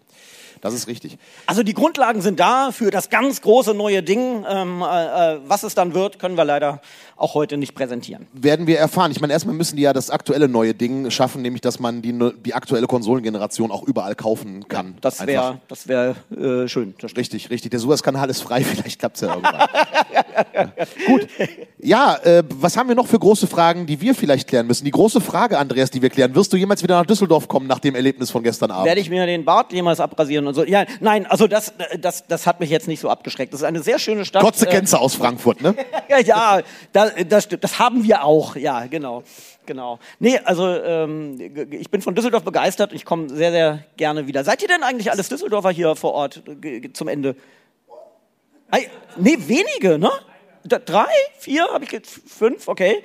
[0.62, 1.20] Das ist richtig.
[1.46, 4.44] Also die Grundlagen sind da für das ganz große neue Ding.
[4.50, 6.82] Ähm, äh, äh was es dann wird, können wir leider
[7.20, 8.28] auch heute nicht präsentieren.
[8.34, 9.12] Werden wir erfahren.
[9.12, 12.18] Ich meine, erstmal müssen die ja das aktuelle neue Ding schaffen, nämlich dass man die,
[12.46, 14.88] die aktuelle Konsolengeneration auch überall kaufen kann.
[14.88, 16.96] Ja, das wäre das wär, äh, schön.
[17.16, 17.72] Richtig, richtig.
[17.72, 19.68] Der Suezkanal ist frei, vielleicht klappt es ja irgendwann.
[20.54, 20.72] ja.
[21.08, 21.28] Gut.
[21.82, 24.86] Ja, äh, was haben wir noch für große Fragen, die wir vielleicht klären müssen?
[24.86, 26.36] Die große Frage, Andreas, die wir klären.
[26.36, 28.86] Wirst du jemals wieder nach Düsseldorf kommen nach dem Erlebnis von gestern Abend?
[28.86, 30.64] Werde ich mir den Bart jemals abrasieren und so?
[30.64, 33.54] Ja, nein, also das, das, das hat mich jetzt nicht so abgeschreckt.
[33.54, 34.44] Das ist eine sehr schöne Stadt.
[34.44, 35.76] Kotze kennst du aus Frankfurt, ne?
[36.10, 36.62] ja, ja,
[37.28, 38.56] das, das, das haben wir auch.
[38.56, 39.24] Ja, genau.
[39.66, 40.00] Genau.
[40.20, 41.40] Nee, also ähm,
[41.72, 42.92] ich bin von Düsseldorf begeistert.
[42.94, 44.44] Ich komme sehr, sehr gerne wieder.
[44.44, 46.42] Seid ihr denn eigentlich alles Düsseldorfer hier vor Ort
[46.94, 47.36] zum Ende?
[49.18, 50.12] Nee, wenige, ne?
[50.64, 51.08] Drei,
[51.38, 53.04] vier, habe ich jetzt fünf, okay.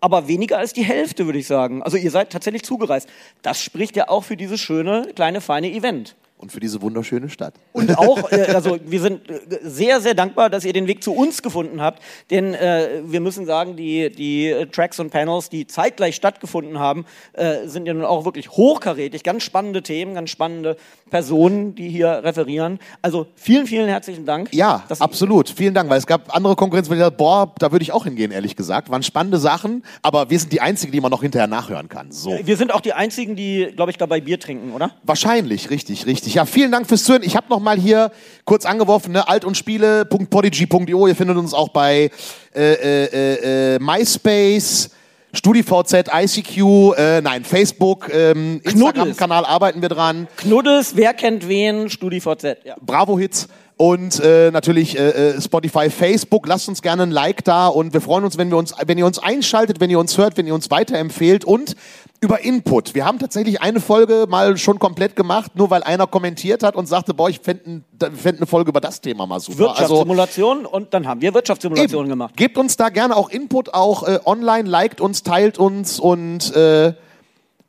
[0.00, 1.82] Aber weniger als die Hälfte, würde ich sagen.
[1.82, 3.08] Also ihr seid tatsächlich zugereist.
[3.42, 7.54] Das spricht ja auch für dieses schöne, kleine, feine Event und für diese wunderschöne Stadt.
[7.72, 11.12] Und auch, äh, also wir sind äh, sehr, sehr dankbar, dass ihr den Weg zu
[11.12, 16.16] uns gefunden habt, denn äh, wir müssen sagen, die, die Tracks und Panels, die zeitgleich
[16.16, 20.76] stattgefunden haben, äh, sind ja nun auch wirklich hochkarätig, ganz spannende Themen, ganz spannende
[21.10, 22.80] Personen, die hier referieren.
[23.02, 24.52] Also vielen, vielen herzlichen Dank.
[24.52, 25.48] Ja, absolut.
[25.48, 28.04] Vielen Dank, weil es gab andere Konkurrenz, wo ich dachte, boah, da würde ich auch
[28.04, 28.90] hingehen, ehrlich gesagt.
[28.90, 32.10] Waren spannende Sachen, aber wir sind die Einzigen, die man noch hinterher nachhören kann.
[32.10, 32.36] So.
[32.42, 34.92] Wir sind auch die Einzigen, die, glaube ich, dabei Bier trinken, oder?
[35.04, 36.34] Wahrscheinlich, richtig, richtig richtig.
[36.34, 37.22] Ja, vielen Dank fürs Zuhören.
[37.22, 38.10] Ich habe noch mal hier
[38.44, 41.06] kurz angeworfen, ne, alt und Spiele.podigy.io.
[41.06, 42.10] Ihr findet uns auch bei
[42.54, 44.90] äh, äh, äh, MySpace.
[45.34, 46.58] StudiVZ, ICQ,
[46.94, 50.28] äh, nein, Facebook, ähm, Instagram-Kanal arbeiten wir dran.
[50.36, 51.88] Knuddels, wer kennt wen?
[51.88, 52.76] StudiVZ, ja.
[52.82, 56.46] Bravo Hits und äh, natürlich äh, äh, Spotify, Facebook.
[56.46, 59.06] Lasst uns gerne ein Like da und wir freuen uns, wenn wir uns, wenn ihr
[59.06, 61.76] uns einschaltet, wenn ihr uns hört, wenn ihr uns weiterempfehlt und
[62.22, 62.94] über Input.
[62.94, 66.86] Wir haben tatsächlich eine Folge mal schon komplett gemacht, nur weil einer kommentiert hat und
[66.86, 67.82] sagte, boah, ich fände
[68.14, 69.58] fänd eine Folge über das Thema mal super.
[69.58, 72.36] Wirtschaftssimulation also, und dann haben wir Wirtschaftssimulation gemacht.
[72.36, 76.94] Gebt uns da gerne auch Input, auch äh, online, liked uns, teilt uns und äh,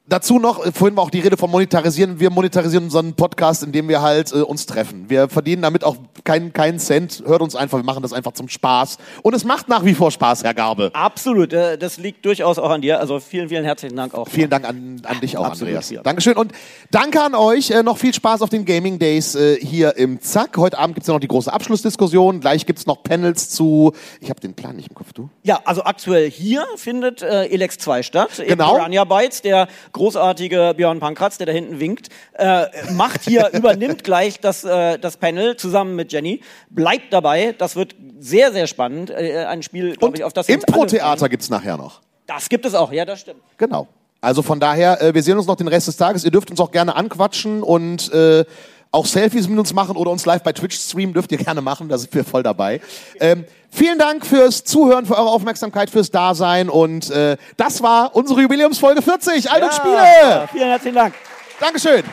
[0.06, 2.20] Dazu noch, äh, vorhin war auch die Rede von Monetarisieren.
[2.20, 5.06] Wir monetarisieren unseren Podcast, indem wir halt äh, uns treffen.
[5.10, 5.96] Wir verdienen damit auch
[6.26, 7.24] keinen keinen Cent.
[7.26, 8.98] Hört uns einfach, wir machen das einfach zum Spaß.
[9.22, 10.92] Und es macht nach wie vor Spaß, Herr Garbe.
[10.94, 13.00] Absolut, äh, das liegt durchaus auch an dir.
[13.00, 14.28] Also vielen, vielen herzlichen Dank auch.
[14.28, 15.90] Vielen Dank an, an dich auch, Absolut, Andreas.
[15.90, 16.02] Ja.
[16.02, 16.52] Dankeschön und
[16.92, 17.72] danke an euch.
[17.72, 20.58] Äh, noch viel Spaß auf den Gaming Days äh, hier im Zack.
[20.58, 22.42] Heute Abend gibt's ja noch die große Abschlussdiskussion.
[22.42, 25.30] Gleich gibt's noch Panels zu, ich habe den Plan nicht im Kopf, du?
[25.44, 28.44] Ja, also aktuell hier findet äh, Elex 2 statt.
[28.46, 28.76] Genau.
[28.76, 34.40] Piranha Bytes, der großartige Björn Pankratz, der da hinten winkt, äh, macht hier, übernimmt gleich
[34.40, 36.42] das, äh, das Panel zusammen mit Jenny.
[36.70, 39.10] Bleibt dabei, das wird sehr, sehr spannend.
[39.10, 42.02] Äh, ein Spiel, glaube ich, auf das Impro-Theater gibt es nachher noch.
[42.26, 43.42] Das gibt es auch, ja, das stimmt.
[43.58, 43.88] Genau.
[44.22, 46.24] Also von daher, äh, wir sehen uns noch den Rest des Tages.
[46.24, 48.46] Ihr dürft uns auch gerne anquatschen und äh,
[48.94, 51.90] auch Selfies mit uns machen oder uns live bei Twitch streamen, dürft ihr gerne machen,
[51.90, 52.80] da sind wir voll dabei.
[53.20, 58.42] Ähm, vielen Dank fürs Zuhören, für eure Aufmerksamkeit, fürs Dasein und äh, das war unsere
[58.42, 60.50] Jubiläumsfolge 40, Alt ja, und Spiele.
[60.52, 61.14] Vielen herzlichen Dank.
[61.60, 62.04] Dankeschön.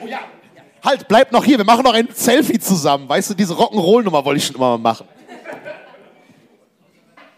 [0.00, 0.20] Oh ja.
[0.84, 3.08] Halt, bleibt noch hier, wir machen noch ein Selfie zusammen.
[3.08, 5.08] Weißt du, diese Rock'n'Roll-Nummer wollte ich schon immer mal machen.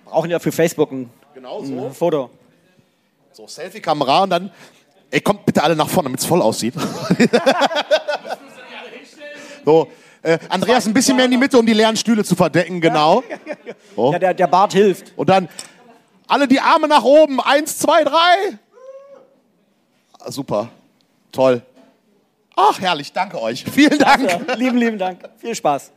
[0.05, 1.87] Brauchen ja für Facebook ein Genau so.
[1.87, 2.31] Ein Foto.
[3.31, 4.51] So, Selfie-Kamera und dann,
[5.11, 6.75] ey, kommt bitte alle nach vorne, damit es voll aussieht.
[9.65, 9.89] so,
[10.23, 13.23] äh, Andreas ein bisschen mehr in die Mitte, um die leeren Stühle zu verdecken, genau.
[13.95, 14.13] So.
[14.13, 15.13] Ja, der, der Bart hilft.
[15.17, 15.49] Und dann
[16.27, 17.41] alle die Arme nach oben.
[17.41, 18.59] Eins, zwei, drei.
[20.21, 20.69] Ah, super.
[21.33, 21.63] Toll.
[22.55, 23.13] Ach, herrlich.
[23.13, 23.65] Danke euch.
[23.65, 24.29] Vielen Dank.
[24.29, 25.21] Ja, lieben, lieben Dank.
[25.39, 25.93] Viel Spaß.